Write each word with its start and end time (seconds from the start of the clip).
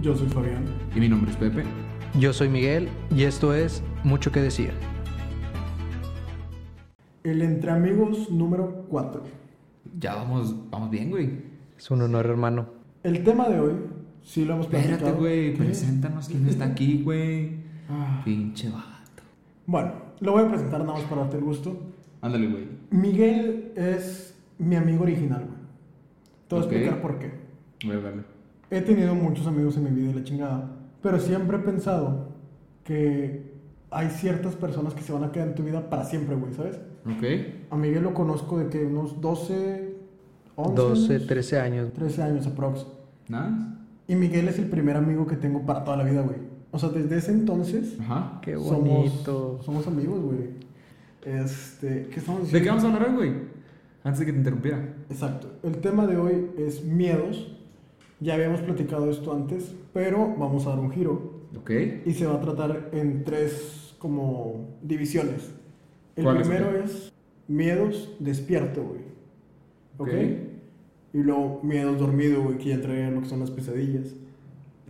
Yo 0.00 0.14
soy 0.14 0.28
Fabián. 0.28 0.64
Y 0.94 1.00
mi 1.00 1.08
nombre 1.08 1.30
es 1.30 1.36
Pepe. 1.36 1.62
Yo 2.18 2.32
soy 2.32 2.48
Miguel 2.48 2.88
y 3.14 3.24
esto 3.24 3.54
es 3.54 3.82
Mucho 4.04 4.30
que 4.32 4.40
Decir. 4.40 4.72
El 7.24 7.42
Entre 7.42 7.70
Amigos 7.70 8.30
número 8.30 8.84
4. 8.88 9.22
Ya 9.98 10.14
vamos, 10.14 10.54
vamos 10.70 10.90
bien, 10.90 11.10
güey. 11.10 11.30
Es 11.76 11.90
un 11.90 12.02
honor, 12.02 12.26
hermano. 12.26 12.66
El 13.02 13.24
tema 13.24 13.48
de 13.48 13.58
hoy, 13.60 13.72
sí 14.22 14.44
lo 14.44 14.54
hemos 14.54 14.66
Espérate, 14.66 14.88
platicado. 14.88 15.16
güey. 15.18 15.52
¿Qué? 15.54 15.58
Preséntanos 15.58 16.28
quién 16.28 16.46
está 16.48 16.64
aquí, 16.66 17.02
güey. 17.02 17.64
Ah, 17.88 18.20
Pinche 18.24 18.68
vato. 18.68 19.22
Bueno, 19.64 19.92
lo 20.18 20.32
voy 20.32 20.42
a 20.42 20.48
presentar 20.48 20.80
nada 20.80 20.94
más 20.94 21.02
para 21.04 21.20
darte 21.20 21.36
el 21.36 21.44
gusto. 21.44 21.78
Ándale, 22.20 22.48
güey. 22.48 22.64
Miguel 22.90 23.70
es 23.76 24.36
mi 24.58 24.74
amigo 24.74 25.04
original, 25.04 25.44
güey. 25.44 25.58
Te 26.48 26.54
voy 26.56 26.64
a 26.64 26.66
explicar 26.66 27.00
por 27.00 27.18
qué. 27.20 27.30
Voy 27.84 27.94
a 27.94 27.98
verlo. 28.00 28.24
He 28.70 28.80
tenido 28.80 29.14
muchos 29.14 29.46
amigos 29.46 29.76
en 29.76 29.84
mi 29.84 29.90
vida 29.90 30.10
y 30.10 30.14
la 30.14 30.24
chingada, 30.24 30.70
pero 31.02 31.18
siempre 31.20 31.56
he 31.56 31.60
pensado 31.60 32.28
que 32.84 33.54
hay 33.90 34.08
ciertas 34.10 34.54
personas 34.56 34.94
que 34.94 35.02
se 35.02 35.12
van 35.12 35.24
a 35.24 35.32
quedar 35.32 35.48
en 35.48 35.54
tu 35.54 35.62
vida 35.62 35.88
para 35.88 36.04
siempre, 36.04 36.34
güey, 36.34 36.52
¿sabes? 36.54 36.76
Ok. 37.04 37.70
A 37.70 37.76
Miguel 37.76 38.02
lo 38.02 38.12
conozco 38.14 38.58
de 38.58 38.68
que 38.68 38.84
unos 38.84 39.20
12, 39.20 39.94
11, 40.56 40.74
12, 40.74 41.14
años, 41.14 41.26
13 41.26 41.60
años. 41.60 41.92
13 41.92 42.22
años 42.22 42.46
aprox. 42.46 42.86
Nada. 43.28 43.78
Y 44.08 44.14
Miguel 44.16 44.48
es 44.48 44.58
el 44.58 44.66
primer 44.66 44.96
amigo 44.96 45.26
que 45.26 45.36
tengo 45.36 45.64
para 45.64 45.84
toda 45.84 45.96
la 45.96 46.04
vida, 46.04 46.22
güey. 46.22 46.36
O 46.72 46.78
sea, 46.78 46.88
desde 46.90 47.16
ese 47.16 47.30
entonces 47.32 47.96
Ajá. 48.00 48.40
Qué 48.42 48.54
somos, 48.54 48.82
bonito. 48.82 49.60
somos 49.64 49.86
amigos, 49.86 50.20
güey. 50.20 50.50
Este, 51.24 52.08
¿qué 52.12 52.20
estamos 52.20 52.40
¿De 52.42 52.58
diciendo? 52.58 52.64
qué 52.64 52.68
vamos 52.68 52.84
a 52.84 52.86
hablar 52.88 53.08
hoy, 53.08 53.14
güey? 53.14 53.32
Antes 54.04 54.20
de 54.20 54.26
que 54.26 54.32
te 54.32 54.38
interrumpiera. 54.38 54.94
Exacto. 55.10 55.48
El 55.62 55.78
tema 55.78 56.06
de 56.06 56.16
hoy 56.16 56.50
es 56.58 56.84
miedos. 56.84 57.55
Ya 58.20 58.34
habíamos 58.34 58.60
platicado 58.60 59.10
esto 59.10 59.32
antes, 59.34 59.74
pero 59.92 60.34
vamos 60.38 60.66
a 60.66 60.70
dar 60.70 60.78
un 60.78 60.90
giro. 60.90 61.42
Ok. 61.58 61.70
Y 62.06 62.12
se 62.14 62.26
va 62.26 62.34
a 62.36 62.40
tratar 62.40 62.90
en 62.92 63.24
tres 63.24 63.94
como 63.98 64.68
divisiones. 64.82 65.50
El 66.16 66.24
¿Cuáles, 66.24 66.46
primero 66.48 66.70
güey? 66.70 66.84
es 66.84 67.12
miedos 67.48 68.14
despierto, 68.18 68.82
güey. 68.82 69.00
¿Ok? 69.98 70.08
Ok. 70.08 70.14
Y 71.14 71.18
luego 71.18 71.60
miedos 71.62 71.98
dormido, 71.98 72.42
güey, 72.42 72.58
que 72.58 72.70
ya 72.70 72.74
entrarían 72.76 73.08
en 73.08 73.14
lo 73.16 73.20
que 73.22 73.28
son 73.28 73.40
las 73.40 73.50
pesadillas. 73.50 74.14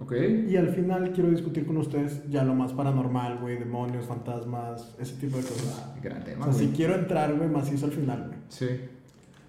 Ok. 0.01 0.13
Y 0.49 0.57
al 0.57 0.69
final 0.69 1.13
quiero 1.13 1.31
discutir 1.31 1.67
con 1.67 1.77
ustedes 1.79 2.29
ya 2.31 2.45
lo 2.45 2.55
más 2.55 2.73
paranormal, 2.73 3.39
güey, 3.39 3.59
demonios, 3.59 4.07
fantasmas, 4.07 4.95
ese 5.01 5.15
tipo 5.17 5.37
de 5.37 5.43
cosas. 5.45 5.95
Gran 6.03 6.23
O 6.23 6.25
tema, 6.25 6.45
sea, 6.45 6.53
si 6.53 6.65
güey. 6.67 6.77
quiero 6.77 6.95
entrar, 6.95 7.35
güey, 7.37 7.49
macizo 7.49 7.87
al 7.87 7.93
final, 7.93 8.27
güey. 8.29 8.39
Sí. 8.49 8.67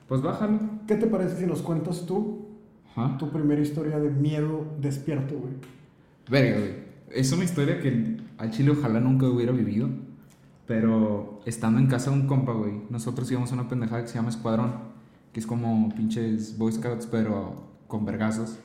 Pues 0.07 0.21
bájalo. 0.21 0.59
¿Qué 0.87 0.95
te 0.95 1.07
parece 1.07 1.35
si 1.37 1.45
nos 1.45 1.61
cuentas 1.61 2.05
tú 2.05 2.46
Ajá. 2.97 3.17
tu 3.17 3.29
primera 3.29 3.61
historia 3.61 3.99
de 3.99 4.09
miedo 4.09 4.65
despierto, 4.79 5.35
güey? 5.37 5.53
Verga, 6.29 6.59
güey. 6.59 6.87
Es 7.11 7.31
una 7.31 7.43
historia 7.43 7.79
que 7.79 8.17
al 8.37 8.51
chile 8.51 8.71
ojalá 8.71 8.99
nunca 8.99 9.27
hubiera 9.27 9.51
vivido. 9.51 9.89
Pero 10.65 11.39
estando 11.45 11.79
en 11.79 11.87
casa 11.87 12.11
de 12.11 12.17
un 12.17 12.27
compa, 12.27 12.51
güey, 12.51 12.81
nosotros 12.89 13.31
íbamos 13.31 13.51
a 13.51 13.53
una 13.55 13.69
pendejada 13.69 14.01
que 14.01 14.09
se 14.09 14.15
llama 14.15 14.29
Escuadrón. 14.29 14.73
Que 15.31 15.39
es 15.39 15.47
como 15.47 15.89
pinches 15.95 16.57
Boy 16.57 16.71
Scouts, 16.71 17.07
pero 17.07 17.67
con 17.87 18.03
vergazos. 18.03 18.59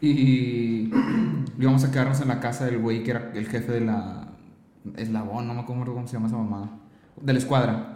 Y 0.00 0.90
íbamos 1.58 1.84
a 1.84 1.90
quedarnos 1.90 2.20
en 2.20 2.28
la 2.28 2.40
casa 2.40 2.64
del 2.64 2.78
güey 2.78 3.04
que 3.04 3.10
era 3.12 3.30
el 3.34 3.46
jefe 3.46 3.72
de 3.72 3.80
la. 3.82 4.26
Eslabón, 4.96 5.46
no 5.46 5.52
me 5.52 5.60
acuerdo 5.60 5.92
cómo 5.92 6.06
se 6.06 6.14
llama 6.14 6.28
esa 6.28 6.38
mamada. 6.38 6.70
De 7.20 7.32
la 7.32 7.38
escuadra. 7.38 7.89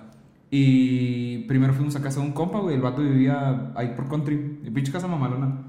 Y 0.51 1.39
primero 1.49 1.73
fuimos 1.75 1.97
a 1.97 2.03
casa 2.03 2.21
de 2.21 2.27
un 2.27 2.33
compa, 2.33 2.61
güey. 2.61 2.77
El 2.77 2.83
vato 2.83 3.03
vivía 3.03 3.73
ahí 3.75 3.93
por 3.97 4.09
country. 4.09 4.37
Pinche 4.73 4.93
casa 4.93 5.09
mamalona. 5.09 5.63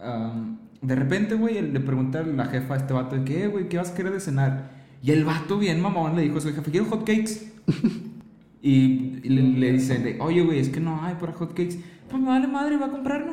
Am, 0.00 0.58
de 0.82 0.94
repente, 0.94 1.34
güey, 1.36 1.62
le 1.62 1.80
pregunta 1.80 2.20
a 2.20 2.22
la 2.22 2.46
jefa 2.46 2.74
a 2.74 2.76
este 2.76 2.92
vato 2.92 3.16
de 3.16 3.24
que, 3.24 3.44
"Eh, 3.44 3.48
güey, 3.48 3.68
¿qué 3.68 3.78
vas 3.78 3.90
a 3.90 3.94
querer 3.94 4.12
de 4.12 4.20
cenar? 4.20 4.70
Y 5.02 5.10
el 5.12 5.24
vato, 5.24 5.58
bien 5.58 5.80
mamón, 5.80 6.16
le 6.16 6.22
dijo 6.22 6.38
a 6.38 6.40
su 6.40 6.52
jefe, 6.52 6.70
quiero 6.70 6.86
hot 6.86 7.04
cakes. 7.04 7.52
y 8.62 9.20
le, 9.28 9.42
le 9.42 9.72
dice, 9.72 9.98
de, 9.98 10.18
oye, 10.20 10.42
güey, 10.42 10.58
es 10.58 10.68
que 10.68 10.80
no 10.80 11.02
hay 11.02 11.14
para 11.14 11.32
hot 11.32 11.50
cakes. 11.50 11.78
Pues 12.08 12.22
me 12.22 12.28
vale 12.28 12.46
madre, 12.46 12.76
va 12.76 12.86
a 12.86 12.90
comprarlo. 12.90 13.32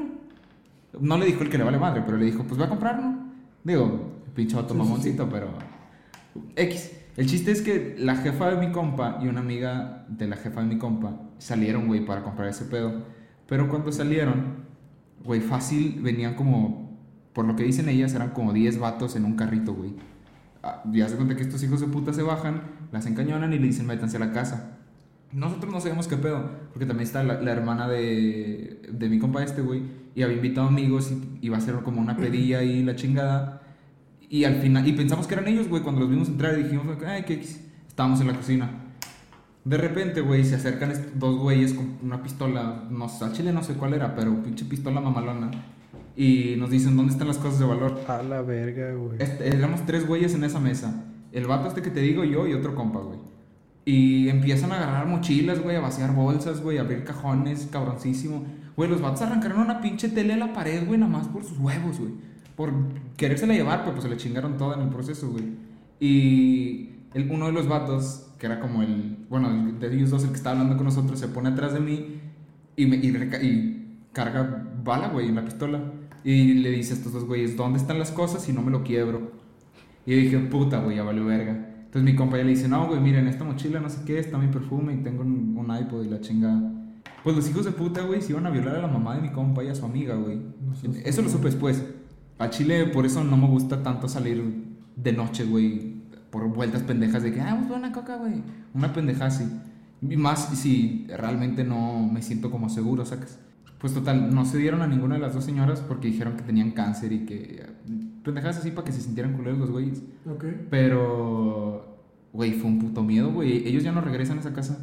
No 1.00 1.18
le 1.18 1.26
dijo 1.26 1.44
el 1.44 1.50
que 1.50 1.58
le 1.58 1.64
vale 1.64 1.80
madre, 1.80 2.04
pero 2.06 2.18
le 2.18 2.26
dijo, 2.26 2.44
pues 2.44 2.60
va 2.60 2.66
a 2.66 2.70
comprarlo. 2.70 3.14
Digo, 3.64 4.12
pinche 4.36 4.56
vato 4.56 4.74
mamoncito, 4.74 5.28
pero... 5.30 5.48
X. 6.56 6.92
El 7.16 7.28
chiste 7.28 7.52
es 7.52 7.62
que 7.62 7.96
la 8.00 8.16
jefa 8.16 8.50
de 8.50 8.66
mi 8.66 8.72
compa 8.72 9.20
y 9.22 9.28
una 9.28 9.40
amiga 9.42 10.06
de 10.10 10.28
la 10.28 10.36
jefa 10.36 10.62
de 10.62 10.68
mi 10.68 10.78
compa 10.80 11.20
salieron, 11.38 11.88
güey, 11.88 12.04
para 12.06 12.24
comprar 12.24 12.48
ese 12.48 12.66
pedo. 12.66 13.04
Pero 13.48 13.70
cuando 13.70 13.92
salieron, 13.92 14.66
güey, 15.24 15.40
fácil 15.40 16.00
venían 16.02 16.34
como, 16.34 16.98
por 17.34 17.46
lo 17.46 17.56
que 17.56 17.64
dicen 17.64 17.88
ellas, 17.88 18.16
eran 18.16 18.32
como 18.32 18.52
10 18.52 18.80
vatos 18.80 19.16
en 19.16 19.26
un 19.26 19.36
carrito, 19.36 19.74
güey. 19.76 19.94
Ah, 20.64 20.82
Ya 20.92 21.08
se 21.08 21.16
cuenta 21.16 21.36
que 21.36 21.44
estos 21.44 21.62
hijos 21.64 21.82
de 21.82 21.88
puta 21.88 22.14
se 22.14 22.24
bajan, 22.24 22.64
las 22.92 23.06
encañonan 23.06 23.54
y 23.54 23.60
le 23.60 23.68
dicen 23.68 23.86
métanse 23.86 24.18
a 24.18 24.20
la 24.20 24.32
casa. 24.32 24.80
Nosotros 25.32 25.72
no 25.72 25.82
sabemos 25.82 26.08
qué 26.08 26.18
pedo, 26.18 26.50
porque 26.72 26.86
también 26.88 27.06
está 27.06 27.24
la, 27.24 27.52
hermana 27.52 27.88
de, 27.88 28.82
de 28.92 29.10
mi 29.10 29.20
compa 29.20 29.44
este, 29.44 29.62
güey, 29.62 29.84
y 30.16 30.24
había 30.24 30.36
invitado 30.38 30.68
amigos 30.68 31.12
y 31.12 31.46
iba 31.46 31.58
a 31.58 31.60
hacer 31.60 31.76
como 31.84 32.02
una 32.02 32.18
pedilla 32.18 32.64
y 32.64 32.84
la 32.84 32.96
chingada. 32.96 33.63
Y 34.34 34.46
al 34.46 34.56
final, 34.56 34.88
y 34.88 34.94
pensamos 34.94 35.28
que 35.28 35.36
eran 35.36 35.48
ellos, 35.48 35.70
güey, 35.70 35.84
cuando 35.84 36.02
los 36.02 36.10
vimos 36.10 36.28
entrar 36.28 36.58
y 36.58 36.64
dijimos, 36.64 36.88
ay, 37.06 37.22
qué 37.22 37.36
X. 37.36 37.62
Estábamos 37.88 38.20
en 38.20 38.26
la 38.26 38.34
cocina. 38.34 38.68
De 39.64 39.78
repente, 39.78 40.22
güey, 40.22 40.44
se 40.44 40.56
acercan 40.56 40.92
dos 41.14 41.38
güeyes 41.38 41.74
con 41.74 42.00
una 42.02 42.24
pistola, 42.24 42.88
no 42.90 43.08
sé, 43.10 43.26
al 43.26 43.34
chile 43.34 43.54
no 43.54 43.62
sé 43.62 43.76
cuál 43.76 43.94
era, 43.94 44.16
pero 44.16 44.42
pinche 44.42 44.66
pistola 44.66 45.02
mamalona. 45.02 45.52
Y 46.16 46.56
nos 46.58 46.72
dicen, 46.72 46.98
¿dónde 46.98 47.12
están 47.12 47.28
las 47.28 47.38
cosas 47.38 47.60
de 47.60 47.66
valor? 47.66 48.02
A 48.08 48.24
la 48.24 48.42
verga, 48.42 48.96
güey. 48.96 49.18
Este, 49.20 49.56
éramos 49.56 49.86
tres 49.86 50.08
güeyes 50.08 50.34
en 50.34 50.46
esa 50.46 50.60
mesa. 50.60 51.06
El 51.32 51.46
vato 51.46 51.68
este 51.68 51.84
que 51.84 51.92
te 51.92 52.00
digo, 52.00 52.24
yo 52.24 52.48
y 52.48 52.54
otro 52.54 52.74
compa, 52.74 53.02
güey. 53.02 53.20
Y 53.86 54.30
empiezan 54.30 54.72
a 54.72 54.78
agarrar 54.78 55.06
mochilas, 55.06 55.62
güey, 55.62 55.76
a 55.76 55.82
vaciar 55.82 56.16
bolsas, 56.16 56.60
güey, 56.60 56.80
a 56.80 56.82
abrir 56.82 57.04
cajones, 57.04 57.68
cabroncísimo. 57.72 58.44
Güey, 58.76 58.90
los 58.90 59.00
vatos 59.00 59.22
arrancaron 59.22 59.60
una 59.60 59.80
pinche 59.80 60.10
tele 60.10 60.34
a 60.34 60.38
la 60.38 60.54
pared, 60.54 60.88
güey, 60.88 61.00
nada 61.00 61.12
más 61.12 61.28
por 61.28 61.44
sus 61.44 61.60
huevos, 61.60 62.00
güey. 62.00 62.33
Por 62.56 62.72
querérsela 63.18 63.54
llevar, 63.54 63.82
pero 63.82 63.94
pues 63.94 64.04
se 64.04 64.10
le 64.10 64.18
chingaron 64.18 64.58
toda 64.58 64.76
en 64.76 64.84
el 64.84 64.90
proceso, 64.90 65.30
güey. 65.30 65.46
Y 66.00 66.90
el, 67.14 67.30
uno 67.32 67.48
de 67.48 67.52
los 67.52 67.68
vatos, 67.68 68.28
que 68.38 68.46
era 68.46 68.60
como 68.60 68.84
el, 68.84 69.26
bueno, 69.30 69.50
el 69.50 69.80
de 69.80 69.94
ellos 69.94 70.12
dos, 70.12 70.24
el 70.24 70.30
que 70.30 70.36
estaba 70.36 70.54
hablando 70.54 70.78
con 70.78 70.86
nosotros, 70.86 71.20
se 71.20 71.28
pone 71.28 71.50
atrás 71.50 71.74
de 71.74 71.80
mí 71.80 72.20
y, 72.76 72.86
me, 72.86 72.98
y, 72.98 73.10
y 73.42 74.08
carga 74.12 74.68
bala, 74.84 75.10
güey, 75.10 75.30
en 75.30 75.36
la 75.36 75.46
pistola. 75.46 75.82
Y 76.24 76.54
le 76.56 76.70
dice 76.72 76.94
a 76.94 76.98
estos 76.98 77.14
dos 77.14 77.26
güeyes, 77.26 77.58
¿dónde 77.58 77.80
están 77.80 78.00
las 78.00 78.12
cosas 78.12 78.44
si 78.44 78.54
no 78.54 78.62
me 78.62 78.72
lo 78.72 78.84
quiebro? 78.84 79.32
Y 80.06 80.12
yo 80.12 80.18
dije, 80.18 80.40
puta, 80.40 80.80
güey, 80.80 80.98
ya 80.98 81.04
valió 81.04 81.26
verga. 81.26 81.52
Entonces 81.86 82.04
mi 82.04 82.16
compa 82.16 82.38
ya 82.38 82.44
le 82.44 82.52
dice, 82.52 82.68
no, 82.68 82.88
güey, 82.88 83.00
miren, 83.00 83.28
esta 83.28 83.44
mochila 83.44 83.80
no 83.80 83.90
sé 83.90 84.00
qué, 84.06 84.20
está 84.20 84.38
mi 84.38 84.48
perfume 84.48 84.94
y 84.94 84.98
tengo 84.98 85.22
un, 85.22 85.56
un 85.58 85.78
iPod 85.78 86.04
y 86.04 86.10
la 86.10 86.22
chingada. 86.22 86.72
Pues 87.24 87.36
los 87.36 87.50
hijos 87.50 87.66
de 87.66 87.72
puta, 87.72 88.02
güey, 88.02 88.22
se 88.22 88.32
iban 88.32 88.46
a 88.46 88.50
violar 88.50 88.76
a 88.76 88.82
la 88.82 88.88
mamá 88.88 89.16
de 89.16 89.22
mi 89.22 89.30
compa 89.32 89.64
y 89.64 89.70
a 89.70 89.76
su 89.76 89.86
amiga, 89.86 90.16
güey. 90.16 90.38
No 90.38 90.74
Eso 91.06 91.22
lo 91.22 91.30
supe 91.30 91.46
después. 91.46 91.84
A 92.38 92.50
Chile, 92.50 92.88
por 92.88 93.06
eso 93.06 93.24
no 93.24 93.38
me 93.38 93.48
gusta 93.48 93.84
tanto 93.84 94.08
salir 94.08 94.66
de 94.96 95.14
noche, 95.14 95.46
güey, 95.46 95.94
por 96.30 96.48
vueltas 96.48 96.84
pendejas 96.84 97.24
de 97.24 97.34
que, 97.34 97.42
ah, 97.42 97.54
vamos 97.54 97.72
a 97.72 97.76
una 97.76 97.92
coca, 97.92 98.18
güey. 98.18 98.42
Una 98.74 98.92
pendeja 98.92 99.28
así. 99.28 99.46
Y 100.02 100.18
más 100.18 100.50
si 100.58 101.08
realmente 101.08 101.64
no 101.64 102.00
me 102.00 102.22
siento 102.22 102.52
como 102.52 102.70
seguro, 102.70 103.06
sacas. 103.06 103.40
Pues 103.80 103.94
total, 103.94 104.34
no 104.34 104.46
se 104.46 104.58
dieron 104.58 104.82
a 104.82 104.88
ninguna 104.88 105.16
de 105.16 105.22
las 105.22 105.34
dos 105.34 105.44
señoras 105.44 105.82
porque 105.82 106.08
dijeron 106.08 106.36
que 106.38 106.44
tenían 106.44 106.72
cáncer 106.72 107.12
y 107.12 107.26
que. 107.26 107.66
Pendejadas 108.24 108.58
así 108.58 108.72
para 108.72 108.86
que 108.86 108.94
se 108.94 109.02
sintieran 109.02 109.34
culeros 109.34 109.60
los 109.60 109.72
güeyes. 109.72 110.02
Ok. 110.30 110.46
Pero, 110.70 112.00
güey, 112.32 112.54
fue 112.54 112.70
un 112.70 112.80
puto 112.80 113.04
miedo, 113.04 113.32
güey. 113.32 113.68
Ellos 113.68 113.84
ya 113.84 113.92
no 113.92 114.02
regresan 114.02 114.38
a 114.38 114.40
esa 114.40 114.54
casa 114.54 114.78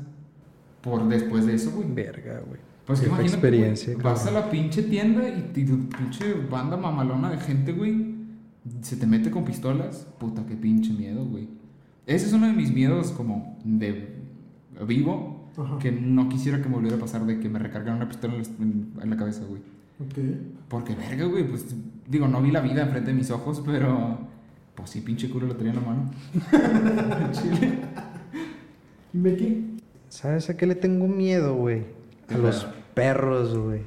por 0.82 1.08
después 1.08 1.46
de 1.46 1.54
eso, 1.54 1.70
güey. 1.72 1.92
Verga, 1.92 2.40
güey. 2.46 2.60
Pues 2.86 3.00
que 3.00 3.06
imagínate, 3.06 3.32
experiencia, 3.34 3.92
güey, 3.94 4.04
vas 4.04 4.26
a 4.26 4.30
la 4.32 4.50
pinche 4.50 4.82
tienda 4.82 5.28
y, 5.28 5.50
y 5.54 5.64
tu 5.64 5.88
pinche 5.88 6.34
banda 6.50 6.76
mamalona 6.76 7.30
de 7.30 7.38
gente, 7.38 7.72
güey, 7.72 8.14
se 8.82 8.96
te 8.96 9.06
mete 9.06 9.30
con 9.30 9.44
pistolas. 9.44 10.06
Puta, 10.18 10.44
qué 10.46 10.56
pinche 10.56 10.92
miedo, 10.92 11.24
güey. 11.24 11.48
Ese 12.06 12.26
es 12.26 12.32
uno 12.32 12.46
de 12.46 12.52
mis 12.52 12.72
miedos 12.72 13.12
como 13.12 13.56
de 13.64 14.16
vivo, 14.86 15.48
Ajá. 15.56 15.78
que 15.78 15.92
no 15.92 16.28
quisiera 16.28 16.60
que 16.60 16.68
me 16.68 16.74
volviera 16.74 16.96
a 16.96 17.00
pasar 17.00 17.24
de 17.26 17.38
que 17.38 17.48
me 17.48 17.58
recargaran 17.58 17.96
una 17.98 18.08
pistola 18.08 18.34
en 18.34 18.42
la, 18.96 19.02
en- 19.04 19.10
la 19.10 19.16
cabeza, 19.16 19.42
güey. 19.48 19.60
Ok. 20.00 20.18
Porque, 20.68 20.94
verga, 20.96 21.26
güey, 21.26 21.46
pues, 21.46 21.66
digo, 22.08 22.26
no 22.26 22.40
vi 22.42 22.50
la 22.50 22.60
vida 22.60 22.82
enfrente 22.82 23.10
de 23.12 23.16
mis 23.16 23.30
ojos, 23.30 23.62
pero, 23.64 24.18
pues 24.74 24.90
sí, 24.90 25.02
pinche 25.02 25.28
culo 25.30 25.46
lo 25.46 25.54
tenía 25.56 25.72
en 25.74 25.78
la 25.80 25.86
mano. 25.86 26.10
Chile. 27.32 27.78
Becky. 29.12 29.76
¿Sabes 30.08 30.50
a 30.50 30.56
qué 30.56 30.66
le 30.66 30.74
tengo 30.74 31.06
miedo, 31.06 31.54
güey? 31.54 31.84
A 32.30 32.34
¿Qué 32.34 32.38
los 32.38 32.66
perros, 32.94 33.56
güey. 33.56 33.80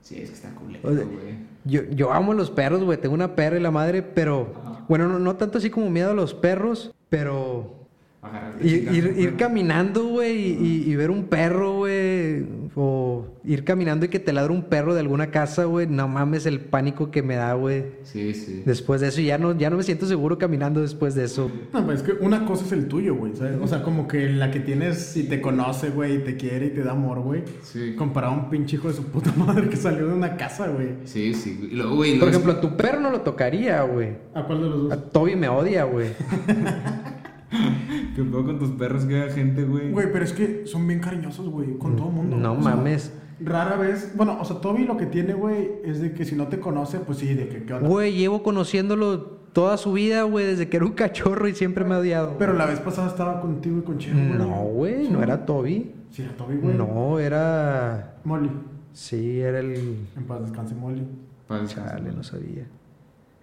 Sí, 0.00 0.20
es 0.20 0.30
que 0.30 0.34
está 0.36 0.50
culero, 0.54 0.88
O 0.88 0.94
sea, 0.94 1.04
güey. 1.04 1.36
Yo, 1.64 1.82
yo 1.90 2.12
amo 2.12 2.32
los 2.34 2.50
perros, 2.50 2.82
güey. 2.82 2.98
Tengo 2.98 3.14
una 3.14 3.36
perra 3.36 3.56
y 3.56 3.60
la 3.60 3.70
madre, 3.70 4.02
pero... 4.02 4.52
Bueno, 4.88 5.08
no, 5.08 5.18
no 5.18 5.36
tanto 5.36 5.58
así 5.58 5.70
como 5.70 5.90
miedo 5.90 6.10
a 6.10 6.14
los 6.14 6.34
perros, 6.34 6.92
pero... 7.08 7.81
Agarrarte 8.22 8.64
Ir, 8.66 8.88
ir- 8.92 9.14
ir 9.18 9.36
caminando, 9.36 10.06
güey, 10.06 10.38
y, 10.52 10.84
y 10.88 10.94
ver 10.94 11.10
un 11.10 11.24
perro, 11.24 11.78
güey. 11.78 12.46
O 12.76 13.26
ir 13.44 13.64
caminando 13.64 14.06
y 14.06 14.08
que 14.08 14.20
te 14.20 14.32
ladre 14.32 14.52
un 14.52 14.62
perro 14.62 14.94
de 14.94 15.00
alguna 15.00 15.32
casa, 15.32 15.64
güey. 15.64 15.88
No 15.88 16.06
mames 16.06 16.46
el 16.46 16.60
pánico 16.60 17.10
que 17.10 17.20
me 17.22 17.34
da, 17.34 17.52
güey. 17.54 17.84
Sí, 18.04 18.32
sí. 18.32 18.62
Después 18.64 19.00
de 19.00 19.08
eso, 19.08 19.20
ya 19.20 19.38
no, 19.38 19.58
ya 19.58 19.70
no 19.70 19.76
me 19.76 19.82
siento 19.82 20.06
seguro 20.06 20.38
caminando 20.38 20.80
después 20.80 21.16
de 21.16 21.24
eso. 21.24 21.50
No, 21.72 21.84
pues 21.84 22.00
es 22.00 22.04
que 22.06 22.12
una 22.24 22.44
cosa 22.46 22.64
es 22.64 22.70
el 22.72 22.86
tuyo, 22.86 23.16
güey, 23.16 23.34
¿sabes? 23.34 23.58
O 23.60 23.66
sea, 23.66 23.82
como 23.82 24.06
que 24.06 24.28
la 24.30 24.52
que 24.52 24.60
tienes 24.60 25.16
y 25.16 25.24
te 25.24 25.40
conoce, 25.40 25.90
güey, 25.90 26.14
y 26.14 26.18
te 26.20 26.36
quiere 26.36 26.66
y 26.66 26.70
te 26.70 26.84
da 26.84 26.92
amor, 26.92 27.18
güey. 27.20 27.42
Sí. 27.64 27.96
Comparado 27.96 28.34
a 28.34 28.36
un 28.36 28.50
pinche 28.50 28.76
hijo 28.76 28.86
de 28.88 28.94
su 28.94 29.02
puta 29.04 29.32
madre 29.36 29.68
que 29.68 29.76
salió 29.76 30.06
de 30.06 30.14
una 30.14 30.36
casa, 30.36 30.68
güey. 30.68 30.90
Sí, 31.04 31.34
sí. 31.34 31.56
güey. 31.58 31.72
Y 31.72 31.76
luego, 31.76 31.96
güey, 31.96 32.18
Por 32.20 32.28
ejemplo, 32.28 32.52
a 32.52 32.60
tu 32.60 32.76
perro 32.76 33.00
no 33.00 33.10
lo 33.10 33.22
tocaría, 33.22 33.82
güey. 33.82 34.10
¿A 34.32 34.44
cuál 34.44 34.62
de 34.62 34.68
los 34.68 34.92
A 34.92 34.96
dos? 34.96 35.10
Toby 35.12 35.34
me 35.34 35.48
odia, 35.48 35.82
güey. 35.84 36.06
¿Qué 38.16 38.22
pedo 38.22 38.44
con 38.44 38.58
tus 38.58 38.70
perros 38.70 39.04
que 39.04 39.20
haga 39.22 39.32
gente, 39.32 39.64
güey? 39.64 39.90
Güey, 39.90 40.12
pero 40.12 40.24
es 40.24 40.32
que 40.32 40.66
son 40.66 40.86
bien 40.86 41.00
cariñosos, 41.00 41.48
güey, 41.48 41.76
con 41.78 41.96
todo 41.96 42.08
el 42.08 42.14
mundo. 42.14 42.36
No 42.36 42.52
O 42.54 42.62
sea, 42.62 42.76
mames. 42.76 43.12
Rara 43.40 43.76
vez, 43.76 44.12
bueno, 44.14 44.38
o 44.40 44.44
sea, 44.44 44.60
Toby 44.60 44.84
lo 44.84 44.96
que 44.96 45.06
tiene, 45.06 45.34
güey, 45.34 45.68
es 45.84 46.00
de 46.00 46.12
que 46.12 46.24
si 46.24 46.36
no 46.36 46.46
te 46.48 46.60
conoce, 46.60 46.98
pues 47.00 47.18
sí, 47.18 47.34
de 47.34 47.48
que 47.48 47.64
qué 47.64 47.74
onda. 47.74 47.88
Güey, 47.88 48.12
llevo 48.14 48.42
conociéndolo 48.42 49.20
toda 49.52 49.76
su 49.76 49.92
vida, 49.92 50.22
güey, 50.22 50.46
desde 50.46 50.68
que 50.68 50.76
era 50.76 50.86
un 50.86 50.92
cachorro 50.92 51.48
y 51.48 51.54
siempre 51.54 51.84
me 51.84 51.94
ha 51.94 51.98
odiado. 51.98 52.36
Pero 52.38 52.52
la 52.54 52.66
vez 52.66 52.78
pasada 52.80 53.08
estaba 53.08 53.40
contigo 53.40 53.78
y 53.78 53.82
con 53.82 53.98
Chero, 53.98 54.16
güey. 54.16 54.38
No, 54.38 54.62
güey, 54.64 55.08
no 55.08 55.22
era 55.22 55.44
Toby. 55.44 55.92
Sí, 56.10 56.22
era 56.22 56.36
Toby, 56.36 56.56
güey. 56.56 56.76
No, 56.76 57.18
era. 57.18 58.16
Molly. 58.24 58.50
Sí, 58.92 59.40
era 59.40 59.58
el. 59.60 59.96
En 60.16 60.24
paz 60.26 60.42
descanse, 60.42 60.74
Molly. 60.74 61.06
Descansar. 61.48 61.96
Chale, 61.96 62.12
no 62.12 62.22
sabía. 62.22 62.66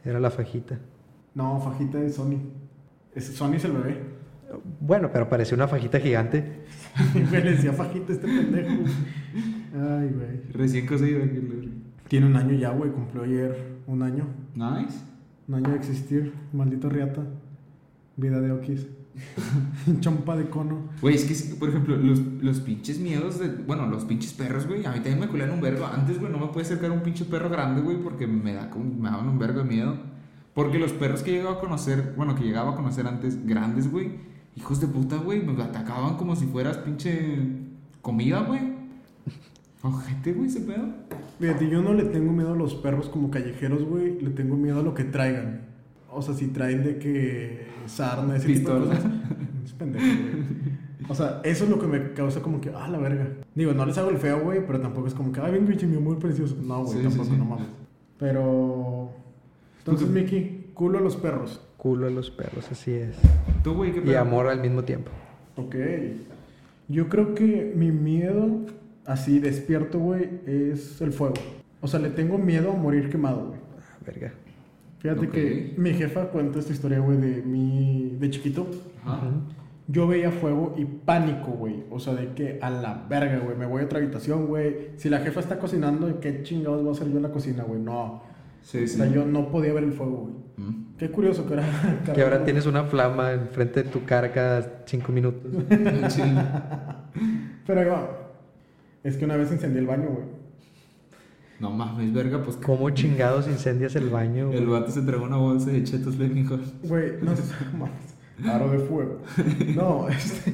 Era 0.06 0.20
la 0.20 0.32
fajita. 0.32 0.80
No, 1.36 1.60
fajita 1.60 1.98
de 1.98 2.10
Sony. 2.10 2.38
Es, 3.16 3.26
Sony 3.28 3.54
es 3.56 3.66
el 3.66 3.72
bebé. 3.74 3.98
Bueno, 4.80 5.10
pero 5.14 5.30
parecía 5.30 5.56
una 5.56 5.68
fajita 5.68 6.00
gigante. 6.00 6.64
Le 7.32 7.42
decía 7.52 7.74
fajita 7.74 8.14
este 8.14 8.28
pendejo. 8.28 8.84
Ay, 9.74 10.10
güey. 10.10 10.42
Recién 10.52 10.86
le- 10.88 11.70
Tiene 12.08 12.26
un 12.26 12.36
año 12.36 12.56
ya, 12.56 12.72
güey. 12.72 12.92
Cumplió 12.92 13.24
ayer 13.24 13.78
un 13.88 14.02
año. 14.02 14.26
Nice. 14.56 14.98
Un 15.48 15.56
año 15.56 15.70
de 15.70 15.76
existir. 15.76 16.34
Maldito 16.54 16.90
riata. 16.90 17.22
Vida 18.18 18.42
de 18.42 18.52
Okis. 18.52 18.88
Chompa 20.00 20.36
de 20.36 20.50
cono. 20.50 20.90
Güey, 21.02 21.16
es 21.16 21.26
que, 21.26 21.56
por 21.56 21.70
ejemplo, 21.70 21.96
los, 21.98 22.20
los 22.20 22.60
pinches 22.62 23.00
miedos 23.00 23.40
de. 23.40 23.50
Bueno, 23.50 23.88
los 23.88 24.06
pinches 24.06 24.34
perros, 24.34 24.66
güey. 24.68 24.86
A 24.86 24.90
mí 24.92 24.96
también 24.96 25.20
me 25.20 25.28
culean 25.28 25.52
un 25.52 25.62
vergo. 25.62 25.86
Antes, 25.86 26.20
güey, 26.20 26.32
no 26.32 26.40
me 26.40 26.48
puede 26.48 26.66
acercar 26.66 26.92
un 26.92 27.02
pinche 27.02 27.26
perro 27.26 27.50
grande, 27.50 27.82
güey, 27.82 27.98
porque 27.98 28.26
me, 28.28 28.54
da 28.54 28.70
como, 28.70 28.86
me 28.94 29.10
daban 29.10 29.28
un 29.28 29.38
vergo 29.40 29.60
de 29.60 29.66
miedo. 29.66 29.98
Porque 30.60 30.78
los 30.78 30.92
perros 30.92 31.24
que 31.24 31.32
llegaba 31.32 31.56
a 31.56 31.60
conocer, 31.62 32.16
bueno, 32.18 32.36
que 32.36 32.44
llegaba 32.44 32.72
a 32.72 32.76
conocer 32.76 33.08
antes, 33.08 33.46
grandes, 33.48 33.90
güey, 33.90 34.12
hijos 34.58 34.82
de 34.82 34.88
puta, 34.88 35.16
güey, 35.16 35.42
me 35.42 35.54
atacaban 35.64 36.18
como 36.18 36.36
si 36.36 36.48
fueras 36.48 36.76
pinche 36.80 37.38
comida, 38.02 38.42
güey. 38.42 38.74
Ojete, 39.82 40.34
güey, 40.34 40.50
ese 40.50 40.60
pedo. 40.60 40.90
Fíjate, 41.40 41.70
yo 41.70 41.82
no 41.82 41.94
le 41.94 42.04
tengo 42.04 42.34
miedo 42.34 42.52
a 42.52 42.58
los 42.58 42.76
perros 42.76 43.08
como 43.08 43.32
callejeros, 43.32 43.86
güey. 43.86 44.20
Le 44.20 44.32
tengo 44.32 44.58
miedo 44.58 44.82
a 44.82 44.84
lo 44.84 44.94
que 44.94 45.06
traigan. 45.06 45.62
O 46.12 46.22
sea, 46.22 46.34
si 46.34 46.48
traen 46.48 46.84
de 46.84 47.00
que 47.00 47.66
sarna, 47.86 48.36
ese 48.36 48.48
tipo 48.48 48.74
de 48.74 48.80
cosas. 48.82 49.06
Es 49.64 49.72
pendejo, 49.72 50.06
güey. 50.06 50.44
O 51.08 51.16
sea, 51.16 51.40
eso 51.46 51.64
es 51.64 51.70
lo 51.70 51.80
que 51.80 51.88
me 51.88 52.12
causa 52.12 52.42
como 52.42 52.60
que, 52.60 52.70
ah, 52.76 52.90
la 52.90 52.98
verga. 52.98 53.30
Digo, 53.56 53.72
no 53.72 53.86
les 53.86 53.98
hago 53.98 54.10
el 54.10 54.18
feo, 54.18 54.42
güey, 54.42 54.68
pero 54.68 54.82
tampoco 54.82 55.08
es 55.08 55.14
como 55.14 55.32
que, 55.32 55.40
ay, 55.40 55.54
ven, 55.54 55.66
pinche, 55.66 55.88
mi 55.88 55.96
amor 55.96 56.20
precioso. 56.20 56.58
No, 56.62 56.84
güey, 56.84 56.98
Sí, 56.98 57.04
tampoco, 57.04 57.24
sí, 57.24 57.32
sí. 57.32 57.38
no 57.38 57.46
mames. 57.46 57.68
Pero. 58.18 59.20
Entonces, 59.80 60.08
Mickey, 60.10 60.72
culo 60.74 61.00
a 61.00 61.02
los 61.02 61.16
perros. 61.16 61.62
Culo 61.78 62.06
de 62.06 62.12
los 62.12 62.30
perros, 62.30 62.70
así 62.72 62.92
es. 62.92 63.16
Tú, 63.64 63.74
güey, 63.74 63.92
qué 63.94 64.12
Y 64.12 64.16
amor 64.16 64.48
al 64.48 64.62
mismo 64.62 64.84
tiempo. 64.84 65.12
Ok. 65.56 65.76
Yo 66.88 67.08
creo 67.08 67.36
que 67.36 67.72
mi 67.76 67.92
miedo, 67.92 68.66
así 69.06 69.40
despierto, 69.40 70.00
güey, 70.00 70.42
es 70.46 71.02
el 71.02 71.12
fuego. 71.12 71.36
O 71.82 71.88
sea, 71.88 72.00
le 72.00 72.10
tengo 72.10 72.38
miedo 72.38 72.72
a 72.72 72.76
morir 72.76 73.10
quemado, 73.10 73.48
güey. 73.48 73.60
Ah, 73.78 73.98
verga. 74.06 74.34
Fíjate 75.00 75.30
que 75.30 75.74
mi 75.78 75.94
jefa 75.94 76.26
cuenta 76.26 76.60
esta 76.60 76.74
historia, 76.74 77.00
güey, 77.00 77.18
de 77.18 77.42
mi... 77.42 78.18
de 78.20 78.30
chiquito. 78.30 78.68
Ajá. 79.06 79.32
Yo 79.88 80.08
veía 80.08 80.30
fuego 80.30 80.76
y 80.78 80.86
pánico, 80.86 81.52
güey. 81.52 81.84
O 81.90 82.00
sea, 82.00 82.14
de 82.14 82.34
que 82.34 82.60
a 82.62 82.70
la 82.70 83.06
verga, 83.10 83.40
güey. 83.40 83.58
Me 83.58 83.66
voy 83.66 83.82
a 83.82 83.86
otra 83.86 84.00
habitación, 84.00 84.46
güey. 84.46 84.90
Si 84.98 85.10
la 85.10 85.20
jefa 85.20 85.40
está 85.40 85.58
cocinando, 85.58 86.20
¿qué 86.20 86.44
chingados 86.44 86.82
voy 86.82 86.90
a 86.90 86.92
hacer 86.92 87.10
yo 87.10 87.18
en 87.18 87.24
la 87.24 87.32
cocina, 87.32 87.64
güey? 87.64 87.82
No. 87.82 88.22
Sí, 88.62 88.84
O 88.84 88.88
sea, 88.88 89.08
yo 89.08 89.26
no 89.26 89.50
podía 89.50 89.74
ver 89.74 89.84
el 89.84 89.94
fuego, 89.94 90.18
güey. 90.18 90.34
Mm. 90.58 90.96
Qué 90.98 91.10
curioso 91.10 91.46
que 91.48 91.54
ahora... 91.56 92.02
Que 92.14 92.22
ahora 92.22 92.44
tienes 92.44 92.66
una 92.66 92.84
flama 92.84 93.32
enfrente 93.32 93.84
de 93.84 93.90
tu 93.90 94.04
cara 94.06 94.32
cada 94.32 94.84
cinco 94.86 95.12
minutos. 95.12 95.52
Sí. 96.10 96.22
Pero 97.66 97.82
ahí 97.82 97.88
va. 97.88 98.10
Es 99.04 99.18
que 99.18 99.26
una 99.26 99.38
vez 99.38 99.52
encendí 99.52 99.80
el 99.80 99.88
baño, 99.88 100.10
güey. 100.10 100.26
No 101.60 101.72
mames, 101.72 102.14
verga, 102.14 102.42
pues. 102.44 102.56
¿Cómo 102.58 102.90
chingados 102.92 103.48
incendias 103.48 103.96
el 103.96 104.10
baño? 104.10 104.48
güey? 104.48 104.60
El 104.60 104.68
vato 104.68 104.92
se 104.92 105.02
tragó 105.02 105.26
una 105.26 105.38
bolsa 105.38 105.72
de 105.72 105.84
chetos. 105.84 106.18
Güey, 106.18 107.14
no 107.22 107.36
sé, 107.36 107.44
mames. 107.78 108.20
Aro 108.50 108.72
de 108.72 108.80
fuego. 108.80 109.20
No, 109.76 110.08
este. 110.08 110.54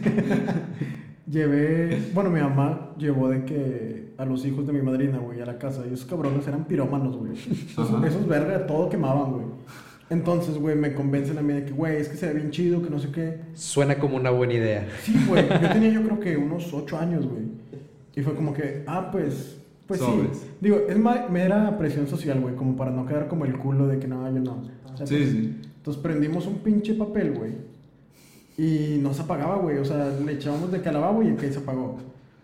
Llevé. 1.29 1.99
Bueno, 2.13 2.29
mi 2.29 2.39
mamá 2.39 2.91
llevó 2.97 3.29
de 3.29 3.45
que 3.45 4.13
a 4.17 4.25
los 4.25 4.45
hijos 4.45 4.65
de 4.67 4.73
mi 4.73 4.81
madrina, 4.81 5.17
güey, 5.17 5.41
a 5.41 5.45
la 5.45 5.57
casa. 5.57 5.83
Y 5.89 5.93
esos 5.93 6.05
cabrones 6.05 6.47
eran 6.47 6.65
pirómanos, 6.65 7.17
güey. 7.17 7.33
Esos, 7.33 8.03
esos 8.03 8.27
verga, 8.27 8.65
todo 8.65 8.89
quemaban, 8.89 9.31
güey. 9.33 9.45
Entonces, 10.09 10.57
güey, 10.57 10.75
me 10.75 10.93
convencen 10.93 11.37
a 11.39 11.41
mí 11.41 11.53
de 11.53 11.65
que, 11.65 11.71
güey, 11.71 11.97
es 11.97 12.09
que 12.09 12.15
se 12.17 12.27
ve 12.27 12.35
bien 12.35 12.51
chido, 12.51 12.81
que 12.83 12.89
no 12.91 12.99
sé 12.99 13.09
qué. 13.11 13.39
Suena 13.55 13.97
como 13.97 14.17
una 14.17 14.29
buena 14.29 14.53
idea. 14.53 14.87
Sí, 15.01 15.15
güey. 15.27 15.47
Yo 15.49 15.69
tenía, 15.71 15.89
yo 15.89 16.03
creo 16.03 16.19
que 16.19 16.37
unos 16.37 16.71
ocho 16.73 16.97
años, 16.97 17.25
güey. 17.27 17.43
Y 18.15 18.21
fue 18.21 18.35
como 18.35 18.53
que, 18.53 18.83
ah, 18.87 19.09
pues. 19.11 19.57
Pues 19.87 19.99
Sobres. 19.99 20.37
sí. 20.37 20.47
Digo, 20.61 20.77
es 20.89 20.97
mera 20.97 21.77
presión 21.77 22.07
social, 22.07 22.39
güey, 22.39 22.55
como 22.55 22.75
para 22.75 22.89
no 22.91 23.05
quedar 23.05 23.27
como 23.27 23.45
el 23.45 23.55
culo 23.57 23.87
de 23.87 23.99
que 23.99 24.07
no, 24.07 24.25
yo 24.33 24.39
no. 24.41 24.63
O 24.91 24.97
sea, 24.97 25.05
Sí, 25.05 25.15
pues, 25.17 25.29
sí. 25.29 25.59
entonces 25.77 26.01
prendimos 26.01 26.47
un 26.47 26.55
pinche 26.59 26.93
papel, 26.95 27.33
güey. 27.33 27.51
Y 28.57 28.99
no 29.01 29.13
se 29.13 29.21
apagaba, 29.23 29.57
güey. 29.57 29.77
O 29.79 29.85
sea, 29.85 30.07
le 30.09 30.31
echábamos 30.33 30.71
de 30.71 30.81
calababo 30.81 31.21
y 31.23 31.27
el 31.29 31.35
que 31.35 31.51
se 31.51 31.59
apagó. 31.59 31.97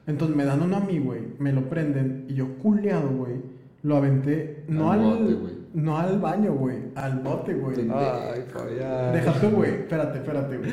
Entonces 0.08 0.36
me 0.36 0.44
dan 0.46 0.62
uno 0.62 0.78
a 0.78 0.80
mí, 0.81 1.00
güey. 1.00 1.22
Me 1.40 1.54
lo 1.54 1.69
prenden 1.69 2.25
y 2.28 2.34
yo 2.36 2.58
culeado, 2.58 3.10
güey. 3.10 3.36
Lo 3.84 3.98
aventé 3.98 4.63
no 4.68 4.92
Al 4.92 5.00
al, 5.00 5.06
bote, 5.06 5.34
güey. 5.34 5.54
no 5.74 5.98
al 5.98 6.19
baño, 6.19 6.54
güey. 6.54 6.78
Al 6.96 7.19
bote, 7.19 7.54
güey. 7.56 7.78
Ay, 7.94 8.44
Fabián. 8.52 9.13
Déjate, 9.13 9.48
güey. 9.50 9.72
Espérate, 9.72 10.18
espérate, 10.19 10.58
güey. 10.58 10.72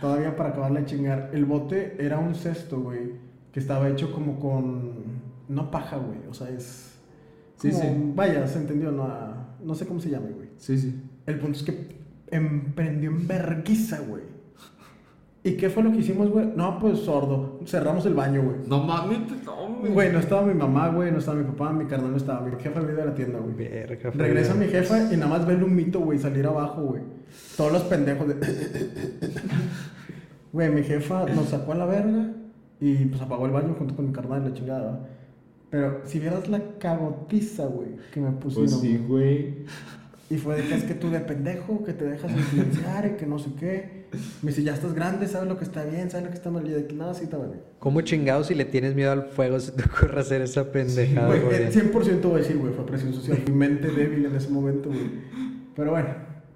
Todavía 0.00 0.36
para 0.36 0.50
acabarle 0.50 0.80
de 0.80 0.86
chingar. 0.86 1.30
El 1.32 1.44
bote 1.44 1.96
era 1.98 2.18
un 2.18 2.34
cesto, 2.34 2.80
güey. 2.80 3.12
Que 3.52 3.60
estaba 3.60 3.88
hecho 3.88 4.12
como 4.12 4.38
con. 4.38 5.22
No 5.48 5.70
paja, 5.70 5.96
güey. 5.96 6.18
O 6.30 6.34
sea, 6.34 6.48
es. 6.50 6.96
Sí, 7.56 7.70
como- 7.70 7.82
sí. 7.82 8.12
Vaya, 8.14 8.46
se 8.46 8.58
entendió. 8.58 8.90
No, 8.92 9.08
no 9.64 9.74
sé 9.74 9.86
cómo 9.86 10.00
se 10.00 10.10
llama, 10.10 10.26
güey. 10.34 10.48
Sí, 10.56 10.78
sí. 10.78 11.00
El 11.26 11.38
punto 11.38 11.58
es 11.58 11.64
que 11.64 11.96
emprendió 12.30 13.10
en 13.10 13.26
verguiza, 13.26 14.00
güey. 14.00 14.22
¿Y 15.44 15.56
qué 15.56 15.70
fue 15.70 15.82
lo 15.82 15.90
que 15.90 15.98
hicimos, 15.98 16.30
güey? 16.30 16.46
No, 16.54 16.78
pues 16.78 17.00
sordo. 17.00 17.58
Cerramos 17.66 18.06
el 18.06 18.14
baño, 18.14 18.42
güey. 18.42 18.56
No 18.68 18.84
mames, 18.84 19.18
no, 19.44 19.74
güey. 19.80 19.92
Güey, 19.92 20.12
no 20.12 20.20
estaba 20.20 20.42
mi 20.42 20.54
mamá, 20.54 20.88
güey, 20.88 21.10
no 21.10 21.18
estaba 21.18 21.38
mi 21.38 21.44
papá, 21.44 21.72
mi 21.72 21.86
carnal 21.86 22.12
no 22.12 22.16
estaba. 22.16 22.42
Mi 22.42 22.62
jefa 22.62 22.78
vive 22.78 22.94
de 22.94 23.04
la 23.06 23.14
tienda, 23.14 23.40
güey. 23.40 23.54
Verga, 23.54 24.10
Regresa 24.10 24.54
mi 24.54 24.66
jefa 24.66 25.12
y 25.12 25.16
nada 25.16 25.26
más 25.26 25.46
ve 25.46 25.54
el 25.54 25.64
humito, 25.64 25.98
güey, 25.98 26.18
salir 26.18 26.46
abajo, 26.46 26.82
güey. 26.82 27.02
Todos 27.56 27.72
los 27.72 27.82
pendejos 27.82 28.28
de... 28.28 28.34
Güey, 30.52 30.70
mi 30.70 30.82
jefa 30.82 31.24
nos 31.34 31.48
sacó 31.48 31.72
a 31.72 31.76
la 31.76 31.86
verga 31.86 32.30
y 32.78 33.06
pues 33.06 33.22
apagó 33.22 33.46
el 33.46 33.52
baño 33.52 33.74
junto 33.78 33.96
con 33.96 34.08
mi 34.08 34.12
carnal 34.12 34.42
y 34.42 34.50
la 34.50 34.54
chingada, 34.54 34.80
¿verdad? 34.80 35.08
Pero 35.70 36.00
si 36.04 36.18
vieras 36.18 36.46
la 36.50 36.60
cagotiza, 36.78 37.64
güey, 37.64 37.96
que 38.12 38.20
me 38.20 38.32
pusieron. 38.32 38.68
Pues 38.68 38.80
sí, 38.80 38.98
güey. 39.08 39.64
Y 40.28 40.36
fue 40.36 40.56
de 40.56 40.68
que 40.68 40.74
es 40.74 40.84
que 40.84 40.94
tú 40.94 41.10
de 41.10 41.20
pendejo, 41.20 41.82
que 41.82 41.94
te 41.94 42.04
dejas 42.04 42.30
influenciar 42.30 43.06
y 43.06 43.16
que 43.16 43.24
no 43.24 43.38
sé 43.38 43.50
qué. 43.58 44.01
Me 44.42 44.50
dice, 44.50 44.62
ya 44.62 44.74
estás 44.74 44.92
grande, 44.94 45.26
sabes 45.28 45.48
lo 45.48 45.56
que 45.58 45.64
está 45.64 45.84
bien, 45.84 46.10
sabes 46.10 46.24
lo 46.26 46.30
que 46.30 46.36
está 46.36 46.50
mal. 46.50 46.66
Y 46.66 46.70
yo 46.70 46.76
de 46.76 46.86
que 46.86 46.94
nada, 46.94 47.14
sí 47.14 47.24
está 47.24 47.38
bien. 47.38 47.60
¿Cómo 47.78 48.00
chingados 48.02 48.48
si 48.48 48.54
le 48.54 48.64
tienes 48.64 48.94
miedo 48.94 49.12
al 49.12 49.24
fuego 49.26 49.58
se 49.60 49.72
te 49.72 49.84
ocurre 49.84 50.20
hacer 50.20 50.42
esa 50.42 50.70
pendejada, 50.70 51.26
Güey, 51.28 51.40
güey? 51.40 51.62
eh, 51.62 51.70
100% 51.72 52.20
voy 52.22 52.34
a 52.34 52.38
decir, 52.38 52.58
güey, 52.58 52.72
fue 52.74 52.84
presión 52.86 53.12
social. 53.14 53.38
Mi 53.46 53.52
mente 53.54 53.88
débil 53.88 54.26
en 54.26 54.34
ese 54.36 54.48
momento, 54.50 54.88
güey. 54.90 55.00
Pero 55.74 55.92
bueno, 55.92 56.08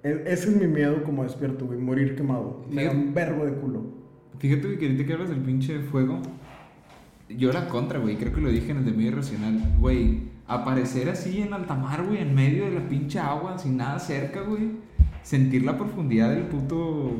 e- 0.03 0.23
ese 0.27 0.49
es 0.49 0.55
mi 0.55 0.67
miedo 0.67 1.03
como 1.03 1.23
despierto, 1.23 1.65
güey, 1.65 1.79
morir 1.79 2.15
quemado. 2.15 2.65
Me 2.69 2.85
da 2.85 2.91
un 2.91 3.13
verbo 3.13 3.45
de 3.45 3.53
culo. 3.53 3.81
Fíjate, 4.39 4.67
güey, 4.67 4.77
que 4.77 4.85
ahorita 4.85 5.05
que 5.05 5.13
hablas 5.13 5.29
del 5.29 5.39
pinche 5.39 5.79
fuego, 5.79 6.21
yo 7.29 7.49
era 7.49 7.67
contra, 7.67 7.99
güey. 7.99 8.15
Creo 8.17 8.33
que 8.33 8.41
lo 8.41 8.49
dije 8.49 8.71
en 8.71 8.77
el 8.77 8.85
de 8.85 8.91
medio 8.91 9.07
irracional. 9.09 9.59
Güey, 9.79 10.19
aparecer 10.47 11.09
así 11.09 11.41
en 11.41 11.53
alta 11.53 11.73
mar, 11.75 12.05
güey, 12.05 12.19
en 12.21 12.35
medio 12.35 12.65
de 12.65 12.71
la 12.71 12.87
pinche 12.87 13.19
agua, 13.19 13.57
sin 13.57 13.77
nada 13.77 13.97
cerca, 13.99 14.41
güey. 14.41 14.71
Sentir 15.23 15.65
la 15.65 15.77
profundidad 15.77 16.29
del 16.29 16.43
puto. 16.43 17.11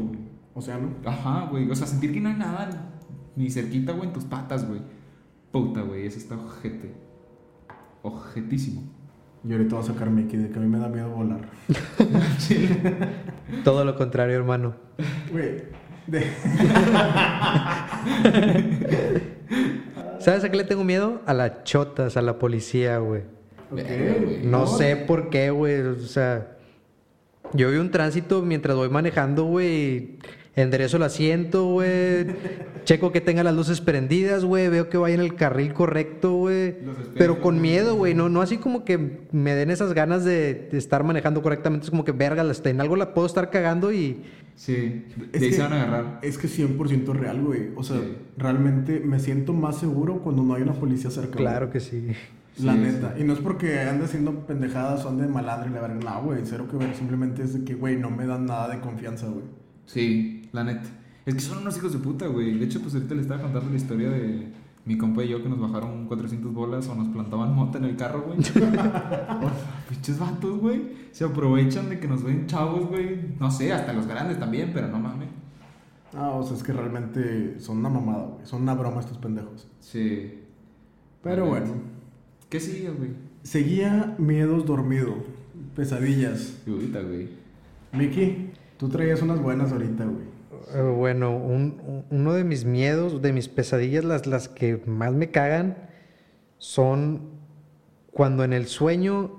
O 0.57 0.61
sea, 0.61 0.79
¿no? 0.79 0.89
Ajá, 1.07 1.47
güey. 1.51 1.69
O 1.69 1.75
sea, 1.75 1.85
sentir 1.85 2.11
que 2.11 2.19
no 2.19 2.29
hay 2.29 2.35
nada 2.35 2.67
ni 3.35 3.51
cerquita, 3.51 3.91
güey, 3.91 4.07
en 4.07 4.13
tus 4.13 4.23
patas, 4.25 4.67
güey. 4.67 4.81
Puta, 5.51 5.81
güey, 5.81 6.07
eso 6.07 6.17
está 6.17 6.33
ojete. 6.35 6.95
Ojetísimo. 8.01 8.81
Y 9.47 9.51
ahorita 9.51 9.75
voy 9.75 9.83
a 9.83 9.87
sacar 9.87 10.09
Mickey 10.09 10.39
de 10.39 10.49
que 10.49 10.57
a 10.57 10.61
mí 10.61 10.67
me 10.67 10.79
da 10.79 10.89
miedo 10.89 11.09
volar. 11.11 11.47
Todo 13.63 13.85
lo 13.85 13.95
contrario, 13.95 14.35
hermano. 14.35 14.73
Güey, 15.31 15.61
de- 16.07 16.25
¿Sabes 20.19 20.43
a 20.43 20.49
qué 20.49 20.57
le 20.57 20.63
tengo 20.63 20.83
miedo? 20.83 21.21
A 21.25 21.33
las 21.33 21.63
chotas, 21.63 22.17
a 22.17 22.21
la 22.21 22.39
policía, 22.39 22.97
güey. 22.97 23.21
Verga, 23.71 24.15
güey. 24.25 24.43
No 24.43 24.65
sé 24.67 24.95
por 24.95 25.29
qué, 25.29 25.51
güey. 25.51 25.81
O 25.81 25.99
sea, 25.99 26.57
yo 27.53 27.69
vi 27.71 27.77
un 27.77 27.91
tránsito 27.91 28.41
mientras 28.41 28.75
voy 28.75 28.89
manejando, 28.89 29.43
güey. 29.45 30.17
Enderezo 30.57 30.97
el 30.97 31.03
asiento, 31.03 31.65
güey. 31.67 32.25
Checo 32.83 33.11
que 33.11 33.21
tenga 33.21 33.43
las 33.43 33.53
luces 33.55 33.79
prendidas, 33.79 34.43
güey. 34.43 34.67
Veo 34.69 34.89
que 34.89 34.97
vaya 34.97 35.13
en 35.15 35.21
el 35.21 35.35
carril 35.35 35.71
correcto, 35.73 36.33
güey. 36.33 36.75
Pero 37.15 37.39
con 37.41 37.61
miedo, 37.61 37.95
güey. 37.95 38.15
No, 38.15 38.27
no 38.27 38.41
así 38.41 38.57
como 38.57 38.83
que 38.83 39.19
me 39.31 39.53
den 39.53 39.69
esas 39.69 39.93
ganas 39.93 40.25
de, 40.25 40.67
estar 40.71 41.03
manejando 41.03 41.43
correctamente. 41.43 41.85
Es 41.85 41.91
como 41.91 42.03
que, 42.03 42.11
verga, 42.11 42.43
la- 42.43 42.55
en 42.63 42.81
algo 42.81 42.95
la 42.95 43.13
puedo 43.13 43.27
estar 43.27 43.49
cagando 43.51 43.93
y... 43.93 44.23
Sí, 44.55 44.73
de 44.73 45.05
Es 45.33 45.41
ahí 45.43 45.49
que- 45.49 45.53
se 45.55 45.61
van 45.61 45.73
a 45.73 45.83
agarrar. 45.83 46.19
Es 46.23 46.39
que 46.39 46.47
100% 46.47 47.13
real, 47.13 47.39
güey. 47.43 47.69
O 47.75 47.83
sea, 47.83 47.97
Sí. 47.97 48.17
realmente 48.37 48.99
me 48.99 49.19
siento 49.19 49.53
más 49.53 49.77
seguro 49.77 50.21
cuando 50.23 50.41
no 50.41 50.55
hay 50.55 50.63
una 50.63 50.73
policía 50.73 51.11
cerca. 51.11 51.33
güey. 51.33 51.43
Claro 51.45 51.69
que 51.69 51.79
sí. 51.79 52.07
La 52.63 52.73
Sí, 52.73 52.79
neta. 52.79 53.13
Y 53.19 53.23
no 53.23 53.33
es 53.33 53.39
porque 53.39 53.79
ande 53.81 54.05
haciendo 54.05 54.31
pendejadas 54.47 55.05
o 55.05 55.09
ande 55.09 55.27
de 55.27 55.29
malandro 55.29 55.69
y 55.69 55.73
la 55.75 55.81
verga. 55.81 55.99
No, 56.03 56.23
güey, 56.23 56.39
cero 56.45 56.65
que 56.71 56.77
ver. 56.77 56.95
Simplemente 56.95 57.43
es 57.43 57.53
de 57.53 57.63
que, 57.63 57.75
güey, 57.75 57.95
no 57.97 58.09
me 58.09 58.25
dan 58.25 58.47
nada 58.47 58.69
de 58.69 58.79
confianza, 58.79 59.27
güey. 59.27 59.43
Sí, 59.85 60.36
la 60.57 60.63
neta. 60.63 60.89
Es 61.25 61.33
que 61.33 61.39
son 61.39 61.59
unos 61.59 61.77
hijos 61.77 61.93
de 61.93 61.99
puta, 61.99 62.27
güey. 62.27 62.57
De 62.57 62.65
hecho, 62.65 62.81
pues 62.81 62.93
ahorita 62.95 63.15
le 63.15 63.21
estaba 63.21 63.41
contando 63.41 63.69
la 63.69 63.75
historia 63.75 64.09
de 64.09 64.47
mi 64.85 64.97
compa 64.97 65.23
y 65.23 65.29
yo 65.29 65.43
que 65.43 65.49
nos 65.49 65.59
bajaron 65.59 66.07
400 66.07 66.53
bolas 66.53 66.87
o 66.87 66.95
nos 66.95 67.09
plantaban 67.09 67.53
mota 67.53 67.77
en 67.77 67.83
el 67.83 67.95
carro, 67.95 68.23
güey. 68.25 68.37
Pinches 69.89 70.17
vatos, 70.17 70.59
güey. 70.59 70.81
Se 71.11 71.25
aprovechan 71.25 71.89
de 71.89 71.99
que 71.99 72.07
nos 72.07 72.23
ven 72.23 72.47
chavos, 72.47 72.87
güey. 72.87 73.35
No 73.39 73.51
sé, 73.51 73.73
hasta 73.73 73.93
los 73.93 74.07
grandes 74.07 74.39
también, 74.39 74.71
pero 74.73 74.87
no 74.87 74.99
mames. 74.99 75.27
Ah, 76.13 76.29
o 76.29 76.43
sea, 76.43 76.55
es 76.55 76.63
que 76.63 76.71
realmente 76.71 77.59
son 77.59 77.79
una 77.79 77.89
mamada, 77.89 78.23
güey. 78.23 78.45
Son 78.45 78.61
una 78.61 78.73
broma 78.73 79.01
estos 79.01 79.17
pendejos. 79.17 79.67
Sí. 79.81 80.39
Pero 81.21 81.45
bueno. 81.47 81.73
¿Qué 82.49 82.61
sigue, 82.61 82.89
güey? 82.89 83.11
Seguía 83.43 84.15
miedos 84.17 84.65
dormido. 84.65 85.15
Pesadillas. 85.75 86.61
Y 86.65 86.71
ahorita, 86.71 87.01
güey. 87.01 87.29
Miki, 87.91 88.51
tú 88.77 88.87
traías 88.87 89.21
unas 89.21 89.41
buenas 89.41 89.73
ahorita, 89.73 90.05
güey. 90.05 90.26
Eh, 90.73 90.81
Bueno, 90.81 91.35
un- 91.35 91.81
un- 91.85 92.05
uno 92.09 92.33
de 92.33 92.43
mis 92.43 92.65
miedos, 92.65 93.21
de 93.21 93.33
mis 93.33 93.47
pesadillas, 93.47 94.03
las, 94.03 94.25
las 94.27 94.47
que 94.49 94.81
más 94.85 95.13
me 95.13 95.29
cagan, 95.31 95.77
son 96.57 97.21
cuando 98.11 98.43
en 98.43 98.53
el 98.53 98.67
sueño, 98.67 99.31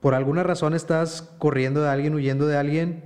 por 0.00 0.14
alguna 0.14 0.42
razón, 0.42 0.74
estás 0.74 1.22
corriendo 1.38 1.82
de 1.82 1.88
alguien, 1.88 2.14
huyendo 2.14 2.46
de 2.46 2.56
alguien, 2.56 3.04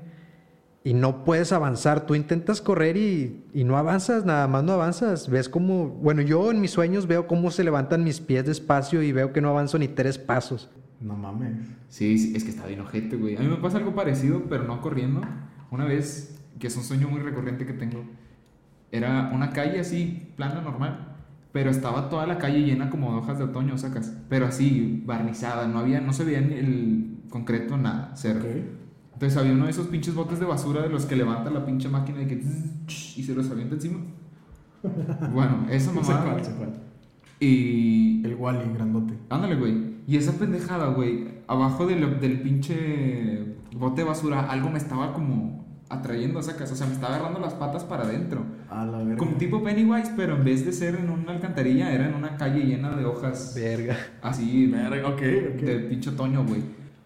y 0.84 0.94
no 0.94 1.24
puedes 1.24 1.52
avanzar. 1.52 2.06
Tú 2.06 2.14
intentas 2.14 2.60
correr 2.62 2.96
y, 2.96 3.44
y 3.52 3.64
no 3.64 3.76
avanzas, 3.76 4.24
nada 4.24 4.46
más 4.46 4.62
no 4.64 4.72
avanzas. 4.72 5.28
Ves 5.28 5.48
como, 5.48 5.88
bueno, 5.88 6.22
yo 6.22 6.50
en 6.50 6.60
mis 6.60 6.70
sueños 6.70 7.06
veo 7.06 7.26
cómo 7.26 7.50
se 7.50 7.64
levantan 7.64 8.04
mis 8.04 8.20
pies 8.20 8.46
despacio 8.46 9.02
y 9.02 9.12
veo 9.12 9.32
que 9.32 9.40
no 9.40 9.50
avanzo 9.50 9.78
ni 9.78 9.88
tres 9.88 10.16
pasos. 10.18 10.70
No 11.00 11.14
mames. 11.16 11.56
Sí, 11.88 12.18
sí, 12.18 12.34
es 12.36 12.42
que 12.44 12.50
está 12.50 12.66
bien 12.66 12.80
ojete, 12.80 13.16
güey. 13.16 13.36
A 13.36 13.40
mí 13.40 13.48
me 13.48 13.56
pasa 13.56 13.78
algo 13.78 13.94
parecido, 13.94 14.44
pero 14.48 14.64
no 14.64 14.80
corriendo. 14.80 15.20
Una 15.70 15.84
vez, 15.84 16.37
que 16.58 16.66
es 16.66 16.76
un 16.76 16.84
sueño 16.84 17.08
muy 17.08 17.20
recurrente 17.20 17.66
que 17.66 17.72
tengo, 17.72 18.04
era 18.90 19.30
una 19.34 19.50
calle 19.50 19.80
así, 19.80 20.32
plana, 20.36 20.60
normal, 20.60 21.16
pero 21.52 21.70
estaba 21.70 22.08
toda 22.08 22.26
la 22.26 22.38
calle 22.38 22.60
llena 22.60 22.90
como 22.90 23.12
de 23.12 23.18
hojas 23.18 23.38
de 23.38 23.44
otoño, 23.44 23.76
sacas. 23.78 24.14
Pero 24.28 24.46
así, 24.46 25.02
barnizada, 25.06 25.66
no 25.66 25.78
había, 25.78 26.00
no 26.00 26.12
se 26.12 26.24
veía 26.24 26.40
ni 26.40 26.54
el 26.54 27.18
concreto, 27.30 27.76
nada, 27.76 28.12
cero. 28.14 28.40
Ok. 28.42 28.48
Entonces 29.14 29.36
había 29.36 29.52
uno 29.52 29.64
de 29.64 29.72
esos 29.72 29.88
pinches 29.88 30.14
botes 30.14 30.38
de 30.38 30.46
basura 30.46 30.82
de 30.82 30.88
los 30.88 31.04
que 31.04 31.16
levanta 31.16 31.50
la 31.50 31.66
pinche 31.66 31.88
máquina 31.88 32.22
y 32.22 32.26
que 32.26 32.34
y 32.36 33.22
se 33.22 33.34
los 33.34 33.50
avienta 33.50 33.74
encima. 33.74 34.00
Bueno, 35.32 35.66
sé 35.68 35.90
mamá. 35.92 36.36
Y 37.40 38.24
El 38.24 38.36
Wally, 38.36 38.72
grandote. 38.72 39.14
Ándale, 39.28 39.56
güey. 39.56 39.98
Y 40.06 40.16
esa 40.16 40.32
pendejada, 40.38 40.88
güey, 40.88 41.42
abajo 41.48 41.86
del, 41.86 42.20
del 42.20 42.40
pinche 42.40 43.56
bote 43.76 44.02
de 44.02 44.08
basura, 44.08 44.48
algo 44.50 44.70
me 44.70 44.78
estaba 44.78 45.12
como 45.12 45.67
atrayendo 45.88 46.38
a 46.38 46.42
esa 46.42 46.56
casa. 46.56 46.74
O 46.74 46.76
sea, 46.76 46.86
me 46.86 46.94
estaba 46.94 47.14
agarrando 47.14 47.40
las 47.40 47.54
patas 47.54 47.84
para 47.84 48.04
adentro. 48.04 48.44
A 48.70 48.84
la 48.84 48.98
verga. 48.98 49.16
Como 49.16 49.36
tipo 49.36 49.62
Pennywise, 49.62 50.12
pero 50.16 50.36
en 50.36 50.44
vez 50.44 50.64
de 50.64 50.72
ser 50.72 50.94
en 50.96 51.10
una 51.10 51.32
alcantarilla, 51.32 51.92
era 51.92 52.08
en 52.08 52.14
una 52.14 52.36
calle 52.36 52.64
llena 52.64 52.94
de 52.96 53.04
hojas. 53.04 53.52
Verga. 53.54 53.96
Así, 54.22 54.66
Verga, 54.66 55.08
ok, 55.08 55.22
ok. 55.54 55.60
de 55.60 55.78
pinche 55.88 56.10
otoño, 56.10 56.44
güey. 56.44 56.62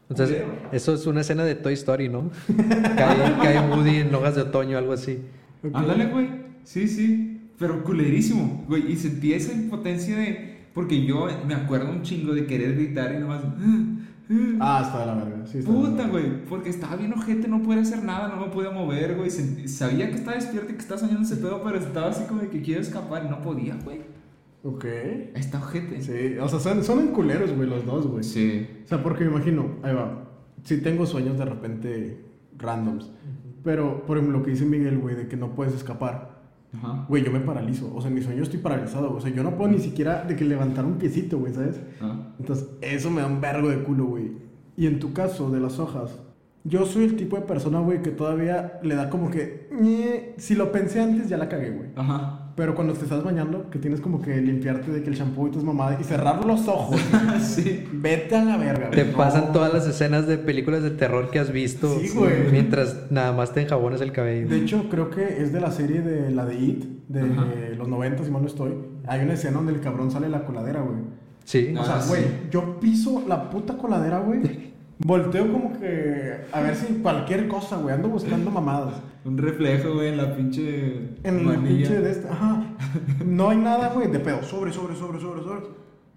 Entonces, 0.08 0.42
eso 0.72 0.94
es 0.94 1.06
una 1.06 1.22
escena 1.22 1.44
de 1.44 1.54
Toy 1.54 1.72
Story, 1.74 2.08
¿no? 2.08 2.30
cae, 2.96 3.36
cae 3.40 3.68
Woody 3.70 3.96
en 3.98 4.14
hojas 4.14 4.34
de 4.34 4.42
otoño, 4.42 4.76
algo 4.76 4.92
así. 4.92 5.20
Ándale, 5.72 6.06
güey. 6.06 6.28
Sí, 6.64 6.88
sí. 6.88 7.28
Pero 7.58 7.82
culerísimo, 7.84 8.64
güey. 8.68 8.92
Y 8.92 8.96
sentí 8.96 9.32
esa 9.32 9.52
impotencia 9.52 10.16
de. 10.16 10.52
Porque 10.74 11.04
yo 11.04 11.28
me 11.46 11.54
acuerdo 11.54 11.90
un 11.90 12.02
chingo 12.02 12.34
de 12.34 12.46
querer 12.46 12.74
gritar 12.74 13.14
y 13.14 13.18
nomás. 13.18 13.42
Ah, 13.44 13.84
está 14.54 15.00
de 15.00 15.06
la 15.06 15.14
verga. 15.14 15.46
Sí, 15.46 15.62
Puta, 15.62 16.08
güey, 16.08 16.44
porque 16.46 16.70
estaba 16.70 16.96
bien 16.96 17.12
ojete, 17.12 17.48
no 17.48 17.62
podía 17.62 17.82
hacer 17.82 18.02
nada, 18.04 18.28
no 18.28 18.36
me 18.36 18.52
podía 18.52 18.70
mover, 18.70 19.16
güey. 19.16 19.30
Sabía 19.30 20.08
que 20.08 20.16
estaba 20.16 20.36
despierto 20.36 20.72
y 20.72 20.74
que 20.74 20.80
estaba 20.80 21.00
soñando 21.00 21.22
ese 21.22 21.36
pedo, 21.36 21.62
pero 21.62 21.78
estaba 21.78 22.08
así 22.08 22.24
como 22.24 22.42
de 22.42 22.48
que 22.48 22.62
quiero 22.62 22.80
escapar 22.80 23.24
y 23.24 23.28
no 23.28 23.40
podía, 23.40 23.76
güey. 23.84 24.00
Ok. 24.64 24.84
Está 25.34 25.58
ojete. 25.58 26.00
Sí, 26.00 26.38
o 26.38 26.48
sea, 26.48 26.60
son, 26.60 26.84
son 26.84 27.00
enculeros, 27.00 27.54
güey, 27.54 27.68
los 27.68 27.84
dos, 27.84 28.06
güey. 28.06 28.22
Sí. 28.22 28.66
O 28.84 28.88
sea, 28.88 29.02
porque 29.02 29.24
me 29.24 29.30
imagino, 29.30 29.76
ahí 29.82 29.94
va. 29.94 30.28
Sí 30.62 30.80
tengo 30.80 31.06
sueños 31.06 31.36
de 31.38 31.44
repente 31.44 32.24
randoms. 32.56 33.10
Pero, 33.64 34.04
por 34.06 34.16
ejemplo, 34.18 34.38
lo 34.38 34.44
que 34.44 34.52
dice 34.52 34.64
Miguel, 34.64 34.98
güey, 34.98 35.16
de 35.16 35.28
que 35.28 35.36
no 35.36 35.54
puedes 35.54 35.74
escapar. 35.74 36.41
Ajá. 36.74 37.04
Güey, 37.08 37.24
yo 37.24 37.30
me 37.30 37.40
paralizo. 37.40 37.94
O 37.94 38.00
sea, 38.00 38.08
en 38.08 38.14
mi 38.14 38.22
sueño 38.22 38.42
estoy 38.42 38.60
paralizado. 38.60 39.14
O 39.14 39.20
sea, 39.20 39.30
yo 39.30 39.42
no 39.42 39.56
puedo 39.56 39.70
ni 39.70 39.78
siquiera 39.78 40.24
de 40.24 40.36
que 40.36 40.44
levantar 40.44 40.84
un 40.84 40.94
piecito, 40.94 41.38
güey, 41.38 41.52
¿sabes? 41.52 41.80
Ah. 42.00 42.34
Entonces, 42.38 42.66
eso 42.80 43.10
me 43.10 43.20
da 43.20 43.26
un 43.26 43.40
vergo 43.40 43.68
de 43.68 43.82
culo, 43.82 44.06
güey. 44.06 44.32
Y 44.76 44.86
en 44.86 44.98
tu 44.98 45.12
caso, 45.12 45.50
de 45.50 45.60
las 45.60 45.78
hojas, 45.78 46.18
yo 46.64 46.86
soy 46.86 47.04
el 47.04 47.16
tipo 47.16 47.36
de 47.36 47.42
persona, 47.42 47.80
güey, 47.80 48.02
que 48.02 48.10
todavía 48.10 48.80
le 48.82 48.94
da 48.94 49.10
como 49.10 49.30
que. 49.30 49.68
Si 50.38 50.54
lo 50.54 50.72
pensé 50.72 51.00
antes, 51.00 51.28
ya 51.28 51.36
la 51.36 51.48
cagué, 51.48 51.70
güey. 51.70 51.90
Ajá. 51.96 52.41
Pero 52.54 52.74
cuando 52.74 52.92
te 52.92 53.04
estás 53.04 53.24
bañando, 53.24 53.70
que 53.70 53.78
tienes 53.78 54.00
como 54.00 54.20
que 54.20 54.36
limpiarte 54.40 54.90
de 54.90 55.02
que 55.02 55.08
el 55.08 55.16
shampoo 55.16 55.48
y 55.48 55.50
tus 55.50 55.64
mamadas 55.64 56.00
y 56.00 56.04
cerrar 56.04 56.44
los 56.44 56.68
ojos. 56.68 57.00
sí. 57.40 57.88
Vete 57.92 58.36
a 58.36 58.44
la 58.44 58.56
verga, 58.58 58.90
Te 58.90 59.06
pasan 59.06 59.52
todas 59.54 59.72
las 59.72 59.86
escenas 59.86 60.26
de 60.26 60.36
películas 60.36 60.82
de 60.82 60.90
terror 60.90 61.30
que 61.30 61.38
has 61.38 61.50
visto. 61.50 61.98
Sí, 61.98 62.10
güey. 62.14 62.50
Mientras 62.50 63.10
nada 63.10 63.32
más 63.32 63.52
te 63.52 63.62
enjabonas 63.62 64.00
el 64.02 64.12
cabello. 64.12 64.48
De 64.48 64.58
hecho, 64.58 64.88
creo 64.90 65.08
que 65.08 65.42
es 65.42 65.52
de 65.52 65.60
la 65.60 65.70
serie 65.70 66.02
de 66.02 66.30
la 66.30 66.44
de 66.44 66.54
It, 66.56 66.84
de 67.08 67.20
Ajá. 67.22 67.46
los 67.76 67.88
90, 67.88 68.22
si 68.24 68.30
mal 68.30 68.42
no 68.42 68.48
estoy. 68.48 68.74
Hay 69.06 69.20
una 69.22 69.32
escena 69.32 69.56
donde 69.56 69.72
el 69.72 69.80
cabrón 69.80 70.10
sale 70.10 70.26
de 70.26 70.32
la 70.32 70.44
coladera, 70.44 70.80
güey. 70.82 70.98
Sí. 71.44 71.74
O 71.78 71.84
sea, 71.84 71.96
Ah, 71.96 72.04
güey, 72.06 72.22
sí. 72.22 72.28
yo 72.50 72.78
piso 72.78 73.24
la 73.26 73.48
puta 73.50 73.76
coladera, 73.78 74.18
güey. 74.20 74.71
Volteo 75.04 75.50
como 75.50 75.78
que 75.80 76.32
a 76.52 76.60
ver 76.60 76.76
si 76.76 76.86
cualquier 77.02 77.48
cosa, 77.48 77.76
güey. 77.76 77.94
Ando 77.94 78.08
buscando 78.08 78.50
mamadas. 78.50 78.94
Un 79.24 79.38
reflejo, 79.38 79.94
güey, 79.94 80.08
en 80.08 80.16
la 80.16 80.34
pinche. 80.36 81.10
En 81.24 81.46
la 81.46 81.54
pinche 81.54 82.00
de 82.00 82.10
este. 82.10 82.28
Ajá. 82.28 82.64
No 83.24 83.50
hay 83.50 83.56
nada, 83.58 83.88
güey, 83.94 84.08
de 84.10 84.18
pedo. 84.20 84.42
Sobre, 84.42 84.72
sobre, 84.72 84.94
sobre, 84.94 85.20
sobre, 85.20 85.42
sobre. 85.42 85.60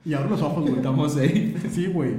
Y 0.03 0.13
abro 0.13 0.29
los 0.31 0.41
ojos, 0.41 0.61
güey. 0.63 0.75
Estamos 0.75 1.15
ahí. 1.17 1.55
Sí, 1.71 1.87
güey. 1.87 2.15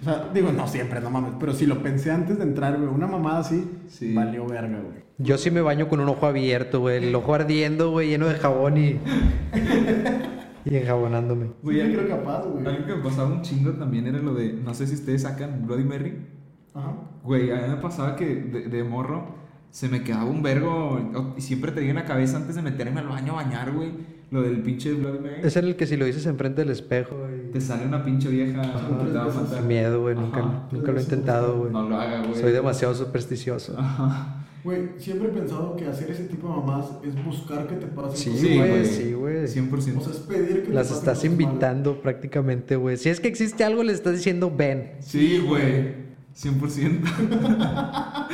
O 0.00 0.04
sea, 0.04 0.28
digo, 0.34 0.52
no 0.52 0.66
siempre, 0.66 1.00
no 1.00 1.10
mames. 1.10 1.32
Pero 1.40 1.54
si 1.54 1.64
lo 1.66 1.82
pensé 1.82 2.10
antes 2.10 2.36
de 2.38 2.44
entrar, 2.44 2.76
güey, 2.76 2.88
una 2.88 3.06
mamada 3.06 3.40
así, 3.40 3.64
Sí. 3.88 4.12
valió 4.14 4.46
verga, 4.46 4.78
güey. 4.80 5.00
Yo 5.18 5.36
sí 5.38 5.50
me 5.50 5.60
baño 5.60 5.88
con 5.88 6.00
un 6.00 6.08
ojo 6.08 6.26
abierto, 6.26 6.80
güey. 6.80 7.04
El 7.08 7.14
ojo 7.14 7.34
ardiendo, 7.34 7.90
güey, 7.90 8.08
lleno 8.08 8.26
de 8.28 8.34
jabón 8.34 8.76
y. 8.78 8.98
y 10.64 10.76
enjabonándome. 10.76 11.50
Güey, 11.62 11.78
ya 11.78 11.84
creo 11.84 12.08
capaz, 12.08 12.46
güey. 12.46 12.66
Algo 12.66 12.86
que 12.86 12.96
me 12.96 13.02
pasaba 13.02 13.28
un 13.28 13.42
chingo 13.42 13.72
también 13.72 14.06
era 14.06 14.18
lo 14.18 14.34
de. 14.34 14.52
No 14.52 14.74
sé 14.74 14.86
si 14.86 14.94
ustedes 14.94 15.22
sacan 15.22 15.66
Bloody 15.66 15.84
Mary. 15.84 16.26
Ajá. 16.74 16.94
Güey, 17.22 17.50
a 17.50 17.56
mí 17.56 17.68
me 17.68 17.76
pasaba 17.76 18.16
que 18.16 18.26
de, 18.26 18.68
de 18.68 18.84
morro 18.84 19.40
se 19.70 19.88
me 19.88 20.02
quedaba 20.02 20.24
un 20.24 20.42
vergo 20.42 21.34
y 21.36 21.40
siempre 21.40 21.70
tenía 21.72 21.90
en 21.90 21.96
la 21.96 22.04
cabeza 22.04 22.36
antes 22.38 22.56
de 22.56 22.62
meterme 22.62 23.00
al 23.00 23.08
baño 23.08 23.32
a 23.32 23.36
bañar, 23.36 23.72
güey. 23.72 23.90
Lo 24.30 24.42
del 24.42 24.62
pinche 24.62 24.92
Bloody 24.92 25.18
Mary. 25.18 25.34
Es 25.42 25.56
el 25.56 25.74
que 25.74 25.86
si 25.86 25.96
lo 25.96 26.04
dices 26.04 26.24
enfrente 26.26 26.60
del 26.62 26.70
espejo, 26.70 27.16
güey. 27.18 27.50
Te 27.50 27.60
sale 27.60 27.84
una 27.84 28.04
pinche 28.04 28.28
vieja 28.28 28.62
te 28.62 29.12
va 29.12 29.24
a 29.24 29.26
matar. 29.26 29.62
Miedo, 29.64 30.02
güey. 30.02 30.14
Nunca, 30.14 30.66
nunca 30.70 30.92
lo 30.92 30.98
he 30.98 31.02
intentado, 31.02 31.58
güey. 31.58 31.72
No 31.72 31.88
lo 31.88 31.96
haga, 31.96 32.22
güey. 32.22 32.34
Soy 32.36 32.52
demasiado 32.52 32.94
supersticioso. 32.94 33.74
Ajá. 33.76 34.39
Güey, 34.62 34.88
siempre 34.98 35.28
he 35.28 35.30
pensado 35.30 35.74
que 35.74 35.86
hacer 35.86 36.10
ese 36.10 36.24
tipo 36.24 36.48
de 36.48 36.54
mamás 36.54 36.86
es 37.02 37.24
buscar 37.24 37.66
que 37.66 37.76
te 37.76 37.86
pasen 37.86 38.16
Sí, 38.16 38.30
cosas 38.30 38.40
Sí, 38.40 38.58
güey, 38.58 38.84
sí, 38.86 39.12
güey. 39.12 39.46
100%. 39.46 39.96
O 39.96 40.00
sea, 40.00 40.12
es 40.12 40.18
pedir 40.20 40.62
que 40.62 40.68
te 40.68 40.72
Las 40.74 40.88
pasen 40.88 40.98
estás 40.98 41.18
cosas 41.18 41.24
invitando 41.24 42.02
prácticamente, 42.02 42.76
güey. 42.76 42.96
Si 42.98 43.08
es 43.08 43.20
que 43.20 43.28
existe 43.28 43.64
algo, 43.64 43.82
le 43.82 43.92
estás 43.92 44.14
diciendo 44.14 44.52
ven. 44.54 44.92
sí, 45.00 45.42
güey. 45.46 46.10
100%. 46.36 47.00
malas. 47.00 48.28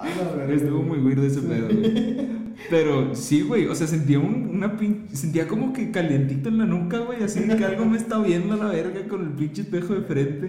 Ay, 0.00 0.12
la 0.18 0.36
verga, 0.36 0.54
Estuvo 0.54 0.82
muy 0.82 0.98
weird 0.98 1.24
ese 1.24 1.42
pedo, 1.42 1.66
güey. 1.66 2.40
Pero 2.68 3.14
sí, 3.14 3.42
güey. 3.42 3.66
O 3.66 3.74
sea, 3.74 3.86
sentía 3.86 4.18
un, 4.18 4.50
una 4.54 4.76
pin... 4.76 5.06
Sentía 5.12 5.48
como 5.48 5.72
que 5.72 5.90
calientito 5.90 6.48
en 6.48 6.58
la 6.58 6.66
nuca, 6.66 6.98
güey. 6.98 7.22
Así 7.22 7.40
que 7.40 7.64
algo 7.64 7.84
me 7.86 7.96
está 7.96 8.18
viendo 8.18 8.54
a 8.54 8.56
la 8.56 8.66
verga 8.66 9.06
con 9.08 9.22
el 9.22 9.32
pinche 9.32 9.62
espejo 9.62 9.94
de 9.94 10.02
frente. 10.02 10.48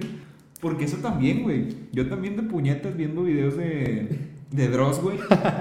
Porque 0.59 0.85
eso 0.85 0.97
también, 0.97 1.43
güey. 1.43 1.69
Yo 1.91 2.07
también 2.07 2.35
de 2.35 2.43
puñetas 2.43 2.95
viendo 2.95 3.23
videos 3.23 3.57
de. 3.57 4.07
De 4.51 4.67
Dross, 4.67 5.01
güey, 5.01 5.17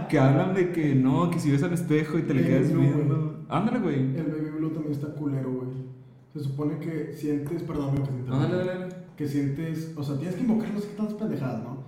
que 0.09 0.19
hablan 0.19 0.55
de 0.55 0.73
que 0.73 0.95
no, 0.95 1.31
que 1.31 1.39
si 1.39 1.51
ves 1.51 1.63
al 1.63 1.73
espejo 1.73 2.19
y 2.19 2.23
te 2.23 2.35
le 2.35 2.45
quedas 2.47 2.73
Blue, 2.73 2.81
viendo. 2.83 3.45
Ándale, 3.49 3.79
güey. 3.79 3.97
El 4.17 4.27
Baby 4.27 4.51
Blue 4.59 4.71
también 4.71 4.93
está 4.93 5.09
culero, 5.15 5.53
güey. 5.53 5.69
Se 6.33 6.41
supone 6.41 6.79
que 6.79 7.13
sientes, 7.13 7.63
perdón, 7.63 7.95
que 7.97 8.03
te 8.03 8.29
No, 8.29 8.39
dale, 8.41 8.57
dale, 8.57 8.71
dale. 8.81 8.95
que 9.17 9.27
sientes, 9.29 9.93
o 9.97 10.03
sea, 10.03 10.17
tienes 10.17 10.37
que 10.37 10.43
invocar 10.43 10.73
no 10.73 10.81
sé 10.81 10.89
qué 10.89 10.97
tantas 10.97 11.15
pendejadas, 11.15 11.63
¿no? 11.65 11.80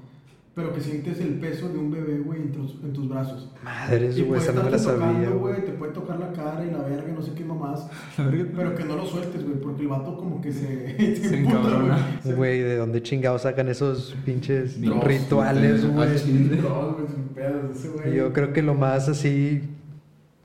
Pero 0.55 0.75
que 0.75 0.83
sientes 0.83 1.19
el 1.19 1.35
peso 1.41 1.67
de 1.71 1.79
un 1.79 1.91
bebé, 1.91 2.19
güey, 2.19 2.39
en 2.43 2.53
tus, 2.53 2.73
en 2.85 2.93
tus 2.93 3.09
brazos. 3.09 3.51
Madres, 3.65 4.23
güey, 4.23 4.39
esa 4.39 4.53
no 4.53 4.63
me 4.63 4.71
la 4.71 4.79
sabía, 4.79 5.31
güey. 5.31 5.65
Te 5.65 5.73
puede 5.73 5.93
tocar 5.93 6.21
la 6.21 6.31
cara 6.33 6.63
y 6.63 6.71
la 6.71 6.83
verga, 6.83 7.11
no 7.11 7.23
sé 7.23 7.33
qué 7.33 7.43
mamás. 7.43 7.89
Pero 8.19 8.75
que 8.75 8.85
no 8.85 8.97
lo 8.97 9.07
sueltes, 9.07 9.43
güey, 9.45 9.59
porque 9.59 9.81
el 9.83 9.89
vato 9.89 10.15
como 10.15 10.43
que 10.43 10.53
se... 10.53 10.95
Se 11.23 11.39
emputa, 11.39 11.57
encabrona. 11.59 11.95
güey. 11.97 12.23
Se- 12.23 12.35
Güey, 12.35 12.61
¿de 12.61 12.77
dónde 12.77 13.03
chingados 13.03 13.43
sacan 13.43 13.69
esos 13.71 14.15
pinches 14.27 14.79
Dios, 14.79 15.03
rituales, 15.03 15.83
güey. 15.87 15.95
güey? 15.97 16.09
Al 16.11 16.17
chile. 16.23 16.59
No, 16.63 16.93
güey, 16.97 17.07
sin 17.09 17.25
pedos, 17.35 17.77
ese 17.77 17.89
güey. 17.89 18.15
Yo 18.15 18.33
creo 18.35 18.53
que 18.53 18.61
lo 18.61 18.75
más 18.75 19.09
así 19.09 19.63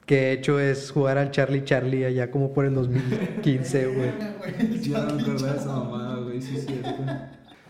que 0.05 0.29
he 0.29 0.31
hecho 0.31 0.57
es 0.57 0.89
jugar 0.89 1.17
al 1.17 1.31
Charlie 1.31 1.65
Charlie 1.65 2.05
allá 2.05 2.31
como 2.31 2.53
por 2.53 2.63
el 2.63 2.73
2015, 2.75 3.87
güey. 3.93 4.11
Ya 4.83 5.03
no 5.03 5.15
me 5.15 5.21
acordaba 5.21 5.51
de 5.51 5.57
esa 5.59 5.67
mamada, 5.67 6.15
güey, 6.23 6.41
sí 6.41 6.55
es 6.55 6.65
cierto. 6.65 6.89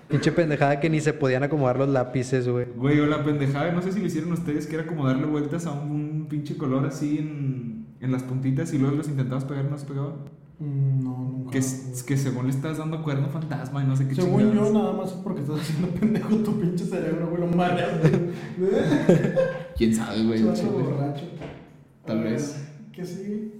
Pinche 0.08 0.32
pendejada 0.32 0.80
que 0.80 0.90
ni 0.90 1.02
se 1.02 1.14
podían 1.14 1.44
acomodar 1.44 1.78
los 1.78 1.90
lápices, 1.90 2.48
güey. 2.48 2.66
Güey, 2.76 3.00
o 3.02 3.06
la 3.08 3.24
pendejada, 3.24 3.72
no 3.74 3.82
sé 3.82 3.92
si 3.92 4.00
lo 4.00 4.06
hicieron 4.08 4.32
ustedes, 4.32 4.66
que 4.68 4.76
era 4.76 4.86
como 4.88 5.06
darle 5.06 5.26
vueltas 5.26 5.66
a 5.66 5.72
un 5.74 6.28
pinche 6.30 6.56
color 6.58 6.86
así 6.86 7.18
en, 7.18 7.88
en 8.00 8.12
las 8.12 8.24
puntitas 8.24 8.74
y 8.74 8.78
luego 8.78 8.96
los 8.96 9.08
intentabas 9.10 9.44
pegar 9.46 9.66
y 9.66 9.70
no 9.70 9.78
se 9.78 9.86
pegaban. 9.86 10.14
Mm, 10.60 11.04
No, 11.04 11.18
nunca. 11.18 11.52
Que, 11.52 11.60
que 11.60 12.18
según 12.18 12.46
le 12.46 12.52
estás 12.52 12.78
dando 12.78 13.04
cuerno 13.04 13.28
fantasma 13.30 13.84
y 13.84 13.88
no 13.88 13.96
sé 13.98 14.08
qué 14.08 14.16
Según 14.16 14.42
yo, 14.42 14.50
chingados. 14.50 14.74
nada 14.74 14.94
más 14.94 15.08
es 15.12 15.18
porque 15.18 15.42
estás 15.42 15.60
haciendo 15.60 15.90
pendejo 15.90 16.36
tu 16.38 16.60
pinche 16.60 16.86
cerebro, 16.86 17.28
güey, 17.30 17.42
lo 17.42 17.48
mareas. 17.56 17.92
¿Quién 19.78 19.94
sabe, 19.94 20.24
güey? 20.26 20.42
Borracho. 20.44 21.26
Tal 22.06 22.20
ver, 22.24 22.32
vez. 22.34 22.66
¿Qué 22.94 23.06
sigue? 23.06 23.52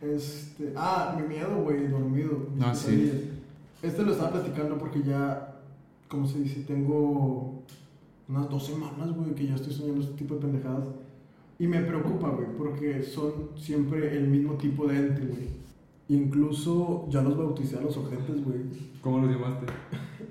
Este. 0.00 0.72
Ah, 0.74 1.16
mi 1.20 1.26
miedo, 1.28 1.54
güey, 1.62 1.86
dormido. 1.88 2.48
mis 2.54 2.64
Ah, 2.64 2.74
sí. 2.74 3.30
Este 3.82 4.02
lo 4.02 4.12
estaba 4.12 4.32
platicando 4.32 4.78
porque 4.78 5.02
ya. 5.02 5.52
¿Cómo 6.08 6.26
se 6.26 6.40
dice? 6.40 6.60
Tengo 6.62 7.62
unas 8.28 8.50
dos 8.50 8.66
semanas, 8.66 9.14
güey, 9.14 9.34
que 9.34 9.46
ya 9.46 9.54
estoy 9.54 9.72
soñando 9.72 10.00
este 10.02 10.14
tipo 10.14 10.34
de 10.34 10.40
pendejadas. 10.40 10.84
Y 11.58 11.66
me 11.66 11.80
preocupa, 11.80 12.28
güey, 12.30 12.48
porque 12.56 13.02
son 13.02 13.50
siempre 13.56 14.16
el 14.16 14.28
mismo 14.28 14.54
tipo 14.54 14.86
de 14.86 14.98
ente, 14.98 15.22
güey. 15.22 15.48
Incluso 16.08 17.06
ya 17.08 17.22
los 17.22 17.36
bauticé 17.36 17.78
a 17.78 17.80
los 17.80 17.96
ojetes, 17.96 18.44
güey. 18.44 18.58
¿Cómo 19.00 19.18
los 19.18 19.30
llamaste? 19.30 19.66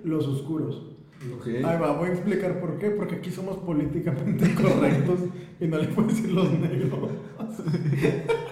Los 0.04 0.28
oscuros. 0.28 0.84
Ok. 1.36 1.48
Ahí 1.48 1.80
va, 1.80 1.98
voy 1.98 2.10
a 2.10 2.14
explicar 2.14 2.60
por 2.62 2.78
qué. 2.78 2.92
Porque 2.92 3.16
aquí 3.16 3.32
somos 3.32 3.58
políticamente 3.58 4.54
correctos 4.62 5.20
y 5.60 5.68
no 5.68 5.78
le 5.78 5.88
puedo 5.88 6.08
decir 6.08 6.32
los 6.32 6.52
negros. 6.52 7.10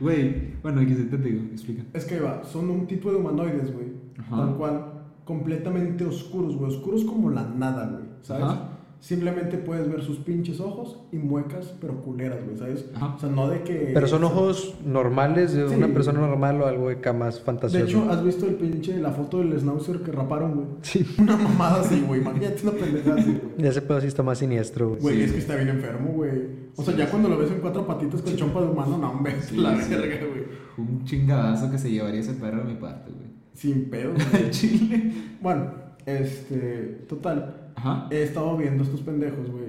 Güey, 0.00 0.52
bueno, 0.62 0.80
aquí 0.80 0.94
te 0.94 1.16
digo, 1.16 1.42
explica. 1.50 1.82
Es 1.92 2.04
que 2.04 2.14
ahí 2.14 2.20
va, 2.20 2.44
son 2.44 2.70
un 2.70 2.86
tipo 2.86 3.10
de 3.10 3.16
humanoides, 3.16 3.74
güey. 3.74 3.88
Ajá. 4.16 4.36
Tal 4.36 4.56
cual, 4.56 4.92
completamente 5.28 6.04
oscuros, 6.06 6.56
güey. 6.56 6.70
Oscuros 6.72 7.04
como 7.04 7.28
la 7.30 7.44
nada, 7.44 7.86
güey. 7.86 8.04
¿Sabes? 8.22 8.44
Ajá. 8.44 8.70
Simplemente 9.00 9.58
puedes 9.58 9.88
ver 9.88 10.02
sus 10.02 10.16
pinches 10.18 10.58
ojos 10.58 10.98
y 11.12 11.18
muecas, 11.18 11.72
pero 11.80 12.02
culeras, 12.02 12.44
güey, 12.44 12.56
¿sabes? 12.56 12.86
Ajá. 12.96 13.14
O 13.14 13.18
sea, 13.20 13.28
no 13.28 13.48
de 13.48 13.62
que. 13.62 13.92
Pero 13.94 14.08
son 14.08 14.24
ojos 14.24 14.74
normales 14.84 15.52
de 15.52 15.68
Sí. 15.68 15.74
una 15.76 15.86
persona 15.86 16.18
normal 16.20 16.60
o 16.62 16.66
algo 16.66 16.88
De 16.88 16.96
fantasioso. 17.44 17.84
hecho, 17.86 18.10
¿has 18.10 18.24
visto 18.24 18.46
el 18.46 18.54
pinche, 18.56 18.98
la 18.98 19.12
foto 19.12 19.38
del 19.38 19.56
schnauzer 19.56 20.00
que 20.02 20.10
raparon, 20.10 20.54
güey? 20.56 20.66
sí. 20.82 21.06
Una 21.18 21.36
mamada 21.36 21.80
así, 21.82 22.00
güey. 22.08 22.22
Imagínate 22.22 22.60
una 22.64 22.72
pendejada 22.72 23.20
así, 23.20 23.38
güey. 23.56 23.68
Ese 23.68 23.82
pedo 23.82 24.00
sí 24.00 24.06
está 24.08 24.24
más 24.24 24.38
siniestro, 24.38 24.88
güey. 24.88 25.00
Güey, 25.02 25.16
Sí. 25.18 25.22
es 25.22 25.32
que 25.32 25.38
está 25.38 25.54
bien 25.54 25.68
enfermo, 25.68 26.10
güey. 26.14 26.32
O 26.74 26.82
sea, 26.82 26.96
ya 26.96 27.08
cuando 27.08 27.28
lo 27.28 27.38
ves 27.38 27.52
en 27.52 27.60
cuatro 27.60 27.86
patitas 27.86 28.20
con 28.22 28.34
chompa 28.34 28.62
de 28.62 28.66
humano, 28.68 28.98
no, 28.98 29.10
hombre, 29.12 29.34
Sí, 29.42 29.58
la 29.58 29.80
sí. 29.80 29.90
verga, 29.94 30.26
güey. 30.26 30.44
Un 30.76 31.04
chingadazo 31.04 31.70
que 31.70 31.78
se 31.78 31.88
llevaría 31.90 32.18
ese 32.20 32.32
perro 32.32 32.62
a 32.62 32.64
mi 32.64 32.74
parte, 32.74 33.12
güey. 33.12 33.27
Sin 33.58 33.90
pedo, 33.90 34.12
güey. 34.30 34.50
Chile. 34.50 35.12
Bueno, 35.42 35.72
este, 36.06 37.04
total. 37.08 37.72
Ajá. 37.74 38.06
He 38.10 38.22
estado 38.22 38.56
viendo 38.56 38.84
estos 38.84 39.00
pendejos, 39.00 39.50
güey. 39.50 39.64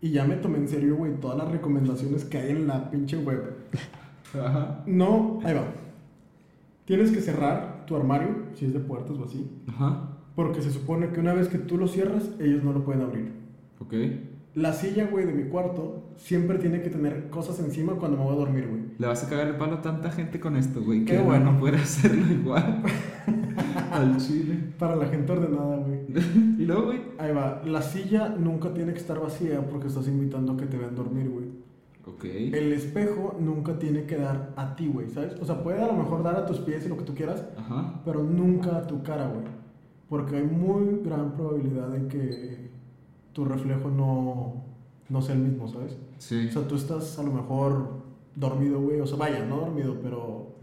Y 0.00 0.10
ya 0.12 0.24
me 0.24 0.36
tomé 0.36 0.56
en 0.58 0.68
serio, 0.68 0.96
güey, 0.96 1.12
todas 1.20 1.36
las 1.36 1.50
recomendaciones 1.50 2.24
que 2.24 2.38
hay 2.38 2.50
en 2.52 2.66
la 2.66 2.90
pinche 2.90 3.18
web. 3.18 3.54
Ajá. 4.34 4.82
No, 4.86 5.40
ahí 5.44 5.52
va. 5.54 5.64
Tienes 6.86 7.10
que 7.10 7.20
cerrar 7.20 7.84
tu 7.86 7.96
armario, 7.96 8.28
si 8.54 8.64
es 8.64 8.72
de 8.72 8.80
puertas 8.80 9.18
o 9.18 9.24
así. 9.24 9.46
Ajá. 9.68 10.08
Porque 10.34 10.62
se 10.62 10.70
supone 10.72 11.10
que 11.10 11.20
una 11.20 11.34
vez 11.34 11.48
que 11.48 11.58
tú 11.58 11.76
lo 11.76 11.86
cierras, 11.86 12.30
ellos 12.40 12.64
no 12.64 12.72
lo 12.72 12.82
pueden 12.84 13.02
abrir. 13.02 13.32
Ok. 13.78 13.94
La 14.54 14.72
silla, 14.72 15.06
güey, 15.10 15.26
de 15.26 15.32
mi 15.32 15.44
cuarto 15.50 16.12
siempre 16.16 16.58
tiene 16.58 16.80
que 16.80 16.88
tener 16.88 17.28
cosas 17.28 17.58
encima 17.60 17.94
cuando 17.94 18.16
me 18.16 18.24
voy 18.24 18.34
a 18.34 18.38
dormir, 18.38 18.68
güey. 18.68 18.82
Le 18.98 19.06
vas 19.06 19.24
a 19.24 19.28
cagar 19.28 19.48
el 19.48 19.56
palo 19.56 19.74
a 19.76 19.82
tanta 19.82 20.10
gente 20.12 20.38
con 20.38 20.56
esto, 20.56 20.80
güey. 20.82 21.04
Qué 21.04 21.16
Que 21.16 21.22
bueno. 21.22 21.52
no 21.52 21.58
poder 21.58 21.74
hacerlo 21.76 22.32
igual. 22.32 22.82
Al 23.94 24.16
chile. 24.18 24.58
Para 24.78 24.96
la 24.96 25.06
gente 25.06 25.32
ordenada, 25.32 25.76
güey. 25.78 26.00
Y 26.58 26.64
luego, 26.66 26.86
güey. 26.86 27.00
Ahí 27.18 27.32
va. 27.32 27.62
La 27.64 27.82
silla 27.82 28.28
nunca 28.28 28.72
tiene 28.74 28.92
que 28.92 28.98
estar 28.98 29.20
vacía 29.20 29.60
porque 29.68 29.88
estás 29.88 30.06
invitando 30.08 30.52
a 30.52 30.56
que 30.56 30.66
te 30.66 30.76
vean 30.76 30.94
dormir, 30.94 31.30
güey. 31.30 31.46
Ok. 32.06 32.24
El 32.24 32.72
espejo 32.72 33.36
nunca 33.40 33.78
tiene 33.78 34.04
que 34.04 34.16
dar 34.16 34.52
a 34.56 34.76
ti, 34.76 34.88
güey, 34.88 35.08
¿sabes? 35.08 35.40
O 35.40 35.44
sea, 35.46 35.62
puede 35.62 35.80
a 35.82 35.86
lo 35.86 35.94
mejor 35.94 36.22
dar 36.22 36.36
a 36.36 36.44
tus 36.46 36.58
pies 36.58 36.84
y 36.84 36.88
lo 36.90 36.98
que 36.98 37.04
tú 37.04 37.14
quieras, 37.14 37.44
Ajá. 37.56 38.02
pero 38.04 38.22
nunca 38.22 38.76
a 38.76 38.86
tu 38.86 39.02
cara, 39.02 39.28
güey. 39.28 39.44
Porque 40.10 40.36
hay 40.36 40.44
muy 40.44 41.00
gran 41.02 41.32
probabilidad 41.32 41.88
de 41.88 42.06
que 42.08 42.70
tu 43.32 43.46
reflejo 43.46 43.88
no, 43.88 44.64
no 45.08 45.22
sea 45.22 45.34
el 45.34 45.40
mismo, 45.40 45.66
¿sabes? 45.66 45.96
Sí. 46.18 46.46
O 46.48 46.52
sea, 46.52 46.68
tú 46.68 46.74
estás 46.74 47.18
a 47.18 47.22
lo 47.22 47.32
mejor 47.32 47.88
dormido, 48.36 48.80
güey. 48.82 49.00
O 49.00 49.06
sea, 49.06 49.16
vaya, 49.16 49.44
no 49.46 49.56
dormido, 49.56 49.96
pero 50.02 50.53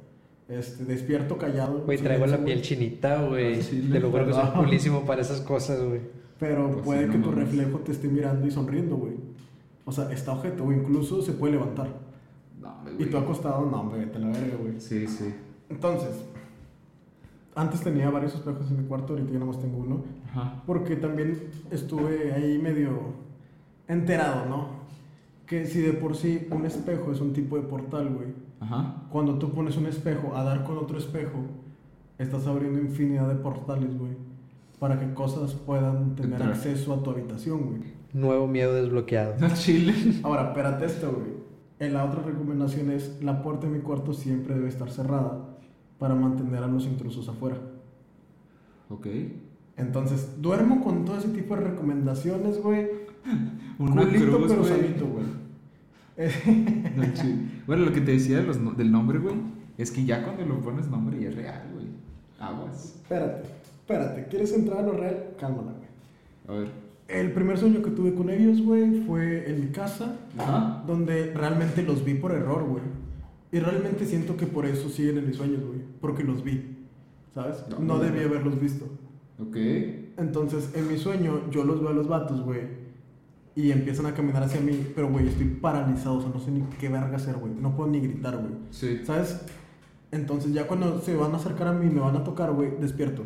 este, 0.51 0.85
despierto, 0.85 1.37
callado. 1.37 1.81
Güey, 1.85 1.97
traigo 1.97 2.25
la 2.27 2.37
piel 2.37 2.57
güey. 2.57 2.61
chinita, 2.61 3.23
güey. 3.23 3.59
Ah, 3.59 3.61
sí, 3.63 3.89
Te 3.91 3.99
lo 3.99 4.11
juro 4.11 4.25
que 4.27 4.33
soy 4.33 4.43
perdón. 4.43 4.65
pulísimo 4.65 5.05
para 5.05 5.21
esas 5.21 5.41
cosas, 5.41 5.81
güey. 5.83 6.01
Pero 6.39 6.71
Pues 6.71 6.85
puede 6.85 7.01
sí, 7.01 7.05
no 7.07 7.11
que 7.13 7.19
tu 7.19 7.29
mames. 7.31 7.45
reflejo 7.45 7.77
te 7.79 7.91
esté 7.91 8.07
mirando 8.07 8.47
y 8.47 8.51
sonriendo, 8.51 8.95
güey. 8.97 9.13
O 9.85 9.91
sea, 9.91 10.11
está 10.11 10.33
objeto, 10.33 10.63
o 10.65 10.71
incluso 10.71 11.21
se 11.21 11.31
puede 11.33 11.53
levantar. 11.53 11.87
No, 12.59 12.75
Y 12.91 12.95
güey. 12.97 13.09
tú 13.09 13.17
acostado, 13.17 13.65
no, 13.69 13.89
vete 13.89 14.17
a 14.17 14.19
la 14.19 14.27
verga, 14.27 14.55
güey. 14.61 14.79
Sí, 14.79 15.07
sí. 15.07 15.33
Entonces, 15.69 16.09
antes 17.55 17.81
tenía 17.81 18.09
varios 18.09 18.33
espejos 18.35 18.69
en 18.71 18.77
mi 18.81 18.83
cuarto, 18.87 19.13
ahorita 19.13 19.31
ya 19.31 19.39
nada 19.39 19.51
más 19.51 19.59
tengo 19.61 19.77
uno. 19.77 20.03
Ajá. 20.29 20.63
Porque 20.65 20.95
también 20.95 21.37
estuve 21.69 22.31
ahí 22.33 22.57
medio 22.57 23.13
enterado, 23.87 24.45
¿no? 24.47 24.67
Que 25.51 25.65
si 25.65 25.81
de 25.81 25.91
por 25.91 26.15
sí 26.15 26.47
un 26.49 26.65
espejo 26.65 27.11
es 27.11 27.19
un 27.19 27.33
tipo 27.33 27.57
de 27.57 27.63
portal, 27.63 28.07
güey. 28.13 28.29
Ajá. 28.61 29.03
Cuando 29.09 29.37
tú 29.37 29.51
pones 29.51 29.75
un 29.75 29.85
espejo 29.85 30.33
a 30.33 30.45
dar 30.45 30.63
con 30.63 30.77
otro 30.77 30.97
espejo, 30.97 31.39
estás 32.17 32.47
abriendo 32.47 32.79
infinidad 32.79 33.27
de 33.27 33.35
portales, 33.35 33.99
güey. 33.99 34.13
Para 34.79 34.97
que 34.97 35.13
cosas 35.13 35.53
puedan 35.53 36.15
tener 36.15 36.35
Entrar. 36.35 36.53
acceso 36.53 36.93
a 36.93 37.03
tu 37.03 37.09
habitación, 37.09 37.65
güey. 37.65 37.81
Nuevo 38.13 38.47
miedo 38.47 38.73
desbloqueado. 38.73 39.35
No, 39.41 39.53
chile. 39.53 39.93
Ahora, 40.23 40.43
espérate 40.47 40.85
esto, 40.85 41.11
güey. 41.11 41.33
En 41.79 41.95
la 41.95 42.05
otra 42.05 42.23
recomendación 42.23 42.89
es, 42.89 43.21
la 43.21 43.41
puerta 43.43 43.67
de 43.67 43.73
mi 43.73 43.79
cuarto 43.79 44.13
siempre 44.13 44.55
debe 44.55 44.69
estar 44.69 44.89
cerrada 44.89 45.49
para 45.99 46.15
mantener 46.15 46.63
a 46.63 46.67
los 46.67 46.85
intrusos 46.85 47.27
afuera. 47.27 47.57
Ok. 48.89 49.07
Entonces, 49.75 50.41
duermo 50.41 50.81
con 50.81 51.03
todo 51.03 51.17
ese 51.17 51.27
tipo 51.27 51.57
de 51.57 51.61
recomendaciones, 51.63 52.63
güey. 52.63 52.87
Una 53.79 54.03
Culito 54.05 54.37
cruz, 54.37 54.45
pero 54.47 54.61
güey. 54.61 54.73
sanito, 54.73 55.07
güey. 55.07 55.40
No. 56.95 57.03
Bueno, 57.67 57.85
lo 57.85 57.93
que 57.93 58.01
te 58.01 58.11
decía 58.11 58.37
de 58.37 58.43
los 58.43 58.59
no- 58.59 58.71
del 58.73 58.91
nombre, 58.91 59.19
güey, 59.19 59.35
es 59.77 59.91
que 59.91 60.05
ya 60.05 60.23
cuando 60.23 60.45
lo 60.45 60.59
pones 60.61 60.87
nombre 60.87 61.19
ya 61.21 61.29
es 61.29 61.35
real, 61.35 61.63
güey. 61.73 61.87
Aguas. 62.39 62.95
Espérate, 63.01 63.43
espérate. 63.81 64.27
¿Quieres 64.29 64.53
entrar 64.53 64.79
a 64.79 64.83
lo 64.83 64.93
real? 64.93 65.29
Cálmala, 65.39 65.73
güey. 65.73 66.57
A 66.57 66.61
ver. 66.61 66.71
El 67.07 67.31
primer 67.33 67.57
sueño 67.57 67.81
que 67.81 67.91
tuve 67.91 68.13
con 68.13 68.29
ellos, 68.29 68.61
güey, 68.61 69.01
fue 69.01 69.49
en 69.49 69.59
mi 69.59 69.67
casa, 69.71 70.15
Ajá. 70.37 70.83
donde 70.87 71.33
realmente 71.33 71.83
los 71.83 72.05
vi 72.05 72.13
por 72.13 72.31
error, 72.31 72.63
güey. 72.63 72.83
Y 73.51 73.59
realmente 73.59 74.05
siento 74.05 74.37
que 74.37 74.45
por 74.47 74.65
eso 74.65 74.87
siguen 74.89 75.17
en 75.17 75.27
mis 75.27 75.35
sueños, 75.35 75.61
güey. 75.65 75.79
Porque 75.99 76.23
los 76.23 76.41
vi, 76.43 76.77
¿sabes? 77.33 77.65
No, 77.69 77.79
No 77.79 77.97
no, 77.97 77.99
debí 77.99 78.19
haberlos 78.21 78.59
visto. 78.61 78.85
Ok. 79.39 79.57
Entonces, 80.17 80.69
en 80.73 80.87
mi 80.87 80.97
sueño, 80.97 81.49
yo 81.51 81.65
los 81.65 81.81
veo 81.81 81.89
a 81.89 81.93
los 81.93 82.07
vatos, 82.07 82.41
güey. 82.43 82.61
Y 83.55 83.71
empiezan 83.71 84.05
a 84.05 84.13
caminar 84.13 84.43
hacia 84.43 84.61
mí, 84.61 84.87
pero, 84.95 85.09
güey, 85.09 85.27
estoy 85.27 85.45
paralizado, 85.47 86.15
o 86.17 86.21
sea, 86.21 86.31
no 86.33 86.39
sé 86.39 86.51
ni 86.51 86.61
qué 86.79 86.87
verga 86.87 87.17
hacer, 87.17 87.35
güey. 87.35 87.53
No 87.53 87.75
puedo 87.75 87.89
ni 87.89 87.99
gritar, 87.99 88.37
güey. 88.37 88.53
Sí. 88.71 89.01
¿Sabes? 89.03 89.41
Entonces, 90.11 90.53
ya 90.53 90.67
cuando 90.67 90.99
se 91.01 91.15
van 91.15 91.33
a 91.33 91.37
acercar 91.37 91.67
a 91.67 91.73
mí, 91.73 91.89
me 91.89 91.99
van 91.99 92.15
a 92.15 92.23
tocar, 92.23 92.51
güey, 92.53 92.71
despierto. 92.79 93.23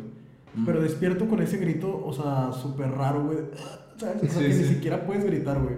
Mm. 0.54 0.64
Pero 0.64 0.80
despierto 0.80 1.28
con 1.28 1.40
ese 1.42 1.58
grito, 1.58 2.02
o 2.04 2.12
sea, 2.12 2.50
súper 2.52 2.90
raro, 2.90 3.24
güey. 3.26 3.38
¿Sabes? 3.98 4.16
O 4.24 4.26
sea, 4.26 4.30
Sí, 4.42 4.48
que 4.48 4.52
sí. 4.52 4.62
ni 4.62 4.68
siquiera 4.68 5.06
puedes 5.06 5.24
gritar, 5.24 5.60
güey. 5.62 5.76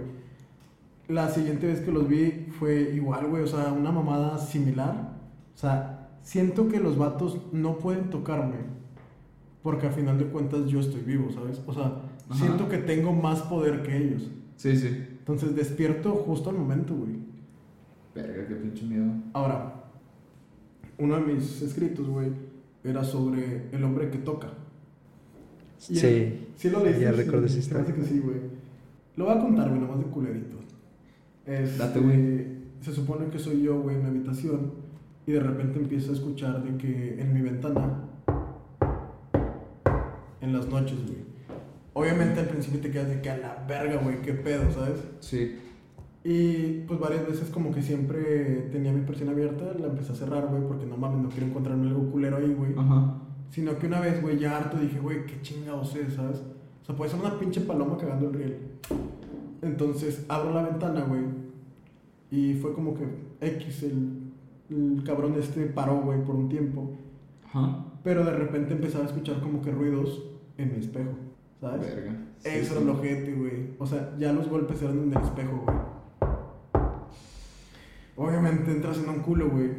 La 1.07 1.29
siguiente 1.29 1.67
vez 1.67 1.81
que 1.81 1.91
los 1.91 2.07
vi 2.07 2.47
fue 2.59 2.91
igual, 2.93 3.27
güey, 3.27 3.43
o 3.43 3.47
sea, 3.47 3.71
una 3.71 3.91
mamada 3.91 4.37
similar. 4.39 5.13
O 5.55 5.57
sea, 5.57 6.09
siento 6.21 6.67
que 6.67 6.79
los 6.79 6.97
vatos 6.97 7.37
no 7.51 7.77
pueden 7.77 8.09
tocarme. 8.09 8.57
Porque 9.63 9.87
a 9.87 9.91
final 9.91 10.17
de 10.17 10.25
cuentas 10.25 10.65
yo 10.67 10.79
estoy 10.79 11.01
vivo, 11.01 11.31
¿sabes? 11.31 11.61
O 11.67 11.73
sea, 11.73 11.85
Ajá. 12.29 12.39
siento 12.39 12.69
que 12.69 12.77
tengo 12.77 13.11
más 13.13 13.41
poder 13.43 13.81
que 13.83 13.97
ellos. 13.97 14.29
Sí, 14.59 14.75
sí. 14.75 14.87
Entonces 15.19 15.55
despierto 15.55 16.11
justo 16.15 16.49
al 16.49 16.57
momento, 16.57 16.93
güey. 16.93 17.15
Verga, 18.13 18.45
qué 18.45 18.55
pinche 18.55 18.85
miedo. 18.85 19.05
Ahora, 19.31 19.73
uno 20.97 21.15
de 21.15 21.33
mis 21.33 21.61
escritos, 21.61 22.09
güey, 22.09 22.29
era 22.83 23.05
sobre 23.05 23.69
el 23.71 23.81
hombre 23.85 24.09
que 24.09 24.17
toca. 24.17 24.49
Y 25.89 25.95
Sí. 25.95 26.05
el- 26.07 26.47
¿Sí 26.57 26.69
lo 26.69 26.83
leíste? 26.83 27.03
Ya 27.03 27.11
Sí, 27.13 27.17
recuerdo 27.21 27.45
esa 27.45 27.57
historia. 27.59 27.85
que 27.95 28.03
sí, 28.03 28.19
güey. 28.19 28.37
Lo 29.15 29.25
voy 29.25 29.33
a 29.37 29.39
contar, 29.39 29.69
güey, 29.69 29.79
nomás 29.79 29.99
de 29.99 30.05
culerito. 30.07 30.57
Este, 31.45 31.77
Date, 31.77 31.99
güey. 32.01 32.59
Se 32.81 32.91
supone 32.91 33.27
que 33.27 33.39
soy 33.39 33.61
yo, 33.61 33.79
güey, 33.81 33.95
en 33.95 34.03
mi 34.03 34.09
habitación. 34.09 34.73
Y 35.25 35.31
de 35.31 35.39
repente 35.39 35.79
empiezo 35.79 36.11
a 36.11 36.15
escuchar 36.15 36.61
de 36.63 36.75
que 36.77 37.21
en 37.21 37.33
mi 37.33 37.41
ventana. 37.41 38.03
En 40.41 40.51
las 40.53 40.67
noches, 40.67 40.97
güey. 41.05 41.28
Obviamente 41.99 42.39
al 42.39 42.47
principio 42.47 42.79
te 42.79 42.91
quedas 42.91 43.09
de 43.09 43.21
que 43.21 43.29
a 43.29 43.37
la 43.37 43.65
verga, 43.67 44.01
güey, 44.01 44.21
qué 44.21 44.33
pedo, 44.33 44.71
¿sabes? 44.71 45.03
Sí. 45.19 45.59
Y 46.23 46.81
pues 46.87 46.97
varias 46.97 47.27
veces 47.27 47.49
como 47.49 47.73
que 47.73 47.81
siempre 47.81 48.69
tenía 48.71 48.93
mi 48.93 49.01
persiana 49.01 49.33
abierta, 49.33 49.73
la 49.77 49.87
empecé 49.87 50.13
a 50.13 50.15
cerrar, 50.15 50.47
güey, 50.47 50.61
porque 50.65 50.85
no 50.85 50.95
mames, 50.95 51.21
no 51.21 51.29
quiero 51.29 51.47
encontrarme 51.47 51.87
algo 51.87 52.09
culero 52.09 52.37
ahí, 52.37 52.53
güey. 52.53 52.71
Ajá. 52.77 53.15
Sino 53.49 53.77
que 53.77 53.87
una 53.87 53.99
vez, 53.99 54.21
güey, 54.21 54.39
ya 54.39 54.55
harto 54.55 54.77
dije, 54.77 54.97
güey, 54.97 55.25
qué 55.25 55.41
chingados 55.41 55.93
es, 55.97 56.13
¿sabes? 56.13 56.37
O 56.81 56.85
sea, 56.85 56.95
puede 56.95 57.11
ser 57.11 57.19
una 57.19 57.37
pinche 57.37 57.59
paloma 57.61 57.97
cagando 57.97 58.29
el 58.29 58.33
riel. 58.33 58.57
Entonces 59.61 60.25
abro 60.29 60.53
la 60.53 60.63
ventana, 60.63 61.01
güey. 61.01 61.23
Y 62.31 62.53
fue 62.53 62.73
como 62.73 62.93
que 62.93 63.07
X, 63.41 63.83
el, 63.83 64.31
el 64.69 65.03
cabrón 65.03 65.35
este 65.37 65.65
paró, 65.65 65.99
güey, 65.99 66.23
por 66.23 66.35
un 66.35 66.47
tiempo. 66.47 66.91
Ajá. 67.45 67.85
Pero 68.03 68.23
de 68.23 68.31
repente 68.31 68.73
empezaba 68.73 69.03
a 69.03 69.07
escuchar 69.07 69.41
como 69.41 69.61
que 69.61 69.71
ruidos 69.71 70.23
en 70.57 70.71
mi 70.71 70.79
espejo, 70.79 71.11
¿sabes? 71.59 71.81
Verga. 71.95 72.11
Sí, 72.37 72.49
Eso 72.49 72.65
sí. 72.65 72.71
era 72.73 72.81
el 72.81 72.89
ojete, 72.89 73.33
güey. 73.33 73.69
O 73.79 73.85
sea, 73.85 74.15
ya 74.17 74.31
los 74.33 74.47
golpes 74.49 74.81
eran 74.81 74.99
en 75.03 75.11
el 75.13 75.23
espejo, 75.23 75.63
güey. 75.65 75.77
Obviamente 78.15 78.71
entras 78.71 78.97
en 78.99 79.09
un 79.09 79.19
culo, 79.19 79.49
güey. 79.49 79.69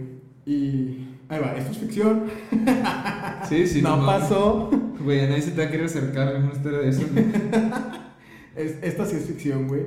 Y. 0.47 1.07
Ahí 1.29 1.41
va, 1.41 1.55
esto 1.57 1.73
es 1.73 1.79
ficción. 1.79 2.25
Sí, 3.49 3.67
sí. 3.67 3.83
no 3.83 3.97
mames. 3.97 4.23
pasó. 4.29 4.71
Güey, 5.03 5.21
a 5.21 5.29
nadie 5.29 5.43
se 5.43 5.53
te 5.53 5.63
va 5.63 5.69
a 5.69 5.71
querer 5.71 5.87
acercar 5.87 6.37
una 6.37 6.53
historia 6.53 6.79
de 6.81 6.89
eso. 6.91 7.03
Es- 8.57 8.79
esta 8.83 9.07
sí 9.07 9.17
es 9.17 9.27
ficción, 9.27 9.69
güey. 9.69 9.83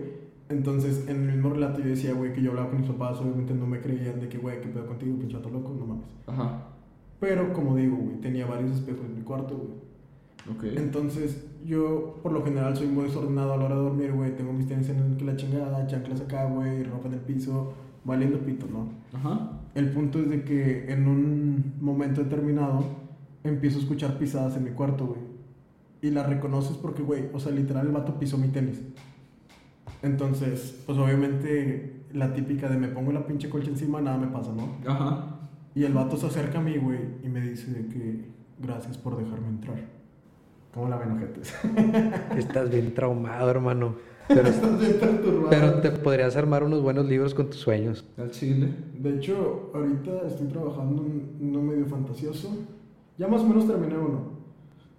Entonces, 0.49 1.08
en 1.08 1.23
el 1.29 1.34
mismo 1.36 1.49
relato 1.51 1.79
yo 1.79 1.89
decía, 1.89 2.13
güey, 2.13 2.34
que 2.34 2.41
yo 2.41 2.51
hablaba 2.51 2.69
con 2.69 2.79
mis 2.82 2.89
papás. 2.89 3.19
Obviamente 3.19 3.53
no 3.53 3.65
me 3.67 3.79
creían 3.82 4.19
de 4.19 4.27
que, 4.29 4.38
güey, 4.38 4.62
¿qué 4.62 4.69
pedo 4.69 4.88
contigo, 4.88 5.17
pinche 5.19 5.36
vato 5.38 5.49
loco? 5.49 5.75
No 5.77 5.86
mames. 5.86 6.06
Ajá. 6.27 6.67
Pero, 7.19 7.53
como 7.53 7.75
digo, 7.75 7.95
güey, 7.97 8.17
tenía 8.21 8.45
varios 8.45 8.71
espejos 8.71 9.06
en 9.06 9.15
mi 9.15 9.21
cuarto, 9.21 9.56
güey. 9.58 9.69
Ok. 10.49 10.63
Entonces, 10.75 11.45
yo 11.65 12.19
por 12.21 12.32
lo 12.32 12.43
general 12.43 12.75
soy 12.75 12.88
muy 12.88 13.06
desordenado 13.06 13.53
a 13.53 13.58
la 13.58 13.65
hora 13.65 13.75
de 13.75 13.82
dormir, 13.82 14.12
güey. 14.12 14.36
Tengo 14.36 14.53
mis 14.53 14.67
tenis 14.67 14.89
en 14.89 15.17
que 15.17 15.25
la 15.25 15.36
chingada, 15.36 15.88
chanclas 15.88 16.21
acá, 16.21 16.45
güey, 16.45 16.84
ropa 16.84 17.08
en 17.08 17.13
el 17.13 17.19
piso, 17.21 17.73
valiendo 18.03 18.39
pito, 18.39 18.67
¿no? 18.67 18.89
Ajá. 19.17 19.62
El 19.75 19.91
punto 19.91 20.19
es 20.19 20.29
de 20.29 20.43
que 20.43 20.91
en 20.91 21.08
un 21.08 21.73
momento 21.79 22.23
determinado 22.23 22.84
empiezo 23.43 23.77
a 23.77 23.82
escuchar 23.82 24.17
pisadas 24.17 24.56
en 24.58 24.65
mi 24.65 24.71
cuarto, 24.71 25.08
güey. 25.08 25.21
Y 26.01 26.12
las 26.12 26.27
reconoces 26.27 26.75
porque, 26.77 27.01
güey, 27.01 27.29
o 27.34 27.39
sea, 27.39 27.51
literal 27.51 27.88
el 27.88 27.93
vato 27.93 28.19
pisó 28.19 28.38
mi 28.38 28.49
tenis. 28.49 28.82
Entonces, 30.01 30.84
pues 30.86 30.97
obviamente 30.97 32.03
la 32.12 32.34
típica 32.34 32.69
de 32.69 32.77
me 32.77 32.89
pongo 32.89 33.12
la 33.13 33.25
pinche 33.25 33.49
colcha 33.49 33.69
encima, 33.69 34.01
nada 34.01 34.17
me 34.17 34.27
pasa, 34.27 34.51
¿no? 34.53 34.75
Ajá. 34.86 35.39
Y 35.73 35.86
el 35.86 35.93
vato 35.93 36.17
se 36.17 36.27
acerca 36.27 36.60
a 36.60 36.62
mí, 36.62 36.77
güey, 36.77 36.99
y 37.23 37.29
me 37.29 37.41
dice 37.41 37.71
de 37.71 37.88
que 37.88 38.25
gracias 38.60 38.97
por 38.97 39.17
dejarme 39.17 39.47
entrar. 39.47 40.03
¿Cómo 40.74 40.90
la 40.90 40.98
ven, 40.98 41.12
ojetes? 41.12 41.54
Estás 42.38 42.70
bien 42.70 42.94
traumado, 42.94 43.50
hermano. 43.50 43.96
Pero, 44.28 44.48
Estás 44.48 44.80
bien 44.80 44.94
perturbado. 45.02 45.50
pero 45.50 45.82
te 45.82 45.92
podrías 45.92 46.38
armar 46.38 46.64
unos 46.64 46.82
buenos 46.82 47.06
libros 47.06 47.34
con 47.34 47.48
tus 47.50 47.58
sueños. 47.60 48.06
Al 48.18 48.32
chile. 48.32 48.74
De 48.98 49.18
hecho, 49.18 49.70
ahorita 49.76 50.28
estoy 50.28 50.48
trabajando 50.48 51.04
en 51.04 51.50
uno 51.50 51.62
medio 51.62 51.86
fantasioso. 51.86 52.50
Ya 53.18 53.28
más 53.28 53.42
o 53.42 53.48
menos 53.48 53.68
terminé 53.68 53.98
uno. 53.98 54.32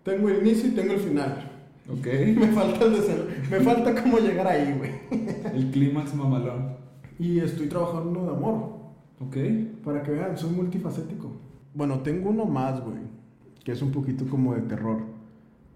Tengo 0.02 0.28
el 0.28 0.46
inicio 0.46 0.68
y 0.68 0.72
tengo 0.74 0.92
el 0.92 1.00
final. 1.00 1.50
Ok. 1.88 2.06
Me 2.38 2.48
falta 2.48 2.84
el 2.84 2.92
deseo. 2.92 3.24
Me 3.50 3.60
falta 3.60 4.02
cómo 4.02 4.18
llegar 4.18 4.46
ahí, 4.46 4.76
güey. 4.76 4.90
El 5.54 5.70
clímax 5.70 6.14
mamalón. 6.14 6.76
Y 7.18 7.38
estoy 7.40 7.66
trabajando 7.68 8.10
uno 8.10 8.24
de 8.24 8.36
amor. 8.36 8.54
Ok. 9.20 9.36
Para 9.82 10.02
que 10.02 10.10
vean, 10.10 10.36
soy 10.36 10.50
multifacético. 10.50 11.32
Bueno, 11.72 12.00
tengo 12.00 12.28
uno 12.28 12.44
más, 12.44 12.78
güey. 12.84 12.98
Que 13.64 13.72
es 13.72 13.80
un 13.80 13.90
poquito 13.90 14.26
como 14.28 14.54
de 14.54 14.60
terror. 14.60 15.13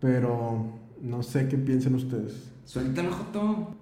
Pero 0.01 0.67
no 1.03 1.23
sé 1.23 1.49
qué 1.49 1.57
piensen 1.57 1.95
ustedes. 1.95 2.53
Suéltalo, 2.65 3.13
Joto. 3.13 3.75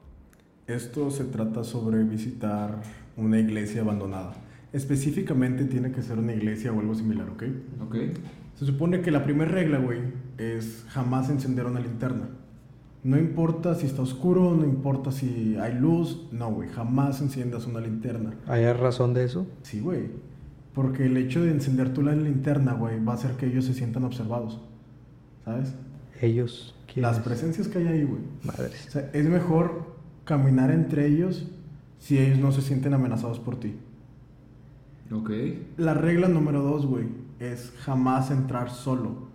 Esto 0.67 1.11
se 1.11 1.25
trata 1.25 1.65
sobre 1.65 2.03
visitar 2.05 2.83
una 3.17 3.39
iglesia 3.39 3.83
abandonada. 3.83 4.35
Específicamente 4.73 5.65
tiene 5.65 5.93
que 5.93 6.03
ser 6.03 6.19
una 6.19 6.35
iglesia 6.35 6.73
o 6.73 6.81
algo 6.81 6.95
similar, 6.95 7.29
¿ok? 7.31 7.43
Ok. 7.85 7.97
Se 8.57 8.67
supone 8.67 9.01
que 9.01 9.11
la 9.11 9.23
primera 9.23 9.51
regla, 9.51 9.79
güey, 9.79 10.01
es 10.39 10.85
jamás 10.89 11.31
encender 11.31 11.67
una 11.67 11.81
linterna. 11.81 12.29
No 13.05 13.17
importa 13.19 13.75
si 13.77 13.87
está 13.87 14.03
oscuro, 14.03 14.57
no 14.57 14.65
importa 14.65 15.13
si 15.13 15.57
hay 15.57 15.75
luz, 15.79 16.27
no, 16.33 16.51
güey, 16.51 16.69
jamás 16.69 17.21
enciendas 17.21 17.67
una 17.67 17.81
linterna. 17.81 18.35
¿Hay 18.49 18.71
razón 18.73 19.15
de 19.15 19.25
eso? 19.25 19.47
Sí, 19.63 19.79
güey. 19.79 20.11
Porque 20.75 21.07
el 21.07 21.17
hecho 21.17 21.45
de 21.45 21.53
encender 21.53 21.95
tú 21.95 22.03
la 22.03 22.15
linterna, 22.15 22.73
güey, 22.73 23.03
va 23.05 23.13
a 23.13 23.15
hacer 23.15 23.33
que 23.37 23.47
ellos 23.47 23.65
se 23.65 23.75
sientan 23.75 24.03
observados. 24.05 24.61
¿Sabes? 25.45 25.75
Ellos. 26.21 26.75
¿quiénes? 26.87 27.03
Las 27.13 27.21
presencias 27.21 27.69
que 27.69 27.79
hay 27.79 27.87
ahí, 27.89 28.05
güey. 28.05 28.21
O 28.43 28.47
Madres. 28.47 28.87
sea, 28.89 29.11
es 29.13 29.29
mejor 29.29 29.95
caminar 30.25 30.71
entre 30.71 31.07
ellos 31.07 31.47
si 31.99 32.19
ellos 32.19 32.39
no 32.39 32.53
se 32.53 32.63
sienten 32.63 32.95
amenazados 32.95 33.39
por 33.39 33.59
ti. 33.59 33.75
Ok. 35.13 35.31
La 35.77 35.95
regla 35.95 36.29
número 36.29 36.63
dos, 36.63 36.87
güey, 36.87 37.07
es 37.39 37.73
jamás 37.81 38.31
entrar 38.31 38.71
solo. 38.71 39.27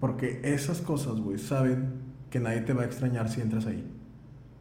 Porque 0.00 0.40
esas 0.42 0.80
cosas, 0.80 1.20
güey, 1.20 1.38
saben 1.38 1.90
que 2.30 2.40
nadie 2.40 2.62
te 2.62 2.72
va 2.72 2.82
a 2.82 2.86
extrañar 2.86 3.28
si 3.28 3.40
entras 3.40 3.66
ahí. 3.66 3.84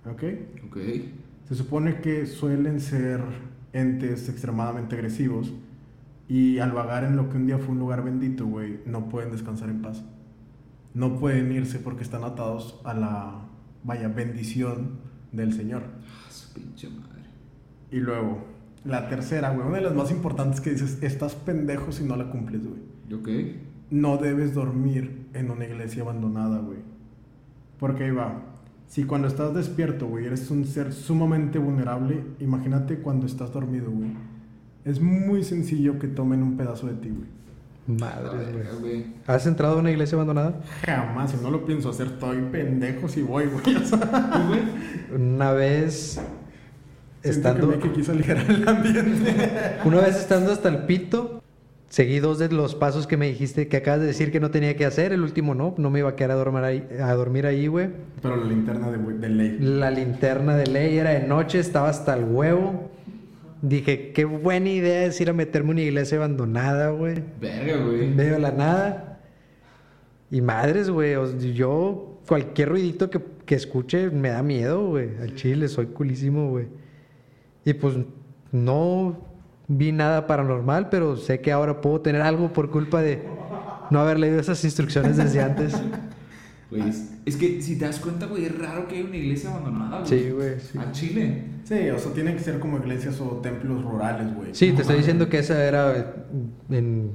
¿Ok? 0.05 0.23
Ok. 0.67 0.77
Se 1.47 1.55
supone 1.55 1.99
que 2.01 2.25
suelen 2.27 2.79
ser 2.79 3.21
entes 3.73 4.29
extremadamente 4.29 4.95
agresivos 4.95 5.51
y 6.27 6.59
al 6.59 6.71
vagar 6.71 7.03
en 7.03 7.15
lo 7.15 7.29
que 7.29 7.37
un 7.37 7.45
día 7.47 7.57
fue 7.57 7.69
un 7.69 7.79
lugar 7.79 8.03
bendito, 8.03 8.45
güey, 8.45 8.79
no 8.85 9.09
pueden 9.09 9.31
descansar 9.31 9.69
en 9.69 9.81
paz. 9.81 10.03
No 10.93 11.19
pueden 11.19 11.51
irse 11.51 11.79
porque 11.79 12.03
están 12.03 12.23
atados 12.23 12.79
a 12.83 12.93
la, 12.93 13.47
vaya, 13.83 14.07
bendición 14.09 14.99
del 15.31 15.53
Señor. 15.53 15.83
Ah, 15.85 16.31
su 16.31 16.53
pinche 16.53 16.89
madre. 16.89 17.21
Y 17.91 17.97
luego, 17.99 18.45
la 18.83 19.07
tercera, 19.09 19.51
güey, 19.53 19.67
una 19.67 19.77
de 19.77 19.83
las 19.83 19.95
más 19.95 20.11
importantes 20.11 20.59
que 20.59 20.71
dices, 20.71 21.01
estás 21.01 21.35
pendejo 21.35 21.91
si 21.91 22.03
no 22.03 22.15
la 22.15 22.29
cumples, 22.29 22.63
güey. 22.65 22.81
Ok. 23.19 23.29
No 23.89 24.17
debes 24.17 24.53
dormir 24.53 25.27
en 25.33 25.51
una 25.51 25.65
iglesia 25.65 26.03
abandonada, 26.03 26.59
güey. 26.59 26.79
Porque 27.79 28.05
ahí 28.05 28.11
va. 28.11 28.41
Si 28.87 29.03
cuando 29.03 29.27
estás 29.27 29.53
despierto, 29.53 30.07
güey, 30.07 30.25
eres 30.25 30.49
un 30.51 30.65
ser 30.65 30.93
sumamente 30.93 31.59
vulnerable, 31.59 32.23
imagínate 32.39 32.99
cuando 32.99 33.25
estás 33.25 33.53
dormido, 33.53 33.89
güey. 33.91 34.11
Es 34.83 34.99
muy 34.99 35.43
sencillo 35.43 35.99
que 35.99 36.07
tomen 36.07 36.41
un 36.41 36.57
pedazo 36.57 36.87
de 36.87 36.93
ti, 36.95 37.09
güey. 37.09 37.29
Madres, 37.99 38.79
güey. 38.79 39.05
¿Has 39.27 39.45
entrado 39.45 39.75
a 39.75 39.79
una 39.79 39.91
iglesia 39.91 40.15
abandonada? 40.15 40.55
Jamás, 40.85 41.31
si 41.31 41.37
no 41.37 41.49
lo 41.49 41.65
pienso 41.65 41.89
hacer, 41.89 42.07
estoy 42.07 42.41
pendejo 42.51 43.07
si 43.07 43.21
voy, 43.21 43.45
güey. 43.45 43.77
Una 45.15 45.51
vez 45.51 46.19
siento 47.21 47.49
estando, 47.49 47.69
que 47.69 47.75
Mickey 47.77 47.91
quiso 47.91 48.11
aligerar 48.11 48.49
el 48.49 48.67
ambiente. 48.67 49.35
una 49.85 50.01
vez 50.01 50.17
estando 50.17 50.51
hasta 50.51 50.69
el 50.69 50.85
pito, 50.85 51.41
seguí 51.89 52.19
dos 52.19 52.39
de 52.39 52.49
los 52.49 52.75
pasos 52.75 53.07
que 53.07 53.17
me 53.17 53.27
dijiste 53.27 53.67
que 53.67 53.77
acabas 53.77 54.01
de 54.01 54.07
decir 54.07 54.31
que 54.31 54.39
no 54.39 54.51
tenía 54.51 54.75
que 54.75 54.85
hacer. 54.85 55.11
El 55.11 55.21
último 55.21 55.53
no, 55.53 55.75
no 55.77 55.89
me 55.89 55.99
iba 55.99 56.09
a 56.09 56.15
quedar 56.15 56.31
a 56.31 56.35
dormir 56.35 56.63
ahí, 56.63 56.87
a 57.01 57.13
dormir 57.13 57.45
ahí, 57.45 57.67
güey. 57.67 57.89
Pero 58.21 58.37
la 58.37 58.45
linterna 58.45 58.91
de, 58.91 58.97
de 58.97 59.29
ley. 59.29 59.57
La 59.59 59.91
linterna 59.91 60.55
de 60.55 60.67
ley 60.67 60.97
era 60.97 61.11
de 61.11 61.27
noche, 61.27 61.59
estaba 61.59 61.89
hasta 61.89 62.15
el 62.15 62.23
huevo. 62.25 62.89
Dije, 63.61 64.11
qué 64.11 64.25
buena 64.25 64.69
idea 64.69 65.05
es 65.05 65.19
ir 65.21 65.29
a 65.29 65.33
meterme 65.33 65.69
a 65.69 65.71
una 65.73 65.81
iglesia 65.81 66.17
abandonada, 66.17 66.89
güey. 66.89 67.23
Verga, 67.39 67.73
En 67.73 67.85
güey. 67.85 68.07
medio 68.09 68.33
de 68.33 68.39
la 68.39 68.51
nada. 68.51 69.19
Y 70.31 70.41
madres, 70.41 70.89
güey. 70.89 71.15
yo, 71.53 72.19
cualquier 72.27 72.69
ruidito 72.69 73.09
que, 73.09 73.21
que 73.45 73.55
escuche 73.55 74.09
me 74.09 74.29
da 74.29 74.41
miedo, 74.41 74.87
güey. 74.87 75.09
Al 75.21 75.35
chile, 75.35 75.67
soy 75.67 75.87
culísimo, 75.87 76.49
güey. 76.49 76.67
Y 77.65 77.73
pues 77.73 77.95
no 78.51 79.17
vi 79.67 79.91
nada 79.91 80.25
paranormal, 80.25 80.89
pero 80.89 81.15
sé 81.15 81.39
que 81.41 81.51
ahora 81.51 81.81
puedo 81.81 82.01
tener 82.01 82.21
algo 82.21 82.51
por 82.51 82.71
culpa 82.71 83.01
de 83.01 83.21
no 83.91 83.99
haber 83.99 84.19
leído 84.19 84.39
esas 84.39 84.63
instrucciones 84.63 85.17
desde 85.17 85.41
antes. 85.41 85.73
Güey, 86.71 86.87
es, 86.89 87.11
es 87.25 87.35
que 87.35 87.61
si 87.61 87.77
te 87.77 87.85
das 87.85 87.99
cuenta, 87.99 88.25
güey, 88.27 88.45
es 88.45 88.57
raro 88.57 88.87
que 88.87 88.95
haya 88.95 89.05
una 89.05 89.17
iglesia 89.17 89.51
abandonada, 89.53 89.99
güey. 89.99 90.09
Sí, 90.09 90.29
güey. 90.31 90.59
Sí. 90.59 90.77
A 90.79 90.91
Chile. 90.91 91.43
Sí, 91.65 91.89
o 91.89 91.99
sea, 91.99 92.13
tienen 92.13 92.35
que 92.35 92.41
ser 92.41 92.59
como 92.59 92.77
iglesias 92.77 93.19
o 93.21 93.25
templos 93.43 93.83
rurales, 93.83 94.33
güey. 94.33 94.49
Sí, 94.55 94.69
No 94.69 94.75
te 94.77 94.81
estoy 94.81 94.95
mames. 94.95 95.05
diciendo 95.05 95.29
que 95.29 95.39
esa 95.39 95.63
era 95.63 96.15
en 96.69 97.11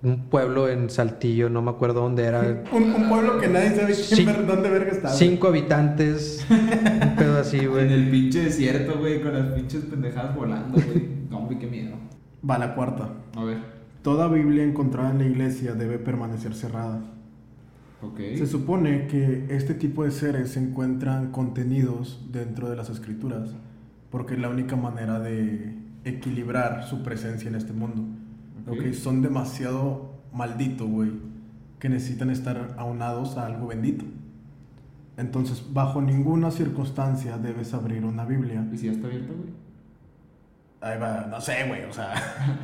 un 0.00 0.28
pueblo 0.30 0.68
en 0.68 0.88
Saltillo, 0.90 1.50
no 1.50 1.60
me 1.60 1.70
acuerdo 1.70 2.02
dónde 2.02 2.22
era. 2.24 2.62
Un, 2.72 2.82
un 2.84 3.08
pueblo 3.08 3.40
que 3.40 3.48
nadie 3.48 3.70
sabe 3.70 3.92
quién 3.94 3.96
Sí. 4.18 4.24
ver- 4.24 4.46
dónde 4.46 4.70
verga 4.70 4.96
güey. 5.02 5.12
Cinco 5.14 5.48
habitantes, 5.48 6.46
un 6.48 7.16
pedo 7.16 7.38
así, 7.40 7.58
En 7.62 7.70
güey. 7.70 7.92
el 7.92 8.08
pinche 8.08 8.44
desierto, 8.44 8.98
güey, 9.00 9.20
con 9.20 9.32
las 9.34 9.48
pinches 9.48 9.82
pendejadas 9.86 10.36
volando, 10.36 10.80
güey. 10.80 11.08
No, 11.28 11.38
Hombre, 11.38 11.58
qué 11.58 11.66
miedo. 11.66 11.96
Va 12.48 12.56
la 12.58 12.76
cuarta. 12.76 13.08
A 13.36 13.42
ver. 13.44 13.58
Toda 14.02 14.28
Biblia 14.28 14.62
encontrada 14.62 15.10
en 15.10 15.18
la 15.18 15.26
iglesia 15.26 15.74
debe 15.74 15.98
permanecer 15.98 16.54
cerrada. 16.54 17.02
Ok. 18.00 18.18
Se 18.36 18.46
supone 18.46 19.06
que 19.06 19.46
este 19.48 19.74
tipo 19.74 20.04
de 20.04 20.10
seres 20.10 20.50
se 20.50 20.60
encuentran 20.60 21.32
contenidos 21.32 22.26
dentro 22.30 22.70
de 22.70 22.76
las 22.76 22.90
escrituras 22.90 23.54
porque 24.10 24.34
es 24.34 24.40
la 24.40 24.48
única 24.48 24.76
manera 24.76 25.20
de 25.20 25.74
equilibrar 26.04 26.84
su 26.84 27.02
presencia 27.02 27.48
en 27.48 27.56
este 27.56 27.72
mundo. 27.72 28.02
Ok. 28.66 28.78
Ok, 28.78 28.92
Son 28.92 29.22
demasiado 29.22 30.14
malditos, 30.32 30.88
güey, 30.88 31.10
que 31.78 31.88
necesitan 31.88 32.30
estar 32.30 32.74
aunados 32.76 33.36
a 33.36 33.46
algo 33.46 33.68
bendito. 33.68 34.04
Entonces, 35.16 35.64
bajo 35.72 36.00
ninguna 36.00 36.50
circunstancia 36.50 37.38
debes 37.38 37.74
abrir 37.74 38.04
una 38.04 38.24
Biblia. 38.24 38.64
¿Y 38.72 38.78
si 38.78 38.86
ya 38.86 38.92
está 38.92 39.08
abierta, 39.08 39.32
güey? 39.32 39.48
Ahí 40.80 40.96
va, 41.00 41.26
no 41.28 41.40
sé, 41.40 41.64
güey, 41.66 41.84
o 41.84 41.92
sea. 41.92 42.14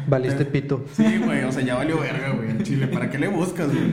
Valiste 0.08 0.44
pito. 0.44 0.84
Sí, 0.92 1.18
güey, 1.18 1.42
o 1.42 1.50
sea, 1.50 1.64
ya 1.64 1.74
valió 1.74 1.98
verga, 1.98 2.30
güey, 2.30 2.50
el 2.50 2.62
chile. 2.62 2.86
¿Para 2.86 3.10
qué 3.10 3.18
le 3.18 3.26
buscas, 3.26 3.66
güey? 3.66 3.92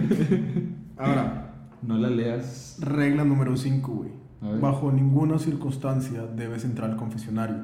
Ahora, 1.01 1.53
No 1.81 1.97
la 1.97 2.09
leas. 2.09 2.77
Regla 2.79 3.23
número 3.23 3.57
5, 3.57 3.91
güey. 3.91 4.11
Bajo 4.59 4.91
ninguna 4.91 5.39
circunstancia 5.39 6.23
debes 6.25 6.63
entrar 6.63 6.91
al 6.91 6.97
confesionario. 6.97 7.57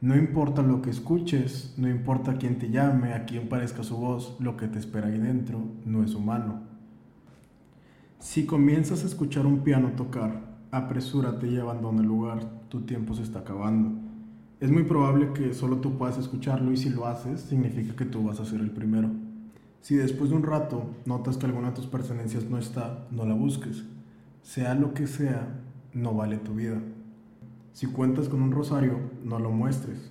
No 0.00 0.14
importa 0.14 0.62
lo 0.62 0.82
que 0.82 0.90
escuches, 0.90 1.74
no 1.78 1.88
importa 1.88 2.36
quién 2.36 2.58
te 2.58 2.70
llame, 2.70 3.14
a 3.14 3.24
quién 3.24 3.48
parezca 3.48 3.82
su 3.82 3.96
voz, 3.96 4.36
lo 4.40 4.56
que 4.56 4.68
te 4.68 4.78
espera 4.78 5.08
ahí 5.08 5.18
dentro 5.18 5.58
no 5.86 6.04
es 6.04 6.14
humano. 6.14 6.60
Si 8.18 8.44
comienzas 8.44 9.04
a 9.04 9.06
escuchar 9.06 9.46
un 9.46 9.60
piano 9.60 9.92
tocar, 9.96 10.56
apresúrate 10.70 11.48
y 11.48 11.56
abandona 11.56 12.02
el 12.02 12.08
lugar, 12.08 12.40
tu 12.68 12.82
tiempo 12.82 13.14
se 13.14 13.22
está 13.22 13.38
acabando. 13.38 13.98
Es 14.60 14.70
muy 14.70 14.84
probable 14.84 15.32
que 15.32 15.54
solo 15.54 15.78
tú 15.78 15.96
puedas 15.96 16.18
escucharlo 16.18 16.72
y 16.72 16.76
si 16.76 16.90
lo 16.90 17.06
haces, 17.06 17.40
significa 17.40 17.96
que 17.96 18.04
tú 18.04 18.22
vas 18.22 18.40
a 18.40 18.44
ser 18.44 18.60
el 18.60 18.70
primero. 18.70 19.10
Si 19.86 19.94
después 19.94 20.30
de 20.30 20.36
un 20.36 20.42
rato 20.42 20.82
notas 21.04 21.36
que 21.36 21.46
alguna 21.46 21.68
de 21.68 21.76
tus 21.76 21.86
pertenencias 21.86 22.46
no 22.50 22.58
está, 22.58 23.06
no 23.12 23.24
la 23.24 23.34
busques. 23.34 23.84
Sea 24.42 24.74
lo 24.74 24.94
que 24.94 25.06
sea, 25.06 25.60
no 25.94 26.12
vale 26.12 26.38
tu 26.38 26.54
vida. 26.54 26.78
Si 27.72 27.86
cuentas 27.86 28.28
con 28.28 28.42
un 28.42 28.50
rosario, 28.50 28.98
no 29.22 29.38
lo 29.38 29.52
muestres. 29.52 30.10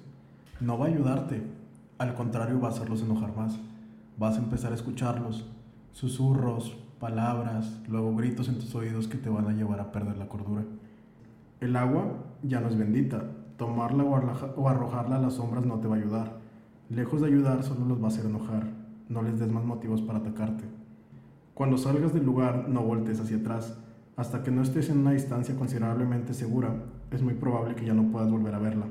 No 0.61 0.77
va 0.77 0.85
a 0.85 0.87
ayudarte. 0.87 1.43
Al 1.97 2.15
contrario, 2.15 2.61
va 2.61 2.69
a 2.69 2.71
hacerlos 2.71 3.01
enojar 3.01 3.35
más. 3.35 3.59
Vas 4.17 4.37
a 4.37 4.43
empezar 4.43 4.71
a 4.71 4.75
escucharlos. 4.75 5.45
Susurros, 5.91 6.77
palabras, 7.01 7.81
luego 7.89 8.15
gritos 8.15 8.47
en 8.47 8.59
tus 8.59 8.73
oídos 8.75 9.09
que 9.09 9.17
te 9.17 9.27
van 9.29 9.49
a 9.49 9.51
llevar 9.51 9.81
a 9.81 9.91
perder 9.91 10.15
la 10.15 10.29
cordura. 10.29 10.63
El 11.59 11.75
agua 11.75 12.23
ya 12.43 12.61
no 12.61 12.69
es 12.69 12.77
bendita. 12.77 13.25
Tomarla 13.57 14.05
o 14.05 14.15
arroja- 14.15 14.53
o 14.55 14.69
arrojarla 14.69 15.17
a 15.17 15.19
las 15.21 15.33
sombras 15.33 15.65
no 15.65 15.79
te 15.81 15.89
va 15.89 15.97
a 15.97 15.99
ayudar. 15.99 16.37
Lejos 16.89 17.19
de 17.19 17.27
ayudar, 17.27 17.61
solo 17.61 17.85
los 17.85 17.99
va 17.99 18.05
a 18.05 18.07
hacer 18.07 18.25
enojar. 18.25 18.74
No 19.09 19.21
les 19.21 19.39
des 19.39 19.51
más 19.51 19.63
motivos 19.63 20.01
para 20.01 20.19
atacarte. 20.19 20.63
Cuando 21.53 21.77
salgas 21.77 22.13
del 22.13 22.25
lugar, 22.25 22.67
no 22.67 22.81
voltees 22.81 23.19
hacia 23.19 23.37
atrás. 23.37 23.77
Hasta 24.17 24.43
que 24.43 24.51
no 24.51 24.61
estés 24.61 24.89
en 24.89 24.99
una 24.99 25.11
distancia 25.11 25.55
considerablemente 25.55 26.33
segura, 26.33 26.73
es 27.11 27.21
muy 27.21 27.33
probable 27.33 27.75
que 27.75 27.85
ya 27.85 27.93
no 27.93 28.11
puedas 28.11 28.29
volver 28.31 28.55
a 28.55 28.59
verla. 28.59 28.87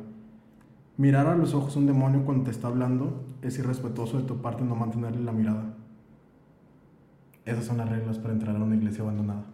Mirar 0.96 1.26
a 1.26 1.36
los 1.36 1.54
ojos 1.54 1.74
a 1.74 1.78
un 1.78 1.86
demonio 1.86 2.24
cuando 2.24 2.44
te 2.44 2.50
está 2.50 2.68
hablando 2.68 3.24
es 3.42 3.58
irrespetuoso 3.58 4.18
de 4.18 4.24
tu 4.24 4.40
parte 4.40 4.64
no 4.64 4.76
mantenerle 4.76 5.22
la 5.22 5.32
mirada. 5.32 5.74
Esas 7.44 7.64
son 7.64 7.78
las 7.78 7.88
reglas 7.88 8.18
para 8.18 8.32
entrar 8.32 8.56
a 8.56 8.62
una 8.62 8.76
iglesia 8.76 9.02
abandonada. 9.02 9.44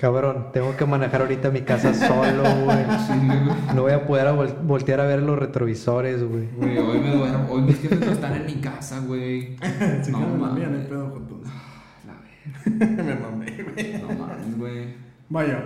Cabrón, 0.00 0.46
tengo 0.52 0.76
que 0.76 0.86
manejar 0.86 1.20
ahorita 1.20 1.50
mi 1.50 1.60
casa 1.60 1.92
solo, 1.92 2.42
güey. 2.64 2.84
Sí, 3.06 3.26
güey. 3.26 3.74
No 3.74 3.82
voy 3.82 3.92
a 3.92 4.06
poder 4.06 4.26
a 4.28 4.34
vol- 4.34 4.62
voltear 4.62 5.00
a 5.00 5.04
ver 5.06 5.22
los 5.22 5.38
retrovisores, 5.38 6.22
güey. 6.26 6.48
Güey, 6.56 6.78
hoy 6.78 6.98
me 7.00 7.14
duermo. 7.16 7.46
Hoy 7.50 7.62
mis 7.62 7.78
jefes 7.80 8.00
no 8.00 8.12
están 8.12 8.34
en 8.36 8.46
mi 8.46 8.54
casa, 8.54 9.00
güey. 9.00 9.56
No 10.10 10.20
no, 10.20 10.36
mames. 10.38 10.54
mía, 10.58 10.68
no 10.68 10.78
hay 10.78 10.86
pedo, 10.86 11.10
jotos. 11.10 11.40
La 12.06 12.14
verga. 12.86 13.02
Me 13.04 13.14
mamé, 13.14 13.62
güey. 13.62 14.02
No 14.02 14.08
mames, 14.26 14.58
güey. 14.58 14.94
Vaya, 15.28 15.64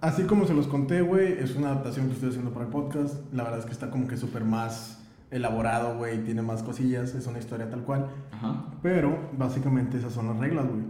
así 0.00 0.22
como 0.22 0.46
se 0.46 0.54
los 0.54 0.66
conté, 0.68 1.02
güey, 1.02 1.32
es 1.40 1.56
una 1.56 1.68
adaptación 1.72 2.06
que 2.06 2.12
estoy 2.14 2.28
haciendo 2.30 2.52
para 2.52 2.66
el 2.66 2.70
podcast. 2.70 3.16
La 3.32 3.42
verdad 3.42 3.58
es 3.58 3.66
que 3.66 3.72
está 3.72 3.90
como 3.90 4.06
que 4.06 4.16
súper 4.16 4.44
más 4.44 5.00
elaborado, 5.32 5.96
güey, 5.96 6.22
tiene 6.24 6.42
más 6.42 6.62
cosillas, 6.62 7.14
es 7.14 7.26
una 7.26 7.38
historia 7.38 7.68
tal 7.68 7.82
cual. 7.82 8.06
Ajá. 8.32 8.64
Pero 8.82 9.30
básicamente 9.36 9.98
esas 9.98 10.12
son 10.12 10.28
las 10.28 10.38
reglas, 10.38 10.66
güey. 10.66 10.82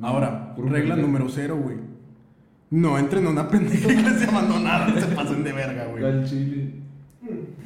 Ahora, 0.00 0.54
puro 0.54 0.68
regla 0.68 0.94
pendejo. 0.94 1.06
número 1.06 1.28
cero, 1.28 1.58
güey. 1.62 1.76
No 2.70 2.98
entren 2.98 3.26
a 3.26 3.30
una 3.30 3.48
pendeja 3.50 3.92
iglesia 3.92 4.28
abandonada, 4.28 4.88
no 4.88 5.00
se 5.00 5.06
pasen 5.08 5.44
de 5.44 5.52
verga, 5.52 5.86
güey. 5.86 6.04
Al 6.04 6.24
chile. 6.24 6.74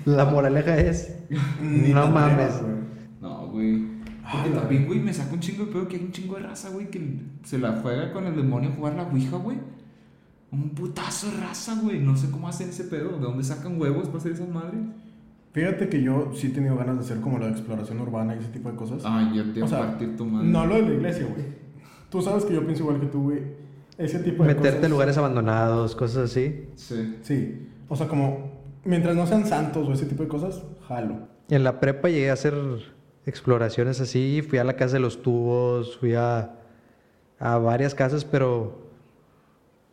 La 0.05 0.25
moraleja 0.25 0.77
es. 0.79 1.17
Ni 1.63 1.93
no 1.93 2.09
mames. 2.11 2.61
güey. 2.63 2.75
No, 3.21 3.47
güey. 3.49 3.79
Porque 4.31 4.51
Ah, 4.51 4.61
también, 4.61 4.87
güey, 4.87 5.01
me 5.01 5.13
saca 5.13 5.33
un 5.33 5.41
chingo 5.41 5.65
de 5.65 5.73
pedo 5.73 5.89
que 5.89 5.97
hay 5.97 6.03
un 6.05 6.13
chingo 6.13 6.37
de 6.37 6.43
raza, 6.43 6.69
güey, 6.69 6.91
que 6.91 7.21
se 7.45 7.59
la 7.59 7.73
juega 7.81 8.13
con 8.13 8.27
el 8.27 8.37
demonio 8.37 8.69
a 8.71 8.73
jugar 8.73 8.95
la 8.95 9.05
ouija, 9.05 9.37
güey. 9.39 9.57
Un 10.53 10.71
putazo 10.71 11.31
de 11.31 11.39
raza, 11.39 11.75
güey. 11.83 11.99
No 12.01 12.15
sé 12.17 12.31
cómo 12.31 12.47
hacen 12.49 12.69
ese 12.69 12.85
pedo. 12.85 13.13
¿De 13.19 13.21
dónde 13.25 13.43
sacan 13.45 13.81
huevos 13.81 14.07
para 14.09 14.19
hacer 14.19 14.33
esas 14.33 14.49
madres? 14.49 14.81
Fíjate 15.53 15.89
que 15.89 16.03
yo 16.03 16.31
sí 16.35 16.49
he 16.49 16.51
tenido 16.51 16.77
ganas 16.77 16.97
de 16.97 17.01
hacer 17.05 17.21
como 17.21 17.39
la 17.39 17.49
exploración 17.49 17.99
urbana 18.01 18.35
y 18.37 18.39
ese 18.39 18.49
tipo 18.49 18.71
de 18.71 18.77
cosas. 18.77 19.03
Ay, 19.05 19.33
yo 19.35 19.51
te 19.51 19.63
voy 19.63 19.73
a 19.73 19.79
partir 19.79 20.17
tu 20.17 20.27
madre. 20.27 20.47
No 20.47 20.67
lo 20.67 20.75
de 20.77 20.83
la 20.83 20.95
iglesia, 20.95 21.27
güey. 21.27 21.47
Tú 22.11 22.23
sabes 22.23 22.45
que 22.45 22.55
yo 22.55 22.65
pienso 22.65 22.83
igual 22.85 23.01
que 23.01 23.07
tú, 23.07 23.23
güey. 23.25 23.43
Ese 23.99 24.21
tipo 24.21 24.43
de 24.45 24.49
Meterte 24.51 24.71
cosas. 24.71 24.85
en 24.85 24.91
lugares 24.91 25.19
abandonados, 25.19 25.97
cosas 25.97 26.31
así. 26.31 26.67
Sí. 26.77 27.17
Sí. 27.23 27.69
O 27.89 27.97
sea, 27.97 28.07
como 28.07 28.53
mientras 28.85 29.17
no 29.17 29.27
sean 29.27 29.47
santos 29.47 29.89
o 29.89 29.93
ese 29.93 30.07
tipo 30.07 30.23
de 30.23 30.29
cosas, 30.29 30.63
jalo. 30.87 31.29
En 31.51 31.65
la 31.65 31.81
prepa 31.81 32.09
llegué 32.09 32.31
a 32.31 32.35
hacer 32.35 32.55
exploraciones 33.27 34.01
así. 34.01 34.43
Fui 34.49 34.59
a 34.59 34.65
la 34.65 34.77
casa 34.77 34.95
de 34.95 35.01
los 35.01 35.23
tubos, 35.23 35.97
fui 35.99 36.15
a, 36.15 36.55
a 37.39 37.59
varias 37.59 37.95
casas, 37.95 38.25
pero 38.25 38.87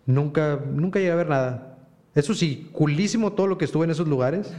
nunca, 0.06 0.60
nunca 0.72 1.00
llegué 1.00 1.12
a 1.12 1.16
ver 1.16 1.30
nada. 1.30 1.78
Eso 2.14 2.34
sí, 2.34 2.70
culísimo 2.72 3.34
todo 3.34 3.48
lo 3.48 3.58
que 3.58 3.66
estuve 3.66 3.86
en 3.86 3.92
esos 3.92 4.08
lugares, 4.08 4.54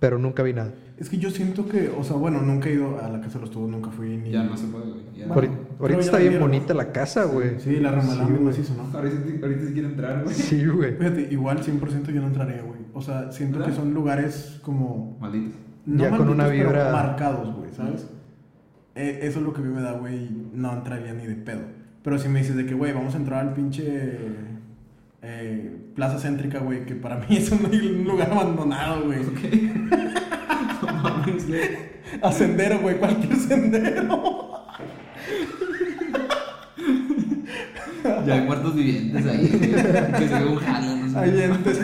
pero 0.00 0.18
nunca 0.18 0.42
vi 0.42 0.52
nada. 0.52 0.72
Es 0.96 1.08
que 1.08 1.18
yo 1.18 1.30
siento 1.30 1.68
que, 1.68 1.90
o 1.96 2.02
sea, 2.02 2.16
bueno, 2.16 2.40
nunca 2.42 2.68
he 2.68 2.72
ido 2.74 2.98
a 3.00 3.08
la 3.08 3.20
casa 3.20 3.34
de 3.38 3.42
los 3.42 3.50
tubos, 3.52 3.70
nunca 3.70 3.90
fui 3.90 4.16
ni. 4.16 4.30
Ya 4.30 4.42
no 4.42 4.56
se 4.56 4.66
puede, 4.66 4.84
güey. 4.90 5.02
Bueno, 5.28 5.52
Ahorita, 5.78 6.00
está 6.00 6.18
bien 6.18 6.40
bonita 6.40 6.74
la 6.74 6.90
casa, 6.92 7.24
güey. 7.24 7.60
Sí, 7.60 7.76
la 7.76 7.92
remodelaron 7.92 8.26
Sí, 8.26 8.32
güey. 8.32 8.44
macizo, 8.44 8.74
¿no? 8.74 8.82
Ahorita, 8.98 9.16
ahorita 9.46 9.64
se 9.66 9.72
quiere 9.72 9.88
entrar, 9.88 10.22
güey. 10.24 10.34
Sí, 10.34 10.66
güey. 10.66 10.96
Fíjate, 10.96 11.28
igual 11.30 11.58
100% 11.62 12.10
yo 12.12 12.20
no 12.20 12.26
entraría, 12.28 12.62
güey. 12.62 12.80
O 12.94 13.00
sea, 13.00 13.30
siento 13.30 13.58
¿Verdad? 13.58 13.72
que 13.74 13.78
son 13.80 13.94
lugares 13.94 14.58
como. 14.62 15.16
Malditos. 15.20 15.52
No 15.86 16.02
Ya 16.02 16.10
con 16.10 16.28
una 16.28 16.44
malditos, 16.44 16.66
pero 16.72 16.80
vibra- 16.84 16.92
marcados, 16.92 17.54
güey, 17.56 17.70
¿sabes? 17.72 18.08
Eh, 18.96 19.20
eso 19.22 19.38
es 19.38 19.44
lo 19.44 19.52
que 19.52 19.60
a 19.60 19.64
mí 19.64 19.72
me 19.72 19.80
da, 19.80 19.92
güey. 19.92 20.28
No 20.52 20.72
entraría 20.74 21.12
ni 21.14 21.26
de 21.26 21.36
pedo. 21.36 21.60
Pero 22.02 22.18
si 22.18 22.28
me 22.28 22.40
dices 22.40 22.56
de 22.56 22.66
que, 22.66 22.74
güey, 22.74 22.92
vamos 22.92 23.14
a 23.14 23.18
entrar 23.18 23.46
al 23.46 23.54
pinche. 23.54 24.18
Eh, 25.22 25.76
plaza 25.94 26.18
céntrica, 26.18 26.58
güey, 26.60 26.84
que 26.86 26.94
para 26.94 27.16
mí 27.28 27.36
es 27.36 27.50
un, 27.50 27.64
un 27.66 28.04
lugar 28.04 28.30
abandonado, 28.32 29.04
güey. 29.06 29.20
Güey. 31.48 31.60
A 32.22 32.32
sendero, 32.32 32.78
güey, 32.80 32.98
cualquier 32.98 33.36
sendero. 33.48 34.54
Ya 38.26 38.34
hay 38.34 38.40
muertos 38.42 38.74
vivientes 38.74 39.26
ahí. 39.26 39.48
güey. 39.48 39.60
que 39.60 40.28
se 40.28 40.34
ve 40.38 40.44
un 40.46 40.56
jalo, 40.56 40.96
no 40.96 41.10
sé. 41.10 41.18
Ahí 41.18 41.42
antes. 41.42 41.80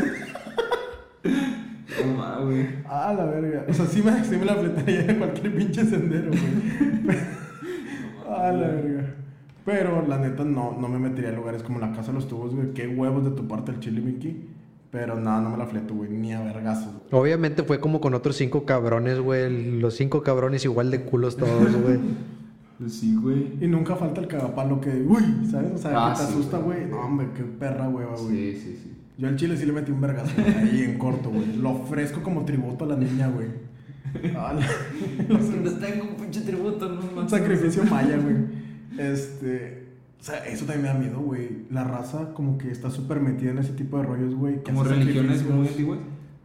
Mames, 2.16 2.44
güey. 2.44 2.66
Ah, 2.86 3.12
la 3.16 3.24
verga. 3.24 3.64
O 3.68 3.72
sea, 3.74 3.86
sí 3.86 4.02
me, 4.02 4.24
sí 4.24 4.36
me 4.36 4.44
la 4.44 4.54
fletaría 4.54 5.02
de 5.02 5.16
cualquier 5.18 5.54
pinche 5.54 5.84
sendero, 5.84 6.30
güey. 6.30 7.16
ah, 8.28 8.52
la 8.52 8.66
verga. 8.68 9.14
Pero 9.64 10.06
la 10.06 10.18
neta 10.18 10.44
no, 10.44 10.76
no 10.78 10.88
me 10.88 10.98
metería 10.98 11.30
en 11.30 11.36
lugares 11.36 11.62
como 11.62 11.78
la 11.78 11.92
casa 11.92 12.08
de 12.08 12.14
los 12.14 12.28
tubos, 12.28 12.54
güey. 12.54 12.72
Qué 12.74 12.86
huevos 12.86 13.24
de 13.24 13.30
tu 13.30 13.48
parte 13.48 13.72
el 13.72 13.80
chile, 13.80 14.00
Mickey. 14.02 14.48
Pero 14.90 15.18
nada, 15.18 15.40
no 15.40 15.50
me 15.50 15.56
la 15.56 15.66
fleto, 15.66 15.94
güey. 15.94 16.10
Ni 16.10 16.32
a 16.34 16.40
vergazos. 16.42 16.92
güey. 17.10 17.22
Obviamente 17.22 17.62
fue 17.62 17.80
como 17.80 18.00
con 18.00 18.14
otros 18.14 18.36
cinco 18.36 18.64
cabrones, 18.64 19.18
güey. 19.20 19.80
Los 19.80 19.94
cinco 19.96 20.22
cabrones 20.22 20.64
igual 20.64 20.90
de 20.90 21.00
culos 21.02 21.36
todos, 21.36 21.74
güey. 21.82 21.98
Pues 22.78 22.92
sí, 23.00 23.16
güey. 23.16 23.54
Y 23.60 23.66
nunca 23.66 23.96
falta 23.96 24.20
el 24.20 24.28
cagapalo 24.28 24.80
que, 24.80 24.90
uy, 24.90 25.48
¿sabes? 25.50 25.72
O 25.72 25.78
sea, 25.78 25.92
Ah, 25.94 26.12
que 26.12 26.20
te 26.20 26.26
sí, 26.26 26.32
asusta, 26.34 26.58
güey. 26.58 26.80
güey. 26.80 26.90
No, 26.90 27.00
hombre, 27.00 27.28
qué 27.34 27.42
perra 27.44 27.88
hueva, 27.88 28.14
güey. 28.20 28.52
Sí, 28.52 28.60
sí, 28.60 28.80
sí. 28.82 28.90
Yo 29.16 29.28
al 29.28 29.36
chile 29.36 29.56
sí 29.56 29.64
le 29.64 29.72
metí 29.72 29.92
un 29.92 30.00
vergazo 30.00 30.32
ahí 30.60 30.82
en 30.82 30.98
corto, 30.98 31.30
güey. 31.30 31.56
Lo 31.56 31.70
ofrezco 31.70 32.22
como 32.22 32.44
tributo 32.44 32.84
a 32.84 32.88
la 32.88 32.96
niña, 32.96 33.28
güey. 33.28 33.48
Ah, 34.36 34.52
la- 34.52 35.28
Los 35.34 35.80
tengo 35.80 36.04
un 36.08 36.14
pinche 36.20 36.42
tributo, 36.42 36.88
no 36.88 37.00
mames. 37.16 37.30
sacrificio 37.32 37.82
maya, 37.84 38.16
güey. 38.16 38.36
Este. 38.98 39.84
O 40.20 40.24
sea, 40.24 40.44
eso 40.46 40.64
también 40.64 40.82
me 40.82 40.88
da 40.88 40.94
miedo, 40.94 41.20
güey. 41.20 41.66
La 41.70 41.84
raza 41.84 42.32
como 42.32 42.56
que 42.56 42.70
está 42.70 42.90
súper 42.90 43.20
metida 43.20 43.50
en 43.50 43.58
ese 43.58 43.72
tipo 43.74 43.98
de 43.98 44.04
rollos, 44.04 44.34
güey. 44.34 44.62
Como 44.62 44.82
religiones 44.84 45.44
muy 45.48 45.68
antiguas. 45.68 45.98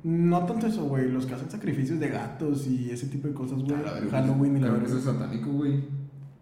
No 0.03 0.45
tanto 0.45 0.67
eso, 0.67 0.83
güey. 0.85 1.09
Los 1.09 1.25
que 1.25 1.33
hacen 1.35 1.49
sacrificios 1.49 1.99
de 1.99 2.09
gatos 2.09 2.67
y 2.67 2.89
ese 2.91 3.07
tipo 3.07 3.27
de 3.29 3.33
cosas, 3.33 3.59
güey. 3.63 3.75
Halloween 4.11 4.57
y 4.57 4.59
la 4.59 4.67
cabrón, 4.67 4.83
verga. 4.83 4.87
Eso 4.87 4.97
es 4.97 5.03
satánico, 5.03 5.51
güey. 5.51 5.83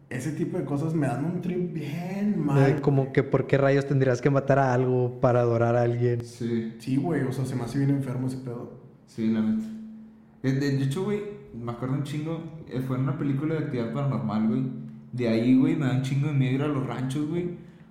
Ese 0.09 0.31
tipo 0.31 0.57
de 0.57 0.63
cosas 0.63 0.93
me 0.95 1.05
dan 1.05 1.25
un 1.25 1.41
trip 1.41 1.73
bien 1.73 2.39
mal. 2.39 2.81
Como 2.81 3.11
que 3.11 3.23
por 3.23 3.45
qué 3.45 3.57
rayos 3.57 3.85
tendrías 3.85 4.21
que 4.21 4.29
matar 4.29 4.57
a 4.57 4.73
algo 4.73 5.19
para 5.19 5.41
adorar 5.41 5.75
a 5.75 5.81
alguien. 5.83 6.23
Sí, 6.23 6.73
Sí, 6.79 6.95
güey. 6.97 7.21
O 7.23 7.31
sea, 7.31 7.45
se 7.45 7.55
me 7.55 7.63
hace 7.63 7.77
bien 7.77 7.89
enfermo 7.91 8.27
ese 8.27 8.37
pedo. 8.37 8.79
sí, 9.05 9.27
la 9.31 9.41
neta. 9.41 9.67
Eh, 10.43 10.51
De, 10.53 10.71
de 10.77 10.83
hecho, 10.83 11.03
güey, 11.03 11.21
me 11.53 11.71
acuerdo 11.71 11.95
un 11.95 12.03
chingo. 12.03 12.41
eh, 12.69 12.79
Fue 12.87 12.95
en 12.97 13.03
una 13.03 13.17
película 13.17 13.55
de 13.55 13.59
actividad 13.65 13.91
paranormal, 13.93 14.47
güey. 14.47 14.63
De 15.17 15.27
ahí, 15.27 15.58
güey, 15.58 15.75
me 15.75 15.88
da 15.88 15.93
un 15.93 16.01
chingo 16.03 16.27
de 16.27 16.34
miedo 16.34 16.53
ir 16.56 16.62
a 16.62 16.67
los 16.67 16.86
ranchos, 16.86 17.27
güey. 17.27 17.49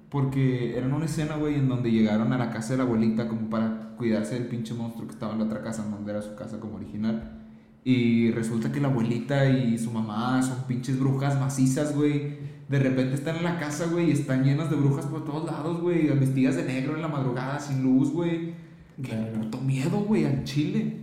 Porque 0.09 0.77
era 0.79 0.87
una 0.87 1.05
escena, 1.05 1.37
güey, 1.37 1.57
en 1.57 1.69
donde 1.69 1.91
llegaron 1.91 2.33
a 2.33 2.39
la 2.39 2.51
casa 2.51 2.73
de 2.73 2.79
la 2.79 2.85
abuelita 2.85 3.27
como 3.27 3.51
para 3.51 3.95
cuidarse 3.97 4.35
del 4.35 4.47
pinche 4.47 4.73
monstruo 4.73 5.09
que 5.09 5.15
estaba 5.15 5.33
en 5.33 5.41
la 5.41 5.45
otra 5.47 5.63
casa, 5.63 5.83
donde 5.83 6.13
era 6.13 6.23
su 6.23 6.37
casa 6.37 6.61
como 6.61 6.77
original. 6.77 7.43
Y 7.83 8.31
resulta 8.31 8.71
que 8.71 8.81
la 8.81 8.89
abuelita 8.89 9.49
y 9.49 9.77
su 9.79 9.91
mamá 9.91 10.41
son 10.43 10.67
pinches 10.67 10.99
brujas 10.99 11.39
macizas, 11.39 11.95
güey. 11.95 12.39
De 12.69 12.79
repente 12.79 13.15
están 13.15 13.37
en 13.37 13.45
la 13.45 13.59
casa, 13.59 13.87
güey, 13.87 14.09
y 14.09 14.13
están 14.13 14.45
llenas 14.45 14.71
de 14.71 14.77
brujas 14.77 15.07
por 15.07 15.25
todos 15.25 15.45
lados, 15.45 15.81
güey. 15.81 16.07
Vestidas 16.19 16.57
de 16.57 16.65
negro 16.65 16.95
en 16.97 17.03
la 17.03 17.09
madrugada, 17.09 17.59
sin 17.59 17.83
luz, 17.83 18.13
güey. 18.13 18.55
Qué 19.03 19.15
Verga. 19.15 19.41
puto 19.41 19.59
miedo, 19.61 19.99
güey, 20.01 20.25
al 20.25 20.45
chile. 20.45 20.97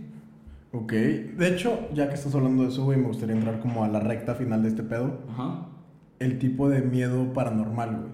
Ok. 0.72 0.92
De 0.92 1.48
hecho, 1.48 1.88
ya 1.94 2.08
que 2.08 2.14
estás 2.14 2.34
hablando 2.34 2.62
de 2.64 2.68
eso, 2.70 2.84
güey, 2.84 2.98
me 2.98 3.06
gustaría 3.06 3.36
entrar 3.36 3.60
como 3.60 3.84
a 3.84 3.88
la 3.88 4.00
recta 4.00 4.34
final 4.34 4.62
de 4.62 4.68
este 4.70 4.82
pedo. 4.82 5.20
Ajá. 5.30 5.68
El 6.18 6.38
tipo 6.38 6.68
de 6.68 6.82
miedo 6.82 7.32
paranormal, 7.32 7.90
güey. 7.90 8.12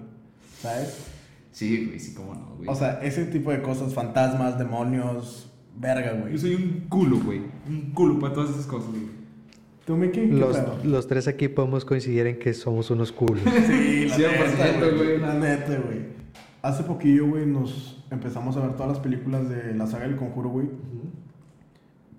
¿Sabes? 0.61 1.07
Sí, 1.51 1.85
güey, 1.85 1.99
sí, 1.99 2.13
cómo 2.13 2.33
no, 2.33 2.55
güey. 2.57 2.69
O 2.69 2.75
sea, 2.75 2.99
ese 3.01 3.25
tipo 3.25 3.51
de 3.51 3.61
cosas, 3.61 3.93
fantasmas, 3.93 4.57
demonios, 4.57 5.51
verga, 5.77 6.13
güey. 6.13 6.33
yo 6.33 6.39
soy 6.39 6.55
un 6.55 6.85
culo, 6.89 7.19
güey. 7.19 7.41
Un 7.67 7.91
culo 7.93 8.19
para 8.19 8.33
todas 8.33 8.51
esas 8.51 8.65
cosas, 8.65 8.89
güey. 8.89 9.21
¿Tú? 9.85 9.99
¿Qué 10.11 10.27
Los, 10.27 10.85
los 10.85 11.07
tres 11.07 11.27
aquí 11.27 11.47
podemos 11.47 11.85
coincidir 11.85 12.27
en 12.27 12.37
que 12.39 12.53
somos 12.53 12.91
unos 12.91 13.11
culos. 13.11 13.41
Sí, 13.67 14.07
la 14.07 14.17
100%, 14.17 14.17
neta, 14.17 14.79
güey. 14.79 14.95
güey. 14.95 15.19
La 15.19 15.33
neta, 15.33 15.77
güey. 15.79 15.99
Hace 16.61 16.83
poquillo, 16.83 17.27
güey, 17.27 17.45
nos 17.47 18.03
empezamos 18.11 18.55
a 18.57 18.61
ver 18.61 18.73
todas 18.73 18.89
las 18.89 18.99
películas 18.99 19.49
de 19.49 19.73
la 19.73 19.87
saga 19.87 20.07
del 20.07 20.17
Conjuro, 20.17 20.49
güey. 20.49 20.67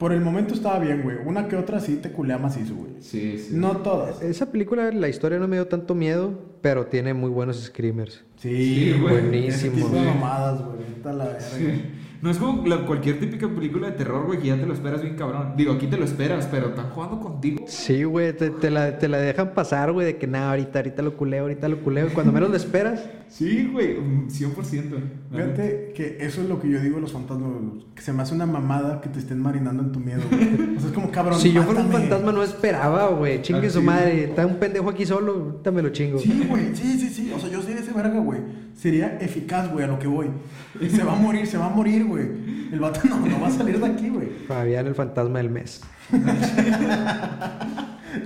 Por 0.03 0.13
el 0.13 0.21
momento 0.21 0.53
estaba 0.53 0.81
bien, 0.81 1.03
güey. 1.05 1.19
Una 1.25 1.47
que 1.47 1.55
otra 1.55 1.79
sí 1.79 1.95
te 2.03 2.11
culea 2.11 2.37
macizo, 2.37 2.75
güey. 2.75 2.91
Sí, 2.99 3.39
sí. 3.39 3.51
No 3.53 3.77
todas. 3.77 4.21
Esa 4.21 4.51
película, 4.51 4.91
la 4.91 5.09
historia 5.09 5.39
no 5.39 5.47
me 5.47 5.55
dio 5.55 5.69
tanto 5.69 5.95
miedo, 5.95 6.37
pero 6.61 6.87
tiene 6.87 7.15
muy 7.15 7.31
buenos 7.31 7.63
screamers. 7.63 8.25
Sí, 8.37 8.51
Sí, 8.95 8.99
güey. 9.01 9.21
Buenísimo, 9.21 9.47
Ese 9.49 9.71
tipo 9.71 9.89
de 9.91 10.01
güey. 10.03 10.05
mamadas, 10.07 10.61
güey. 10.65 10.79
Neta 10.89 11.13
la 11.13 11.25
verga. 11.27 11.41
Sí. 11.41 11.85
No 12.23 12.31
es 12.31 12.39
como 12.39 12.65
la- 12.67 12.87
cualquier 12.87 13.19
típica 13.19 13.49
película 13.49 13.89
de 13.91 13.97
terror, 13.97 14.25
güey, 14.27 14.39
que 14.39 14.47
ya 14.47 14.57
te 14.57 14.65
lo 14.65 14.73
esperas 14.73 15.03
bien 15.03 15.17
cabrón. 15.17 15.55
Digo, 15.57 15.73
aquí 15.73 15.89
te 15.89 15.97
lo 15.97 16.05
esperas, 16.05 16.47
pero 16.49 16.69
están 16.69 16.89
jugando 16.91 17.19
contigo. 17.19 17.65
Sí, 17.67 18.05
güey, 18.05 18.33
te, 18.33 18.51
te 18.51 18.71
la, 18.71 18.97
te 18.97 19.09
la 19.09 19.19
dejan 19.19 19.55
pasar, 19.55 19.91
güey, 19.91 20.07
de 20.07 20.17
que 20.19 20.29
nada, 20.29 20.51
ahorita, 20.51 20.79
ahorita 20.79 21.03
lo 21.03 21.17
culeo, 21.17 21.43
ahorita 21.43 21.69
lo 21.69 21.81
culeo. 21.81 22.07
Y 22.07 22.11
cuando 22.11 22.33
menos 22.33 22.49
lo 22.51 22.57
esperas, 22.57 23.03
Sí, 23.29 23.67
güey, 23.73 23.99
mm, 23.99 24.29
100%. 24.31 24.99
la 25.33 25.39
neta. 25.39 25.63
Fíjate 25.63 25.93
que 25.97 26.19
eso 26.21 26.43
es 26.43 26.49
lo 26.49 26.61
que 26.61 26.69
yo 26.71 26.79
digo 26.81 26.97
de 26.97 27.01
los 27.01 27.13
fantasmas, 27.13 27.51
güey. 27.51 27.87
Que 27.95 28.03
se 28.03 28.13
me 28.13 28.23
hace 28.23 28.35
una 28.35 28.47
mamada 28.47 29.01
que 29.01 29.09
te 29.09 29.19
estén 29.19 29.41
marinando 29.41 29.83
en 29.83 29.91
tu 29.91 29.99
miedo, 30.01 30.21
güey. 30.31 30.77
O 30.77 30.81
sea, 30.81 30.89
es 30.91 30.95
como 30.95 31.11
cabrón. 31.11 31.41
si 31.41 31.51
yo 31.53 31.63
fuera 31.63 31.81
un 31.81 31.91
fantasma 31.91 32.31
no 32.31 32.43
esperaba, 32.45 33.09
güey. 33.09 33.41
Chingue 33.43 33.67
Ah, 33.67 33.71
su 33.71 33.81
sí. 33.81 33.85
madre, 33.87 34.25
está 34.25 34.47
un 34.47 34.57
pendejo 34.57 34.91
aquí 34.91 35.07
solo, 35.07 35.33
ahorita 35.33 35.71
me 35.73 35.83
lo 35.83 35.89
chingo. 35.89 36.19
Sí, 36.19 36.47
güey, 36.49 36.77
sí, 36.77 36.99
sí, 37.01 37.09
sí. 37.09 37.33
O 37.35 37.41
sea, 37.41 37.49
yo 37.51 37.63
sería 37.63 37.81
ese 37.81 37.93
verga, 37.93 38.19
güey. 38.21 38.39
Sería 38.83 39.17
eficaz, 39.21 39.71
güey, 39.71 39.85
a 39.85 39.87
lo 39.87 40.01
que 40.01 40.09
voy. 40.09 40.27
Y 40.81 40.89
se 40.89 41.05
va 41.05 41.13
a 41.13 41.17
morir, 41.17 41.47
se 41.47 41.57
va 41.57 41.67
a 41.67 41.69
morir, 41.69 42.05
güey. 42.05 42.27
El 42.73 42.81
vato 42.81 42.99
no, 43.09 43.21
no 43.21 43.41
va 43.41 43.47
a 43.47 43.51
salir 43.53 43.79
de 43.79 43.87
aquí, 43.87 44.09
güey. 44.09 44.27
Fabián, 44.49 44.89
el 44.89 44.97
fantasma 44.97 45.39
del 45.39 45.51
mes. 45.51 45.83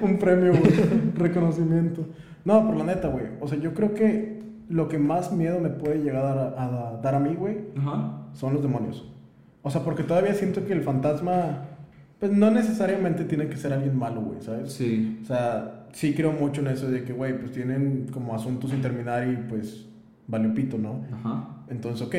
Un 0.00 0.18
premio, 0.18 0.52
güey. 0.52 0.72
Reconocimiento. 1.14 2.06
No, 2.46 2.64
pero 2.66 2.78
la 2.78 2.84
neta, 2.84 3.08
güey. 3.08 3.26
O 3.38 3.48
sea, 3.48 3.58
yo 3.58 3.74
creo 3.74 3.92
que 3.92 4.40
lo 4.70 4.88
que 4.88 4.98
más 4.98 5.30
miedo 5.30 5.60
me 5.60 5.68
puede 5.68 5.98
llegar 6.02 6.24
a 6.24 6.34
dar 6.34 6.54
a, 6.56 6.64
a 6.64 7.00
dar 7.02 7.16
a 7.16 7.20
mí, 7.20 7.34
güey, 7.34 7.58
Ajá. 7.76 8.22
son 8.32 8.54
los 8.54 8.62
demonios. 8.62 9.06
O 9.60 9.68
sea, 9.70 9.82
porque 9.82 10.04
todavía 10.04 10.32
siento 10.32 10.64
que 10.66 10.72
el 10.72 10.80
fantasma, 10.80 11.64
pues 12.18 12.32
no 12.32 12.50
necesariamente 12.50 13.24
tiene 13.24 13.48
que 13.48 13.58
ser 13.58 13.74
alguien 13.74 13.94
malo, 13.94 14.22
güey, 14.22 14.40
¿sabes? 14.40 14.72
Sí. 14.72 15.18
O 15.22 15.26
sea, 15.26 15.84
sí 15.92 16.14
creo 16.14 16.32
mucho 16.32 16.62
en 16.62 16.68
eso 16.68 16.90
de 16.90 17.04
que, 17.04 17.12
güey, 17.12 17.38
pues 17.38 17.52
tienen 17.52 18.06
como 18.10 18.34
asuntos 18.34 18.70
sin 18.70 18.80
terminar 18.80 19.28
y 19.28 19.36
pues 19.50 19.84
vale 20.28 20.48
pito, 20.50 20.78
¿no? 20.78 21.04
Ajá. 21.12 21.48
Entonces, 21.68 22.06
ok, 22.06 22.14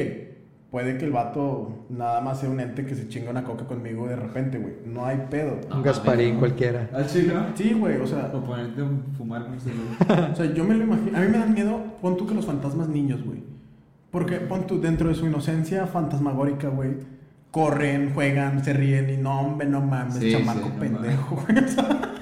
puede 0.71 0.97
que 0.97 1.05
el 1.05 1.11
vato 1.11 1.85
nada 1.89 2.21
más 2.21 2.39
sea 2.39 2.49
un 2.49 2.59
ente 2.59 2.85
que 2.85 2.95
se 2.95 3.07
chinga 3.07 3.31
una 3.31 3.43
coca 3.43 3.65
conmigo 3.65 4.07
de 4.07 4.15
repente, 4.15 4.57
güey. 4.57 4.75
No 4.85 5.05
hay 5.05 5.25
pedo. 5.29 5.59
Un 5.73 5.81
Gasparín 5.81 6.37
cualquiera. 6.37 6.89
¿Al 6.93 7.07
chile? 7.07 7.33
Sí, 7.55 7.73
güey, 7.73 7.97
o 7.97 8.07
sea, 8.07 8.31
O 8.33 8.41
ponerte 8.41 8.81
a 8.81 8.87
fumar 9.17 9.45
con 9.45 9.55
o 10.31 10.35
sea, 10.35 10.53
yo 10.53 10.63
me 10.63 10.75
lo 10.75 10.83
imagino. 10.83 11.17
A 11.17 11.21
mí 11.21 11.27
me 11.27 11.37
dan 11.37 11.53
miedo, 11.53 11.81
pon 12.01 12.17
tú 12.17 12.27
que 12.27 12.35
los 12.35 12.45
fantasmas 12.45 12.89
niños, 12.89 13.23
güey. 13.23 13.43
Porque 14.11 14.37
pon 14.37 14.67
tú 14.67 14.79
dentro 14.79 15.09
de 15.09 15.15
su 15.15 15.25
inocencia 15.25 15.85
fantasmagórica, 15.87 16.69
güey. 16.69 16.95
Corren, 17.51 18.13
juegan, 18.13 18.63
se 18.63 18.73
ríen 18.73 19.09
y 19.09 19.17
no, 19.17 19.39
hombre, 19.39 19.67
no 19.67 19.81
mames, 19.81 20.15
Sí, 20.15 20.31
chamaco 20.31 20.67
sí, 20.67 20.73
no 20.73 20.79
pendejo, 20.79 21.35
güey. 21.35 21.65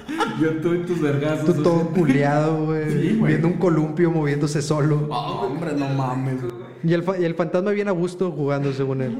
Yo 0.40 0.60
tú 0.60 0.74
y 0.74 0.78
tus 0.84 1.00
vergazos. 1.00 1.56
Tú 1.56 1.62
todo 1.62 1.88
culeado, 1.90 2.66
güey. 2.66 2.90
Sí, 2.90 3.16
güey. 3.16 3.32
viendo 3.32 3.48
un 3.48 3.54
columpio 3.54 4.10
moviéndose 4.10 4.62
solo. 4.62 5.06
no, 5.08 5.40
hombre, 5.42 5.72
no 5.76 5.88
mames. 5.88 6.36
Y 6.84 6.92
el, 6.92 7.04
y 7.20 7.24
el 7.24 7.34
fantasma 7.34 7.70
bien 7.72 7.88
a 7.88 7.92
gusto 7.92 8.30
jugando, 8.30 8.72
según 8.72 9.02
él. 9.02 9.18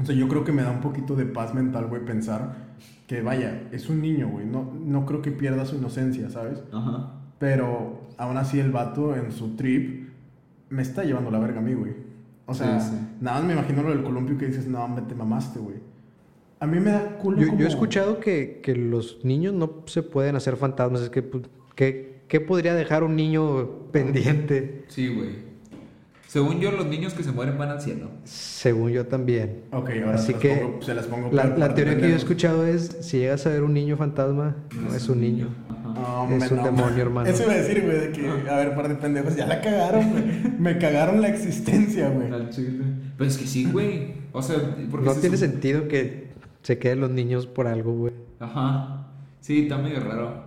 O 0.00 0.04
sea, 0.04 0.14
yo 0.14 0.26
creo 0.28 0.42
que 0.44 0.52
me 0.52 0.62
da 0.62 0.70
un 0.70 0.80
poquito 0.80 1.14
de 1.14 1.24
paz 1.26 1.54
mental, 1.54 1.86
güey, 1.86 2.04
pensar 2.04 2.56
que, 3.06 3.20
vaya, 3.22 3.62
es 3.70 3.88
un 3.88 4.00
niño, 4.00 4.28
güey. 4.28 4.46
No, 4.46 4.72
no 4.84 5.06
creo 5.06 5.22
que 5.22 5.30
pierda 5.30 5.64
su 5.66 5.76
inocencia, 5.76 6.30
¿sabes? 6.30 6.62
Ajá. 6.72 7.12
Pero 7.38 8.00
aún 8.18 8.36
así 8.36 8.58
el 8.58 8.72
vato 8.72 9.14
en 9.14 9.30
su 9.30 9.54
trip 9.56 10.08
me 10.70 10.82
está 10.82 11.04
llevando 11.04 11.30
la 11.30 11.38
verga 11.38 11.58
a 11.60 11.62
mí, 11.62 11.74
güey. 11.74 11.92
O 12.46 12.54
sea, 12.54 12.80
Sí, 12.80 12.90
sí. 12.90 12.96
nada 13.20 13.38
más 13.38 13.46
me 13.46 13.52
imagino 13.52 13.82
lo 13.82 13.90
del 13.90 14.02
columpio 14.02 14.36
que 14.36 14.46
dices, 14.46 14.66
no, 14.66 14.82
hombre, 14.82 15.04
te 15.08 15.14
mamaste, 15.14 15.60
güey. 15.60 15.76
A 16.64 16.66
mí 16.66 16.80
me 16.80 16.92
da 16.92 17.18
culo 17.18 17.38
Yo, 17.42 17.48
como... 17.48 17.58
yo 17.60 17.66
he 17.66 17.68
escuchado 17.68 18.20
que, 18.20 18.60
que 18.62 18.74
los 18.74 19.22
niños 19.22 19.52
no 19.52 19.82
se 19.84 20.02
pueden 20.02 20.34
hacer 20.34 20.56
fantasmas. 20.56 21.02
Es 21.02 21.10
que, 21.10 21.22
pues, 21.22 21.44
¿qué, 21.74 22.22
qué 22.26 22.40
podría 22.40 22.74
dejar 22.74 23.04
un 23.04 23.16
niño 23.16 23.90
pendiente? 23.92 24.86
Sí, 24.88 25.08
güey. 25.08 25.44
Según 26.26 26.60
yo, 26.60 26.72
los 26.72 26.86
niños 26.86 27.12
que 27.12 27.22
se 27.22 27.32
mueren 27.32 27.58
van 27.58 27.68
al 27.68 27.82
cielo. 27.82 28.08
Según 28.24 28.90
yo 28.92 29.06
también. 29.06 29.64
Ok, 29.72 29.90
ahora 30.04 30.14
Así 30.14 30.28
se, 30.28 30.32
las 30.32 30.40
que 30.40 30.54
pongo, 30.56 30.82
se 30.82 30.94
las 30.94 31.06
pongo 31.06 31.30
La, 31.32 31.74
teoría 31.74 31.96
que 31.96 32.08
yo 32.08 32.14
he 32.14 32.16
escuchado 32.16 32.66
es, 32.66 32.96
si 33.02 33.18
llegas 33.18 33.46
a 33.46 33.50
ver 33.50 33.62
un 33.62 33.74
niño 33.74 33.98
fantasma, 33.98 34.56
no 34.74 34.94
es 34.94 35.06
un 35.10 35.20
niño. 35.20 35.48
Hombre, 35.96 36.38
Es 36.38 36.50
un 36.50 36.56
no, 36.56 36.64
demonio, 36.64 36.90
man. 36.90 36.98
hermano. 36.98 37.28
Eso 37.28 37.42
iba 37.44 37.52
a 37.52 37.56
decir, 37.56 37.82
güey, 37.82 38.00
de 38.00 38.10
que, 38.10 38.26
a 38.48 38.56
ver, 38.56 38.74
par 38.74 38.88
de 38.88 38.94
pendejos, 38.94 39.36
ya 39.36 39.46
la 39.46 39.60
cagaron, 39.60 40.10
güey. 40.10 40.24
Me 40.58 40.78
cagaron 40.78 41.20
la 41.20 41.28
existencia, 41.28 42.08
güey. 42.08 42.28
Pero 43.16 43.30
es 43.30 43.36
que 43.36 43.46
sí, 43.46 43.66
güey. 43.70 44.14
O 44.32 44.42
sea, 44.42 44.56
porque 44.90 45.06
No 45.06 45.14
tiene 45.14 45.36
sentido 45.36 45.86
que 45.86 46.23
se 46.64 46.78
queden 46.78 47.00
los 47.00 47.10
niños 47.10 47.46
por 47.46 47.66
algo, 47.66 47.92
güey. 47.92 48.14
Ajá. 48.40 49.06
Sí, 49.40 49.64
está 49.64 49.76
medio 49.76 50.00
raro. 50.00 50.44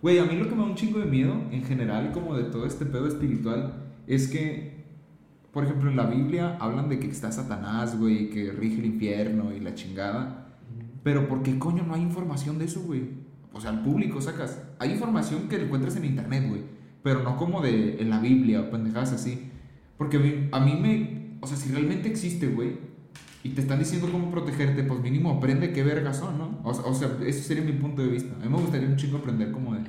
Güey, 0.00 0.18
a 0.18 0.24
mí 0.24 0.34
lo 0.34 0.48
que 0.48 0.54
me 0.54 0.62
da 0.62 0.68
un 0.68 0.74
chingo 0.74 0.98
de 0.98 1.04
miedo, 1.04 1.34
en 1.50 1.62
general, 1.62 2.10
como 2.12 2.34
de 2.34 2.44
todo 2.44 2.64
este 2.64 2.86
pedo 2.86 3.06
espiritual, 3.06 3.74
es 4.06 4.28
que, 4.28 4.86
por 5.52 5.64
ejemplo, 5.64 5.90
en 5.90 5.96
la 5.96 6.06
Biblia 6.06 6.56
hablan 6.58 6.88
de 6.88 6.98
que 6.98 7.08
está 7.08 7.30
Satanás, 7.30 7.98
güey, 7.98 8.30
que 8.30 8.50
rige 8.50 8.78
el 8.78 8.86
infierno 8.86 9.52
y 9.54 9.60
la 9.60 9.74
chingada. 9.74 10.46
Pero 11.02 11.28
¿por 11.28 11.42
qué 11.42 11.58
coño 11.58 11.84
no 11.86 11.94
hay 11.94 12.00
información 12.00 12.58
de 12.58 12.64
eso, 12.64 12.80
güey? 12.80 13.02
O 13.52 13.60
sea, 13.60 13.70
al 13.70 13.82
público 13.82 14.22
sacas. 14.22 14.62
Hay 14.78 14.92
información 14.92 15.48
que 15.50 15.56
encuentras 15.56 15.96
en 15.96 16.06
internet, 16.06 16.44
güey. 16.48 16.62
Pero 17.02 17.22
no 17.22 17.36
como 17.36 17.60
de 17.60 18.00
en 18.00 18.08
la 18.08 18.20
Biblia 18.20 18.62
o 18.62 18.70
pendejadas 18.70 19.12
así. 19.12 19.50
Porque 19.98 20.16
a 20.16 20.20
mí, 20.20 20.48
a 20.50 20.60
mí 20.60 20.78
me... 20.80 21.36
O 21.42 21.46
sea, 21.46 21.58
si 21.58 21.70
realmente 21.70 22.08
existe, 22.08 22.46
güey, 22.46 22.87
y 23.44 23.50
te 23.50 23.60
están 23.60 23.78
diciendo 23.78 24.08
cómo 24.10 24.30
protegerte, 24.30 24.82
pues 24.82 25.00
mínimo 25.00 25.30
aprende 25.32 25.72
qué 25.72 25.82
vergas 25.82 26.16
son, 26.18 26.38
¿no? 26.38 26.58
O, 26.64 26.70
o 26.70 26.94
sea, 26.94 27.08
ese 27.26 27.42
sería 27.42 27.62
mi 27.64 27.72
punto 27.72 28.02
de 28.02 28.08
vista. 28.08 28.34
A 28.40 28.44
mí 28.44 28.50
me 28.50 28.60
gustaría 28.60 28.88
un 28.88 28.96
chingo 28.96 29.18
aprender 29.18 29.52
como 29.52 29.74
de 29.74 29.80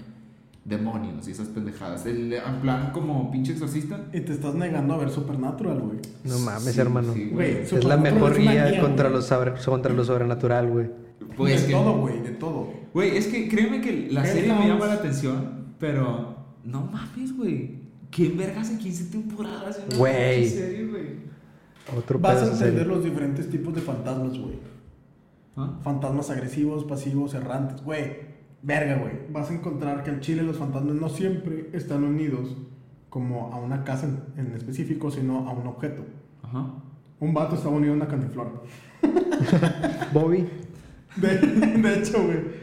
demonios 0.66 1.28
y 1.28 1.32
esas 1.32 1.48
pendejadas. 1.48 2.06
El, 2.06 2.32
en 2.34 2.56
plan 2.62 2.92
como 2.92 3.32
pinche 3.32 3.54
exorcista. 3.54 4.06
Y 4.14 4.20
te 4.22 4.34
estás 4.34 4.54
negando 4.54 4.94
a 4.94 4.98
ver 4.98 5.10
Supernatural, 5.10 5.80
güey. 5.80 5.98
No 6.26 6.38
mames, 6.40 6.74
Sí, 6.76 6.80
hermano. 6.80 7.14
sí, 7.14 7.30
Güey, 7.34 7.62
es 7.64 7.84
la 7.84 7.98
mejor 7.98 8.38
guía 8.38 8.80
contra, 8.80 9.10
güey. 9.10 9.16
lo 9.20 9.22
sobre- 9.24 9.54
contra 9.66 9.94
lo 9.94 10.04
sobrenatural, 10.06 10.70
güey. 10.70 10.88
Pues 11.36 11.62
de 11.62 11.68
que- 11.68 11.74
todo, 11.74 11.98
güey, 12.02 12.22
de 12.22 12.32
todo. 12.32 12.72
Güey, 12.94 13.18
es 13.18 13.28
que 13.28 13.48
créeme 13.50 13.82
que 13.82 14.10
la 14.12 14.26
serie 14.26 14.54
me 14.54 14.68
llama 14.68 14.86
la 14.88 14.94
atención, 14.96 15.74
pero 15.80 16.36
no 16.64 16.86
mames, 16.86 17.36
güey. 17.36 17.80
¿Quién 18.12 18.38
vergas 18.38 18.70
en 18.70 18.78
15 18.80 19.06
temporadas? 19.06 19.80
Güey. 19.98 20.50
Otro 21.98 22.20
Vas 22.20 22.42
a 22.44 22.52
entender 22.52 22.88
los 22.88 23.04
diferentes 23.04 23.50
tipos 23.50 23.74
de 23.74 23.82
fantasmas, 23.82 24.38
güey. 24.38 24.60
¿Ah? 25.58 25.80
Fantasmas 25.84 26.30
agresivos, 26.30 26.84
pasivos, 26.84 27.34
errantes. 27.34 27.84
Güey, 27.84 28.18
verga, 28.62 28.98
güey. 28.98 29.14
Vas 29.32 29.50
a 29.50 29.54
encontrar 29.54 30.04
que 30.04 30.12
al 30.12 30.20
chile 30.20 30.44
los 30.44 30.58
fantasmas 30.58 30.96
no 30.96 31.10
siempre 31.10 31.70
están 31.74 32.04
unidos 32.04 32.56
como 33.10 33.52
a 33.54 33.58
una 33.58 33.84
casa 33.84 34.08
en, 34.08 34.48
en 34.48 34.56
específico, 34.56 35.10
sino 35.12 35.50
a 35.50 35.52
un 35.52 35.68
objeto. 35.68 36.04
Ajá. 36.44 36.68
Un 37.20 37.34
vato 37.34 37.56
estaba 37.56 37.76
unido 37.76 37.94
a 37.94 37.96
una 37.98 38.08
cantiflora. 38.08 38.52
Bobby. 40.14 40.48
De, 41.16 41.38
de 41.38 42.00
hecho, 42.00 42.24
güey. 42.24 42.60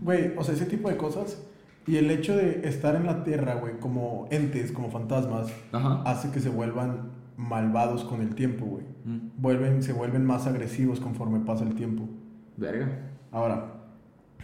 Güey, 0.00 0.32
o 0.36 0.44
sea, 0.44 0.54
ese 0.54 0.66
tipo 0.66 0.88
de 0.88 0.96
cosas. 0.96 1.42
Y 1.86 1.96
el 1.96 2.10
hecho 2.10 2.36
de 2.36 2.68
estar 2.68 2.94
en 2.96 3.06
la 3.06 3.24
tierra, 3.24 3.54
güey, 3.54 3.78
como 3.80 4.28
entes, 4.30 4.72
como 4.72 4.90
fantasmas, 4.90 5.48
Ajá. 5.72 6.02
hace 6.02 6.30
que 6.30 6.38
se 6.38 6.50
vuelvan 6.50 7.10
malvados 7.38 8.04
con 8.04 8.20
el 8.20 8.34
tiempo, 8.34 8.66
güey. 8.66 8.84
Mm, 9.04 9.30
Vuelven, 9.40 9.82
se 9.82 9.92
vuelven 9.92 10.26
más 10.26 10.46
agresivos 10.46 11.00
conforme 11.00 11.40
pasa 11.40 11.64
el 11.64 11.74
tiempo. 11.74 12.08
Verga. 12.56 13.12
Ahora, 13.30 13.74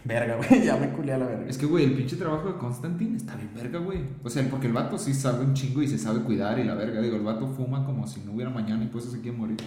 verga, 0.05 0.37
güey, 0.49 0.63
ya 0.63 0.77
me 0.77 0.89
culé 0.89 1.13
a 1.13 1.17
la 1.17 1.25
verga. 1.25 1.45
Es 1.47 1.57
que, 1.57 1.65
güey, 1.65 1.83
el 1.83 1.93
pinche 1.93 2.15
trabajo 2.15 2.47
de 2.47 2.57
Constantine 2.57 3.17
está 3.17 3.35
bien 3.35 3.51
verga, 3.53 3.79
güey. 3.79 3.99
O 4.23 4.29
sea, 4.29 4.49
porque 4.49 4.67
el 4.67 4.73
vato 4.73 4.97
sí 4.97 5.13
sabe 5.13 5.43
un 5.45 5.53
chingo 5.53 5.81
y 5.83 5.87
se 5.89 5.97
sabe 5.97 6.21
cuidar 6.21 6.57
y 6.57 6.63
la 6.63 6.73
verga. 6.73 7.01
Digo, 7.01 7.17
el 7.17 7.23
vato 7.23 7.47
fuma 7.47 7.85
como 7.85 8.07
si 8.07 8.21
no 8.21 8.31
hubiera 8.31 8.49
mañana 8.49 8.85
y 8.85 8.87
por 8.87 9.01
eso 9.01 9.11
se 9.11 9.19
quiere 9.19 9.37
morir. 9.37 9.57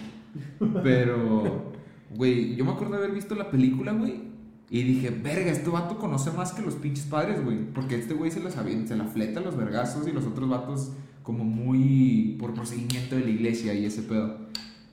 Pero, 0.83 1.71
güey, 2.15 2.55
yo 2.55 2.65
me 2.65 2.71
acuerdo 2.71 2.93
de 2.93 3.03
haber 3.03 3.11
visto 3.11 3.35
la 3.35 3.51
película, 3.51 3.93
güey. 3.93 4.27
Y 4.71 4.83
dije, 4.83 5.11
verga, 5.11 5.51
este 5.51 5.69
vato 5.69 5.97
conoce 5.99 6.31
más 6.31 6.53
que 6.53 6.63
los 6.63 6.75
pinches 6.75 7.05
padres, 7.05 7.43
güey. 7.43 7.71
Porque 7.73 7.95
este 7.95 8.15
güey 8.15 8.31
se 8.31 8.41
se 8.41 8.95
la 8.95 9.05
fleta 9.05 9.39
a 9.39 9.43
los 9.43 9.55
vergazos 9.55 10.07
y 10.07 10.11
los 10.11 10.25
otros 10.25 10.49
vatos 10.49 10.93
como 11.23 11.43
muy 11.43 12.35
por 12.39 12.53
procedimiento 12.53 13.15
de 13.15 13.23
la 13.25 13.29
iglesia 13.29 13.73
y 13.73 13.85
ese 13.85 14.03
pedo. 14.03 14.37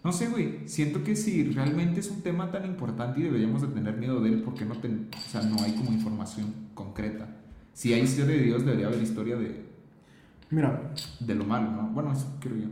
No 0.05 0.13
sé, 0.13 0.29
güey. 0.29 0.61
Siento 0.69 1.03
que 1.03 1.17
si 1.17 1.45
realmente 1.51 2.01
es 2.01 2.11
un 2.11 2.23
tema 2.23 2.51
tan 2.53 2.65
importante 2.65 3.21
y 3.21 3.25
deberíamos 3.25 3.63
de 3.63 3.69
tener 3.69 3.97
miedo 3.97 4.21
de 4.21 4.31
él, 4.31 4.43
porque 4.43 4.65
no, 4.65 4.77
ten- 4.77 5.09
o 5.17 5.31
sea, 5.31 5.43
no 5.43 5.57
hay 5.63 5.73
como 5.73 5.93
información 5.93 6.53
concreta. 6.75 7.29
Si 7.73 7.93
hay 7.93 8.03
historia 8.03 8.37
de 8.37 8.43
Dios, 8.43 8.65
debería 8.65 8.87
haber 8.87 9.03
historia 9.03 9.37
de, 9.37 9.67
Mira, 10.51 10.93
de 11.21 11.35
lo 11.35 11.45
malo, 11.45 11.71
¿no? 11.73 11.89
Bueno, 11.91 12.13
eso 12.13 12.37
creo 12.41 12.57
yo. 12.57 12.69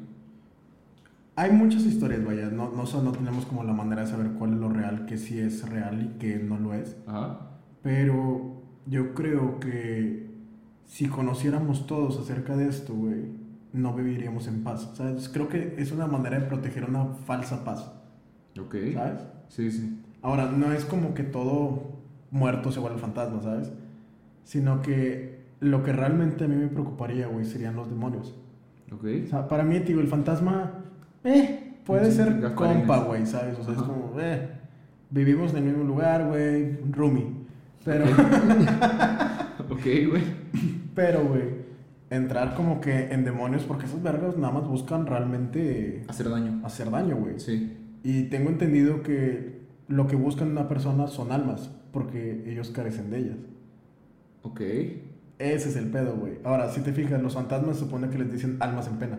hay 1.36 1.50
muchas 1.52 1.84
historias, 1.84 2.24
vaya. 2.24 2.48
No, 2.50 2.70
no, 2.70 2.84
no 3.02 3.12
tenemos 3.12 3.46
como 3.46 3.64
la 3.64 3.72
manera 3.72 4.02
de 4.02 4.09
saber 4.11 4.32
cuál 4.38 4.52
es 4.55 4.59
lo 4.61 4.68
real, 4.68 5.07
que 5.07 5.18
sí 5.18 5.38
es 5.38 5.68
real 5.68 6.02
y 6.14 6.18
que 6.18 6.36
no 6.38 6.59
lo 6.59 6.74
es. 6.74 6.96
Ajá. 7.07 7.50
Pero 7.82 8.62
yo 8.86 9.14
creo 9.14 9.59
que 9.59 10.30
si 10.86 11.07
conociéramos 11.09 11.86
todos 11.86 12.18
acerca 12.18 12.57
de 12.57 12.68
esto, 12.68 12.94
güey, 12.94 13.24
no 13.75 13.93
viviríamos 13.93 14.47
en 14.47 14.62
paz. 14.64 14.91
¿Sabes? 14.95 15.29
Creo 15.29 15.49
que 15.49 15.75
es 15.77 15.93
una 15.93 16.07
manera 16.07 16.39
de 16.39 16.47
proteger 16.47 16.85
una 16.89 17.05
falsa 17.27 17.62
paz. 17.64 17.93
Ok. 18.59 18.77
¿Sabes? 18.95 19.20
Sí, 19.49 19.70
sí. 19.70 20.01
Ahora, 20.22 20.47
no 20.51 20.72
es 20.72 20.85
como 20.87 21.12
que 21.12 21.22
todo 21.25 21.93
muerto 22.31 22.72
se 22.72 22.81
vuelve 22.81 22.99
fantasma, 22.99 23.43
¿sabes? 23.43 23.70
Sino 24.45 24.81
que 24.81 25.45
lo 25.61 25.83
que 25.83 25.93
realmente 25.93 26.45
a 26.45 26.49
mí 26.49 26.57
me 26.57 26.68
preocuparía, 26.68 27.27
güey, 27.27 27.45
serían 27.45 27.77
los 27.77 27.91
demonios. 27.91 28.35
Ok. 28.93 29.05
O 29.25 29.29
sea, 29.29 29.49
para 29.49 29.64
mí, 29.64 29.81
tío, 29.81 30.01
el 30.01 30.09
fantasma, 30.09 30.72
eh, 31.25 31.75
puede 31.85 32.11
Sí, 32.11 32.16
ser 32.18 32.55
compa, 32.55 32.99
güey, 33.01 33.27
¿sabes? 33.27 33.59
O 33.59 33.64
sea, 33.64 33.75
es 33.75 33.81
como, 33.83 34.12
eh, 34.18 34.49
vivimos 35.11 35.51
en 35.53 35.59
el 35.59 35.64
mismo 35.64 35.85
lugar, 35.85 36.27
güey, 36.27 36.79
roomie. 36.91 37.27
Pero, 37.85 38.05
Ok, 39.70 39.83
güey. 40.11 40.22
pero, 40.95 41.25
güey, 41.25 41.64
entrar 42.17 42.55
como 42.55 42.81
que 42.81 43.12
en 43.12 43.25
demonios, 43.25 43.65
porque 43.65 43.87
esos 43.87 44.03
vergas 44.03 44.37
nada 44.37 44.53
más 44.55 44.67
buscan 44.69 45.07
realmente 45.07 46.05
Hacer 46.09 46.29
daño. 46.31 46.61
hacer 46.65 46.91
daño, 46.91 47.17
güey. 47.17 47.39
Sí. 47.41 47.77
Y 48.03 48.25
tengo 48.25 48.51
entendido 48.51 49.03
que 49.03 49.61
lo 49.89 50.07
que 50.07 50.17
buscan 50.17 50.51
una 50.51 50.69
persona 50.69 51.07
son 51.07 51.33
almas, 51.33 51.71
porque 51.93 52.45
ellos 52.51 52.71
carecen 52.71 53.11
de 53.11 53.19
ellas. 53.19 53.37
Ok. 54.43 54.61
Ese 55.39 55.69
es 55.69 55.77
el 55.77 55.87
pedo, 55.91 56.17
güey. 56.17 56.35
Ahora, 56.45 56.71
si 56.71 56.81
te 56.81 56.93
fijas, 56.93 57.21
los 57.23 57.35
fantasmas 57.35 57.77
se 57.77 57.85
supone 57.85 58.09
que 58.09 58.19
les 58.19 58.31
dicen 58.33 58.57
almas 58.61 58.87
en 58.87 58.97
pena. 58.99 59.19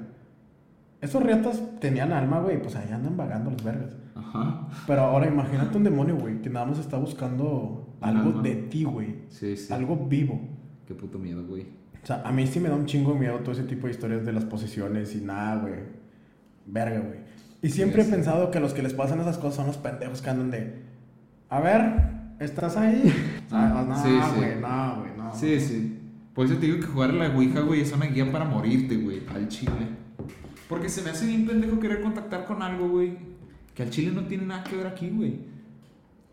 Esos 1.01 1.21
riatas 1.21 1.61
tenían 1.79 2.11
alma, 2.13 2.39
güey, 2.39 2.61
pues 2.61 2.75
ahí 2.75 2.89
andan 2.91 3.17
vagando 3.17 3.51
los 3.51 3.63
vergas. 3.63 3.95
Ajá. 4.15 4.67
Pero 4.87 5.01
ahora 5.01 5.27
imagínate 5.27 5.77
un 5.77 5.83
demonio, 5.83 6.15
güey, 6.17 6.41
que 6.41 6.49
nada 6.49 6.65
más 6.65 6.79
está 6.79 6.97
buscando 6.97 7.95
algo 8.01 8.29
alma. 8.29 8.41
de 8.41 8.55
ti, 8.55 8.83
güey. 8.85 9.15
Sí, 9.29 9.57
sí. 9.57 9.71
Algo 9.73 10.07
vivo. 10.07 10.39
Qué 10.87 10.93
puto 10.95 11.19
miedo, 11.19 11.45
güey. 11.45 11.65
O 12.05 12.07
sea, 12.07 12.21
a 12.23 12.31
mí 12.31 12.45
sí 12.45 12.59
me 12.59 12.69
da 12.69 12.75
un 12.75 12.85
chingo 12.85 13.13
de 13.13 13.19
miedo 13.19 13.39
todo 13.39 13.53
ese 13.53 13.63
tipo 13.63 13.87
de 13.87 13.93
historias 13.93 14.23
de 14.23 14.31
las 14.31 14.45
posesiones 14.45 15.15
y 15.15 15.21
nada, 15.21 15.55
güey. 15.61 15.73
Verga, 16.67 16.99
güey. 16.99 17.17
Y 17.63 17.69
siempre 17.69 18.03
Sí, 18.03 18.09
he 18.09 18.11
sí. 18.11 18.15
pensado 18.15 18.51
que 18.51 18.59
los 18.59 18.75
que 18.75 18.83
les 18.83 18.93
pasan 18.93 19.19
esas 19.21 19.39
cosas 19.39 19.55
son 19.55 19.65
los 19.67 19.77
pendejos 19.77 20.21
que 20.21 20.29
andan 20.29 20.51
de... 20.51 20.83
A 21.49 21.59
ver, 21.61 21.81
¿estás 22.39 22.77
ahí? 22.77 23.11
Ah, 23.51 23.83
no, 23.87 23.95
Sí, 24.03 24.09
sí. 24.09 24.35
güey, 24.37 24.59
no, 24.61 24.99
güey, 24.99 25.11
no. 25.17 25.33
Sí, 25.35 25.59
sí. 25.59 25.99
Por 26.35 26.45
eso 26.45 26.57
te 26.57 26.67
digo 26.67 26.79
que 26.79 26.85
jugar 26.85 27.09
a 27.09 27.13
la 27.13 27.29
Ouija, 27.35 27.61
güey, 27.61 27.81
es 27.81 27.91
una 27.91 28.05
guía 28.05 28.31
para 28.31 28.45
morirte, 28.45 28.97
güey, 28.97 29.21
al 29.33 29.47
chile. 29.47 29.71
Porque 30.69 30.89
se 30.89 31.01
me 31.01 31.09
hace 31.09 31.25
bien 31.25 31.47
pendejo 31.47 31.79
querer 31.79 32.01
contactar 32.01 32.45
con 32.45 32.61
algo, 32.61 32.87
güey, 32.87 33.17
que 33.73 33.81
al 33.81 33.89
chile 33.89 34.11
no 34.13 34.25
tiene 34.27 34.45
nada 34.45 34.63
que 34.63 34.75
ver 34.75 34.85
aquí, 34.85 35.09
güey. 35.09 35.39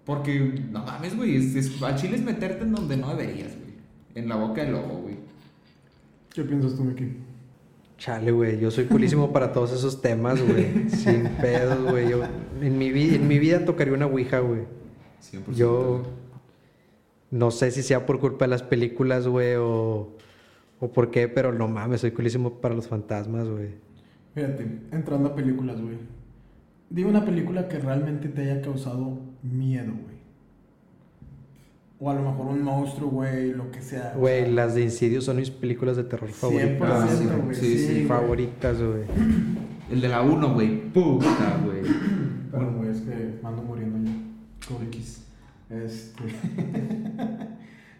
Porque, 0.04 0.64
no 0.70 0.84
mames, 0.84 1.16
güey, 1.16 1.36
al 1.82 1.96
chile 1.96 2.16
es 2.16 2.22
meterte 2.22 2.64
en 2.64 2.72
donde 2.72 2.96
no 2.98 3.14
deberías, 3.14 3.52
güey. 3.56 3.72
En 4.14 4.28
la 4.28 4.36
boca 4.36 4.62
del 4.62 4.72
lobo, 4.72 4.98
güey. 5.02 5.21
¿Qué 6.34 6.42
piensas 6.42 6.76
tú, 6.76 6.84
Miki? 6.84 7.16
Chale, 7.98 8.32
güey, 8.32 8.58
yo 8.58 8.70
soy 8.70 8.86
culísimo 8.86 9.32
para 9.32 9.52
todos 9.52 9.72
esos 9.72 10.00
temas, 10.02 10.40
güey. 10.42 10.88
Sin 10.88 11.24
pedos, 11.40 11.90
güey. 11.90 12.08
Yo 12.10 12.22
en 12.60 12.78
mi, 12.78 12.90
vi- 12.90 13.14
en 13.14 13.28
mi 13.28 13.38
vida 13.38 13.64
tocaría 13.64 13.94
una 13.94 14.06
ouija, 14.06 14.40
güey. 14.40 14.62
100%. 15.20 15.52
Yo 15.54 16.02
no 17.30 17.50
sé 17.50 17.70
si 17.70 17.82
sea 17.82 18.04
por 18.06 18.18
culpa 18.18 18.44
de 18.46 18.50
las 18.50 18.62
películas, 18.62 19.28
güey, 19.28 19.54
o, 19.56 20.16
o 20.80 20.92
por 20.92 21.10
qué, 21.10 21.28
pero 21.28 21.52
no 21.52 21.68
mames, 21.68 22.00
soy 22.00 22.10
culísimo 22.10 22.54
para 22.60 22.74
los 22.74 22.88
fantasmas, 22.88 23.48
güey. 23.48 23.68
Fíjate, 24.34 24.66
entrando 24.90 25.28
a 25.28 25.34
películas, 25.34 25.80
güey. 25.80 25.96
Dime 26.90 27.10
una 27.10 27.24
película 27.24 27.68
que 27.68 27.78
realmente 27.78 28.28
te 28.28 28.42
haya 28.42 28.60
causado 28.62 29.18
miedo, 29.42 29.92
güey. 29.92 30.11
O 32.04 32.10
a 32.10 32.14
lo 32.14 32.22
mejor 32.22 32.46
un 32.46 32.62
monstruo, 32.64 33.10
güey, 33.10 33.52
lo 33.52 33.70
que 33.70 33.80
sea. 33.80 34.14
Güey, 34.16 34.50
las 34.50 34.74
de 34.74 34.82
Insidious 34.82 35.24
son 35.24 35.36
mis 35.36 35.50
películas 35.50 35.96
de 35.96 36.02
terror 36.02 36.28
100%, 36.30 36.32
favoritas. 36.32 36.90
Ah, 36.90 37.08
sí, 37.08 37.26
güey. 37.26 37.54
sí, 37.54 37.78
sí, 37.78 38.04
favoritas, 38.06 38.76
güey. 38.82 39.04
El 39.88 40.00
de 40.00 40.08
la 40.08 40.22
1, 40.22 40.52
güey. 40.52 40.90
Puta, 40.90 41.60
güey. 41.64 41.82
Pero, 42.50 42.72
güey, 42.72 42.90
es 42.90 43.02
que 43.02 43.38
me 43.40 43.48
ando 43.48 43.62
muriendo 43.62 43.98
ya. 44.10 44.16
Con 44.66 44.84
X. 44.88 45.26
Este. 45.70 46.24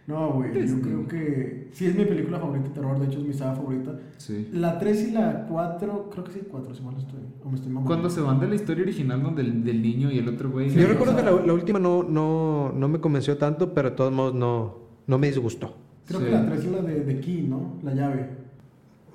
no, 0.07 0.33
güey, 0.33 0.67
yo 0.69 0.81
creo 0.81 1.07
que. 1.07 1.69
Sí, 1.73 1.87
es 1.87 1.95
mi 1.97 2.05
película 2.05 2.39
favorita 2.41 2.69
de 2.69 2.75
terror, 2.75 2.99
de 2.99 3.07
hecho 3.07 3.19
es 3.21 3.25
mi 3.25 3.33
saga 3.33 3.55
favorita. 3.55 3.99
Sí. 4.19 4.49
La 4.53 4.79
3 4.79 5.09
y 5.09 5.13
la 5.13 5.47
4, 5.49 6.11
creo 6.11 6.25
que 6.25 6.33
sí, 6.33 6.41
4, 6.51 6.75
si 6.75 6.83
mal 6.83 6.95
no 6.95 7.01
estoy. 7.01 7.21
O 7.45 7.49
me 7.49 7.55
estoy 7.55 7.71
mamando. 7.71 7.89
Cuando 7.89 8.11
se 8.11 8.21
van 8.21 8.41
de 8.41 8.49
la 8.49 8.55
historia 8.57 8.83
original 8.83 9.23
donde 9.23 9.43
el, 9.43 9.63
del 9.65 9.81
niño 9.81 10.11
y 10.11 10.19
el 10.19 10.29
otro 10.29 10.51
güey. 10.51 10.71
Sí, 10.71 10.79
Yo 10.81 10.89
recuerdo 10.89 11.17
que 11.17 11.23
la, 11.23 11.31
la 11.31 11.53
última 11.53 11.79
no, 11.79 12.03
no, 12.03 12.73
no 12.73 12.89
me 12.89 13.01
convenció 13.01 13.39
tanto, 13.39 13.73
pero 13.75 13.91
de 13.91 13.97
todos 13.97 14.13
modos 14.13 14.35
no, 14.35 14.75
no 15.07 15.19
me 15.19 15.29
disgustó. 15.29 15.75
Creo 16.07 16.19
Sí. 16.21 16.27
que 16.27 16.33
la 16.33 16.47
3 16.47 16.59
es 16.65 16.71
la 16.73 16.83
de, 16.83 17.01
de 17.05 17.21
Key, 17.21 17.47
¿no? 17.49 17.75
La 17.85 17.95
llave. 17.95 18.29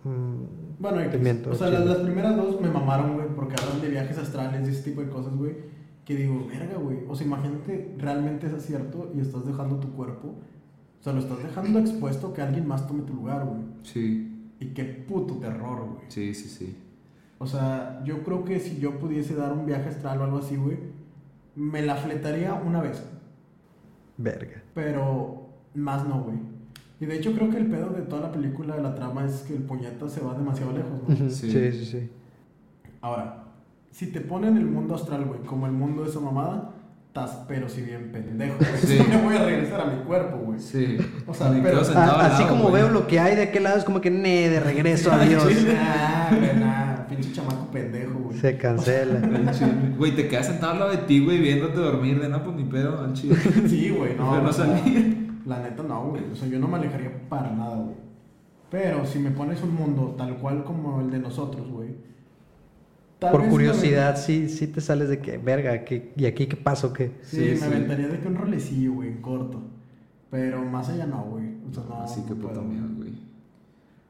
Mm, 0.04 0.80
Bueno. 0.80 1.10
Te 1.12 1.18
miento, 1.18 1.50
o 1.52 1.56
sea, 1.56 1.70
las, 1.70 1.86
las 1.86 1.98
primeras 1.98 2.38
dos 2.38 2.62
me 2.62 2.70
mamaron, 2.70 3.16
güey, 3.16 3.28
porque 3.36 3.56
hablan 3.62 3.82
de 3.82 3.90
viajes 3.90 4.18
astrales 4.18 4.68
y 4.68 4.72
ese 4.72 4.84
tipo 4.84 5.02
de 5.02 5.10
cosas, 5.10 5.36
güey. 5.36 5.54
Que 6.06 6.16
digo, 6.16 6.48
verga, 6.48 6.78
güey. 6.78 7.00
O 7.10 7.16
sea, 7.16 7.28
imagínate, 7.28 7.94
realmente 7.98 8.48
es 8.48 8.64
cierto 8.66 9.12
y 9.14 9.20
estás 9.20 9.46
dejando 9.46 9.76
tu 9.78 9.90
cuerpo. 9.92 10.36
O 11.08 11.10
sea, 11.10 11.14
lo 11.14 11.22
estás 11.22 11.42
dejando 11.42 11.80
expuesto 11.80 12.34
que 12.34 12.42
alguien 12.42 12.68
más 12.68 12.86
tome 12.86 13.04
tu 13.04 13.14
lugar, 13.14 13.46
güey. 13.46 13.62
Sí, 13.84 14.52
Y 14.60 14.66
qué 14.74 14.84
puto 14.84 15.36
terror, 15.36 15.86
güey. 15.86 16.02
sí, 16.10 16.34
sí, 16.34 16.50
sí. 16.50 16.78
O 17.38 17.48
sea, 17.48 18.02
yo 18.04 18.24
creo 18.24 18.44
que 18.44 18.60
si 18.60 18.78
yo 18.78 19.00
pudiese 19.00 19.34
dar 19.34 19.54
un 19.54 19.66
viaje 19.66 19.88
astral 19.88 20.20
o 20.20 20.24
algo 20.26 20.40
así, 20.40 20.58
güey, 20.58 20.78
me 21.56 21.82
la 21.82 21.96
fletaría 21.96 22.56
una 22.56 22.82
vez. 22.82 23.02
verga. 24.18 24.62
Pero 24.74 25.48
más 25.76 26.06
no, 26.06 26.24
güey. 26.24 26.40
Y 27.00 27.06
de 27.06 27.16
hecho 27.16 27.32
creo 27.34 27.50
que 27.50 27.58
el 27.58 27.68
pedo 27.68 27.92
de 27.92 28.02
toda 28.02 28.24
la 28.24 28.32
película, 28.34 28.76
de 28.76 28.82
la 28.84 28.94
trama, 28.94 29.24
es 29.26 29.44
que 29.44 29.56
el 29.56 29.64
puñeta 29.64 30.10
se 30.10 30.20
va 30.20 30.34
demasiado 30.34 30.74
lejos, 30.74 30.92
¿no? 31.08 31.30
Sí. 31.30 31.50
Sí, 31.52 31.72
sí, 31.72 31.86
sí. 31.86 32.10
Ahora, 33.00 33.46
si 33.92 34.08
te 34.12 34.20
ponen 34.20 34.58
el 34.58 34.66
mundo 34.66 34.96
astral, 34.96 35.24
güey, 35.26 35.40
como 35.44 35.68
el 35.68 35.72
mundo 35.72 36.04
de 36.04 36.10
esa 36.10 36.20
mamada, 36.20 36.74
estás 37.26 37.44
pero 37.48 37.68
si 37.70 37.82
bien 37.82 38.12
pendejo. 38.12 38.56
Sí. 38.78 39.00
me 39.10 39.22
voy 39.22 39.36
a 39.36 39.44
regresar 39.44 39.82
a 39.82 39.86
mi 39.86 40.04
cuerpo, 40.04 40.38
güey. 40.38 40.60
Sí. 40.60 40.98
O 41.26 41.34
sea, 41.34 41.50
Me 41.50 41.62
pero- 41.62 41.82
Ah, 41.96 42.20
al 42.20 42.32
así 42.32 42.44
lado, 42.44 42.58
como 42.58 42.72
veo 42.72 42.90
lo 42.90 43.08
que 43.08 43.20
hay 43.20 43.36
de 43.36 43.44
aquel 43.44 43.64
lado, 43.64 43.78
es 43.78 43.84
como 43.84 44.02
que, 44.02 44.12
ne, 44.12 44.50
de 44.50 44.60
regreso, 44.60 45.12
adiós. 45.12 45.46
Nah, 45.46 47.06
pinche 47.08 47.32
chamaco 47.32 47.68
pendejo, 47.72 48.20
güey. 48.20 48.38
Se 48.40 48.58
cancela. 48.58 49.20
Güey, 49.98 50.16
te 50.16 50.28
quedas 50.28 50.48
sentado 50.48 50.74
al 50.74 50.80
lado 50.80 50.92
de 50.92 50.98
ti, 50.98 51.24
güey, 51.24 51.40
viéndote 51.40 51.78
dormir. 51.80 52.20
De 52.22 52.30
no, 52.30 52.44
pues 52.44 52.56
ni 52.56 52.64
pedo, 52.66 53.00
al 53.00 53.14
chile. 53.14 53.36
Sí, 53.68 53.90
güey, 53.90 54.16
no. 54.16 54.32
Pero 54.32 54.44
no 54.44 54.54
salir. 54.54 55.32
La 55.46 55.60
neta 55.60 55.82
no, 55.84 56.10
güey. 56.10 56.24
O 56.32 56.36
sea, 56.36 56.48
yo 56.48 56.60
no 56.60 56.68
me 56.68 56.78
alejaría 56.78 57.12
para 57.30 57.52
nada, 57.52 57.76
güey. 57.78 57.96
Pero 58.70 59.06
si 59.06 59.20
me 59.20 59.32
pones 59.32 59.62
un 59.64 59.74
mundo 59.74 60.16
tal 60.18 60.38
cual 60.38 60.64
como 60.66 61.00
el 61.02 61.10
de 61.10 61.20
nosotros, 61.20 61.68
güey. 61.70 61.77
Tal 63.20 63.32
Por 63.32 63.48
curiosidad, 63.50 64.18
sí, 64.18 64.50
sí 64.50 64.68
te 64.68 64.82
sales 64.82 65.10
de 65.10 65.20
que, 65.20 65.38
verga, 65.38 65.84
¿qué- 65.86 66.14
¿y 66.16 66.26
aquí 66.26 66.48
qué 66.48 66.56
pasó? 66.56 66.94
¿Qué? 66.94 67.12
Sí, 67.24 67.38
Sí, 67.38 67.42
me 67.52 67.56
sí. 67.58 67.64
aventaría 67.64 68.08
de 68.08 68.20
que 68.20 68.28
un 68.28 68.36
rolecillo, 68.36 68.94
güey, 68.94 69.10
en 69.10 69.22
corto. 69.22 69.62
Pero 70.30 70.64
más 70.66 70.90
allá 70.90 71.06
no, 71.08 71.24
güey. 71.24 71.46
O 71.70 71.74
sea, 71.74 71.84
no. 71.88 72.02
Así 72.02 72.22
que 72.28 72.36
puedo. 72.36 72.62
miedo, 72.62 72.88
güey. 72.98 73.14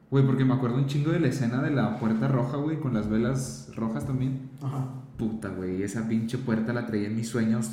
Güey, 0.10 0.26
porque 0.26 0.46
me 0.46 0.54
acuerdo 0.54 0.78
un 0.78 0.88
chingo 0.88 1.12
de 1.12 1.20
la 1.20 1.28
escena 1.28 1.62
de 1.62 1.72
la 1.72 2.00
puerta 2.00 2.28
roja, 2.28 2.58
güey, 2.58 2.80
con 2.80 2.94
las 2.94 3.10
velas 3.10 3.72
rojas 3.76 4.06
también. 4.06 4.50
Ajá. 4.62 4.88
Puta, 5.18 5.50
güey, 5.50 5.84
esa 5.84 6.08
pinche 6.08 6.38
puerta 6.38 6.72
la 6.74 6.86
traía 6.86 7.08
en 7.08 7.16
mis 7.16 7.28
sueños 7.28 7.72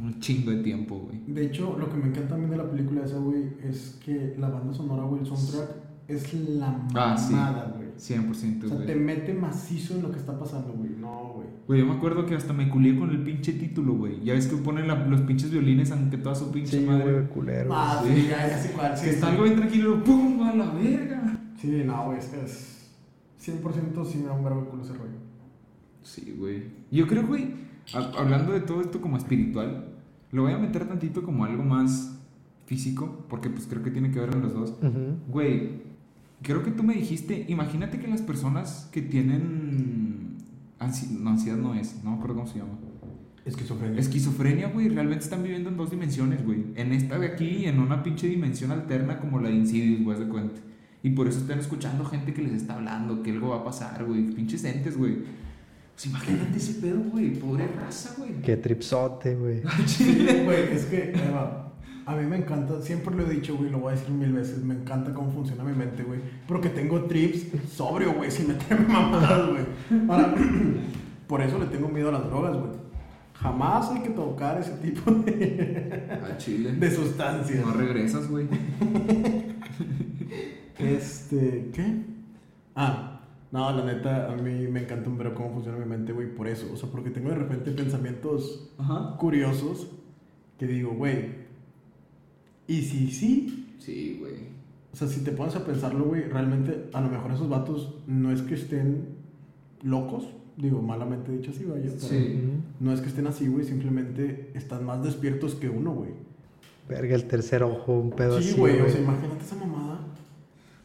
un 0.00 0.20
chingo 0.20 0.50
de 0.50 0.58
tiempo, 0.62 0.98
güey. 0.98 1.20
De 1.26 1.46
hecho, 1.46 1.76
lo 1.78 1.88
que 1.90 1.96
me 1.96 2.08
encanta 2.08 2.30
también 2.30 2.50
de 2.50 2.56
la 2.56 2.70
película 2.70 3.04
esa, 3.04 3.18
güey, 3.18 3.44
es 3.64 3.98
que 4.04 4.34
la 4.38 4.48
banda 4.48 4.72
sonora, 4.74 5.02
güey, 5.04 5.20
el 5.22 5.26
soundtrack, 5.26 5.68
es 6.08 6.34
la 6.34 6.76
Ah, 6.94 7.16
sí. 7.16 7.32
mamada, 7.34 7.72
güey. 7.76 7.81
100%, 7.98 8.64
O 8.64 8.68
sea, 8.68 8.76
güey. 8.76 8.86
te 8.86 8.94
mete 8.96 9.34
macizo 9.34 9.94
en 9.96 10.02
lo 10.02 10.10
que 10.10 10.18
está 10.18 10.38
pasando, 10.38 10.72
güey. 10.72 10.90
No, 10.98 11.32
güey. 11.34 11.46
Güey, 11.66 11.80
yo 11.80 11.86
me 11.86 11.92
acuerdo 11.92 12.26
que 12.26 12.34
hasta 12.34 12.52
me 12.52 12.68
culié 12.68 12.98
con 12.98 13.10
el 13.10 13.22
pinche 13.22 13.52
título, 13.52 13.94
güey. 13.94 14.22
Ya 14.24 14.34
ves 14.34 14.46
que 14.46 14.56
ponen 14.56 14.88
la- 14.88 15.06
los 15.06 15.20
pinches 15.22 15.50
violines, 15.50 15.90
aunque 15.92 16.18
toda 16.18 16.34
su 16.34 16.50
pinche 16.50 16.80
Sí, 16.80 16.84
madre. 16.86 17.12
güey, 17.12 17.28
culero. 17.28 17.70
Ah, 17.72 18.02
sí. 18.06 18.26
ya, 18.28 18.48
ya 18.48 18.58
sé 18.58 18.72
cuál. 18.72 18.96
Sí, 18.96 19.04
que 19.04 19.10
está 19.10 19.26
sí. 19.26 19.32
algo 19.32 19.44
bien 19.44 19.56
tranquilo, 19.56 20.02
¡pum! 20.04 20.42
¡A 20.42 20.54
la 20.54 20.70
verga! 20.72 21.38
Sí, 21.60 21.82
no, 21.86 22.06
güey, 22.06 22.18
es 22.18 22.26
que 22.26 22.40
es 22.44 22.90
100% 23.38 24.04
sí 24.04 24.18
me 24.18 24.26
da 24.26 24.32
un 24.32 24.44
verbo 24.44 24.60
de 24.62 24.66
culo 24.68 24.82
ese 24.82 24.92
rollo. 24.94 25.18
Sí, 26.02 26.34
güey. 26.38 26.64
Yo 26.90 27.06
creo, 27.06 27.26
güey, 27.26 27.54
ha- 27.94 28.12
hablando 28.20 28.52
de 28.52 28.60
todo 28.60 28.80
esto 28.80 29.00
como 29.00 29.16
espiritual, 29.16 29.86
lo 30.32 30.42
voy 30.42 30.52
a 30.52 30.58
meter 30.58 30.86
tantito 30.88 31.22
como 31.22 31.44
algo 31.44 31.62
más 31.62 32.18
físico, 32.66 33.24
porque 33.28 33.50
pues 33.50 33.66
creo 33.66 33.82
que 33.82 33.90
tiene 33.90 34.10
que 34.10 34.18
ver 34.20 34.34
en 34.34 34.42
los 34.42 34.54
dos. 34.54 34.70
Ujú. 34.82 35.16
Güey, 35.28 35.82
creo 36.42 36.62
que 36.62 36.70
tú 36.70 36.82
me 36.82 36.94
dijiste, 36.94 37.44
imagínate 37.48 37.98
que 37.98 38.08
las 38.08 38.22
personas 38.22 38.88
que 38.92 39.02
tienen... 39.02 40.36
ansi- 40.80 41.10
no, 41.10 41.30
ansiedad 41.30 41.58
no 41.58 41.74
es, 41.74 42.02
no 42.04 42.10
me 42.10 42.16
acuerdo 42.16 42.36
cómo 42.36 42.46
se 42.48 42.58
llama. 42.58 42.78
Esquizofrenia. 43.44 43.98
Esquizofrenia, 43.98 44.68
güey, 44.68 44.88
realmente 44.88 45.24
están 45.24 45.42
viviendo 45.42 45.68
en 45.68 45.76
dos 45.76 45.90
dimensiones, 45.90 46.44
güey. 46.44 46.64
En 46.76 46.92
esta 46.92 47.18
de 47.18 47.26
aquí 47.26 47.46
y 47.46 47.64
en 47.66 47.80
una 47.80 48.02
pinche 48.02 48.28
dimensión 48.28 48.70
alterna 48.70 49.18
como 49.18 49.40
la 49.40 49.48
de 49.48 49.56
Insidious, 49.56 50.04
güey, 50.04 50.18
de 50.18 50.28
cuenta. 50.28 50.60
Y 51.02 51.10
por 51.10 51.26
eso 51.26 51.40
están 51.40 51.58
escuchando 51.58 52.04
gente 52.04 52.32
que 52.32 52.42
les 52.42 52.52
está 52.52 52.74
hablando, 52.74 53.22
que 53.24 53.32
algo 53.32 53.48
va 53.48 53.56
a 53.56 53.64
pasar, 53.64 54.04
güey. 54.04 54.30
Pinches 54.30 54.62
entes, 54.64 54.96
güey. 54.96 55.16
Pues 55.94 56.06
imagínate 56.06 56.56
ese 56.56 56.74
pedo, 56.74 57.00
güey. 57.10 57.32
Pobre 57.34 57.66
raza, 57.66 58.14
güey. 58.16 58.40
Qué 58.42 58.56
tripsote, 58.56 59.34
güey. 59.34 59.62
Sí, 59.86 60.24
güey, 60.44 60.72
es 60.72 60.84
que, 60.86 61.12
ahí 61.16 61.32
va. 61.34 61.61
A 62.04 62.16
mí 62.16 62.26
me 62.26 62.36
encanta, 62.36 62.80
siempre 62.82 63.14
lo 63.14 63.24
he 63.26 63.30
dicho, 63.34 63.56
güey, 63.56 63.70
lo 63.70 63.78
voy 63.78 63.92
a 63.92 63.96
decir 63.96 64.10
mil 64.12 64.32
veces, 64.32 64.64
me 64.64 64.74
encanta 64.74 65.14
cómo 65.14 65.30
funciona 65.30 65.62
mi 65.62 65.72
mente, 65.72 66.02
güey. 66.02 66.20
Porque 66.48 66.68
tengo 66.68 67.04
trips 67.04 67.46
sobrio, 67.72 68.14
güey, 68.14 68.30
sin 68.30 68.48
meterme 68.48 68.86
mamadas, 68.92 69.48
güey. 69.50 69.64
Ahora, 70.08 70.34
por 71.28 71.40
eso 71.42 71.58
le 71.58 71.66
tengo 71.66 71.88
miedo 71.88 72.08
a 72.08 72.12
las 72.12 72.24
drogas, 72.26 72.56
güey. 72.56 72.72
Jamás 73.34 73.90
hay 73.90 74.02
que 74.02 74.10
tocar 74.10 74.58
ese 74.60 74.72
tipo 74.78 75.10
de, 75.10 76.10
A 76.32 76.36
Chile. 76.38 76.72
de 76.72 76.90
sustancias. 76.90 77.64
No 77.64 77.72
regresas, 77.72 78.28
güey. 78.28 78.46
Este, 80.78 81.70
¿qué? 81.72 82.02
Ah, 82.74 83.20
no, 83.52 83.70
la 83.76 83.84
neta, 83.84 84.32
a 84.32 84.36
mí 84.36 84.66
me 84.68 84.82
encanta 84.82 85.08
un 85.08 85.18
ver 85.18 85.32
cómo 85.34 85.52
funciona 85.52 85.78
mi 85.78 85.84
mente, 85.84 86.12
güey, 86.12 86.34
por 86.34 86.48
eso. 86.48 86.70
O 86.72 86.76
sea, 86.76 86.88
porque 86.90 87.10
tengo 87.10 87.28
de 87.28 87.36
repente 87.36 87.70
pensamientos 87.70 88.72
Ajá. 88.78 89.16
curiosos 89.18 89.88
que 90.58 90.66
digo, 90.66 90.92
güey, 90.94 91.41
¿y 92.66 92.82
si 92.82 93.10
sí? 93.10 93.74
Sí, 93.78 94.16
güey. 94.20 94.34
O 94.92 94.96
sea, 94.96 95.08
si 95.08 95.20
te 95.20 95.32
pones 95.32 95.56
a 95.56 95.64
pensarlo, 95.64 96.04
güey, 96.04 96.22
realmente 96.24 96.88
a 96.92 97.00
lo 97.00 97.08
mejor 97.08 97.32
esos 97.32 97.48
vatos 97.48 97.94
no 98.06 98.30
es 98.30 98.42
que 98.42 98.54
estén 98.54 99.06
locos, 99.82 100.24
digo, 100.58 100.82
malamente 100.82 101.32
dicho 101.32 101.50
así, 101.50 101.64
vaya, 101.64 101.84
pero 101.86 101.98
Sí. 101.98 102.40
No 102.78 102.92
es 102.92 103.00
que 103.00 103.08
estén 103.08 103.26
así, 103.26 103.48
güey, 103.48 103.64
simplemente 103.64 104.50
están 104.54 104.84
más 104.84 105.02
despiertos 105.02 105.54
que 105.54 105.68
uno, 105.68 105.92
güey. 105.92 106.10
Verga, 106.88 107.14
el 107.14 107.24
tercer 107.24 107.62
ojo, 107.62 107.98
un 107.98 108.10
pedo 108.10 108.40
Sí, 108.40 108.50
así. 108.50 108.58
güey, 108.60 108.80
o 108.80 108.88
sea, 108.88 109.00
imagínate 109.00 109.42
esa 109.44 109.56
mamada. 109.56 110.00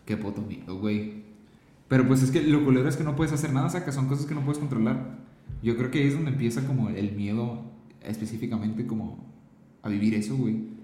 Qué 0.05 0.15
puto 0.15 0.41
miedo, 0.41 0.80
güey. 0.80 1.23
Pero 1.89 2.07
pues 2.07 2.23
es 2.23 2.32
que 2.32 2.41
lo 2.41 2.63
culero 2.63 2.88
es 2.88 2.95
que 2.95 3.03
no 3.03 3.15
puedes 3.15 3.34
hacer 3.34 3.51
nada, 3.51 3.69
saca, 3.69 3.91
son 3.91 4.07
cosas 4.07 4.25
que 4.25 4.34
no 4.36 4.41
puedes 4.41 4.57
controlar. 4.59 5.17
Yo 5.61 5.75
creo 5.75 5.91
que 5.91 5.99
ahí 5.99 6.07
es 6.07 6.13
donde 6.13 6.32
empieza 6.32 6.65
como 6.65 6.89
el 6.89 7.11
miedo 7.13 7.61
específicamente 8.03 8.86
como 8.88 9.17
a 9.82 9.89
vivir 9.89 10.13
eso, 10.15 10.36
güey. 10.38 10.76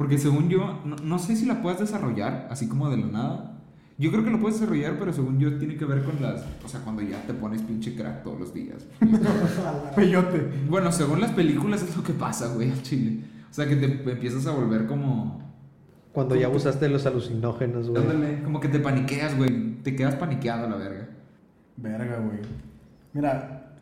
Porque 0.00 0.16
según 0.16 0.48
yo, 0.48 0.80
no, 0.86 0.96
no 0.96 1.18
sé 1.18 1.36
si 1.36 1.44
la 1.44 1.60
puedes 1.60 1.78
desarrollar 1.78 2.48
así 2.50 2.66
como 2.66 2.88
de 2.88 2.96
la 2.96 3.06
nada. 3.08 3.58
Yo 3.98 4.10
creo 4.10 4.24
que 4.24 4.30
lo 4.30 4.40
puedes 4.40 4.58
desarrollar, 4.58 4.98
pero 4.98 5.12
según 5.12 5.38
yo 5.38 5.58
tiene 5.58 5.76
que 5.76 5.84
ver 5.84 6.02
con 6.02 6.22
las... 6.22 6.42
O 6.64 6.68
sea, 6.68 6.80
cuando 6.80 7.02
ya 7.02 7.20
te 7.26 7.34
pones 7.34 7.60
pinche 7.60 7.94
crack 7.94 8.22
todos 8.22 8.40
los 8.40 8.54
días. 8.54 8.86
Peyote. 9.96 10.52
bueno, 10.70 10.90
según 10.90 11.20
las 11.20 11.32
películas 11.32 11.82
es 11.82 11.94
lo 11.94 12.02
que 12.02 12.14
pasa, 12.14 12.50
güey, 12.54 12.70
al 12.70 12.82
chile. 12.82 13.24
O 13.50 13.52
sea, 13.52 13.68
que 13.68 13.76
te 13.76 14.10
empiezas 14.10 14.46
a 14.46 14.52
volver 14.52 14.86
como... 14.86 15.42
Cuando 16.14 16.34
ya 16.34 16.46
abusaste 16.46 16.86
de 16.86 16.92
los 16.92 17.04
alucinógenos, 17.04 17.90
güey. 17.90 18.00
Ándale, 18.00 18.42
como 18.42 18.58
que 18.58 18.68
te 18.68 18.78
paniqueas, 18.78 19.36
güey. 19.36 19.82
Te 19.82 19.94
quedas 19.94 20.14
paniqueado 20.14 20.66
la 20.66 20.76
verga. 20.76 21.10
Verga, 21.76 22.20
güey. 22.20 22.38
Mira, 23.12 23.74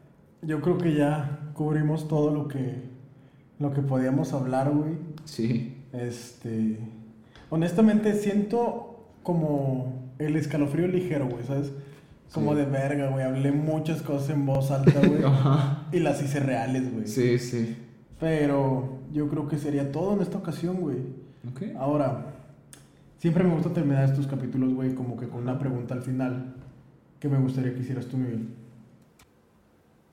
yo 0.42 0.60
creo 0.62 0.78
que 0.78 0.96
ya 0.96 1.52
cubrimos 1.54 2.08
todo 2.08 2.34
lo 2.34 2.48
que 2.48 2.88
lo 3.60 3.72
que 3.72 3.82
podíamos 3.82 4.32
hablar, 4.32 4.72
güey. 4.72 4.94
Sí. 5.24 5.77
Este, 5.98 6.78
honestamente 7.50 8.14
siento 8.14 9.06
como 9.22 10.12
el 10.18 10.36
escalofrío 10.36 10.86
ligero, 10.88 11.26
güey, 11.28 11.44
¿sabes? 11.44 11.72
Como 12.32 12.52
Sí. 12.52 12.58
de 12.60 12.66
verga, 12.66 13.08
güey. 13.08 13.24
Hablé 13.24 13.52
muchas 13.52 14.02
cosas 14.02 14.30
en 14.30 14.44
voz 14.46 14.70
alta, 14.70 15.00
güey. 15.06 15.22
Ajá. 15.24 15.86
y 15.92 15.98
las 16.00 16.22
hice 16.22 16.40
reales, 16.40 16.92
güey. 16.92 17.06
Sí, 17.06 17.38
sí. 17.38 17.76
Pero 18.20 18.98
yo 19.12 19.28
creo 19.28 19.48
que 19.48 19.58
sería 19.58 19.90
todo 19.92 20.14
en 20.14 20.20
esta 20.22 20.38
ocasión, 20.38 20.76
güey. 20.80 20.98
Ok. 21.50 21.62
Ahora, 21.78 22.34
siempre 23.18 23.44
me 23.44 23.54
gusta 23.54 23.72
terminar 23.72 24.04
estos 24.04 24.26
capítulos, 24.26 24.74
güey, 24.74 24.94
como 24.94 25.16
que 25.16 25.28
con 25.28 25.42
una 25.42 25.58
pregunta 25.58 25.94
al 25.94 26.02
final 26.02 26.54
que 27.20 27.28
me 27.28 27.38
gustaría 27.38 27.72
que 27.74 27.80
hicieras 27.80 28.06
tú, 28.06 28.16
Miguel. 28.18 28.48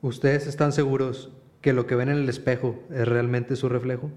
¿Ustedes 0.01 0.47
están 0.47 0.71
seguros 0.71 1.31
que 1.61 1.73
lo 1.73 1.87
que 1.87 1.95
ven 1.95 2.09
en 2.09 2.17
el 2.17 2.29
espejo 2.29 2.75
es 2.93 3.07
realmente 3.07 3.55
su 3.55 3.69
reflejo? 3.69 4.11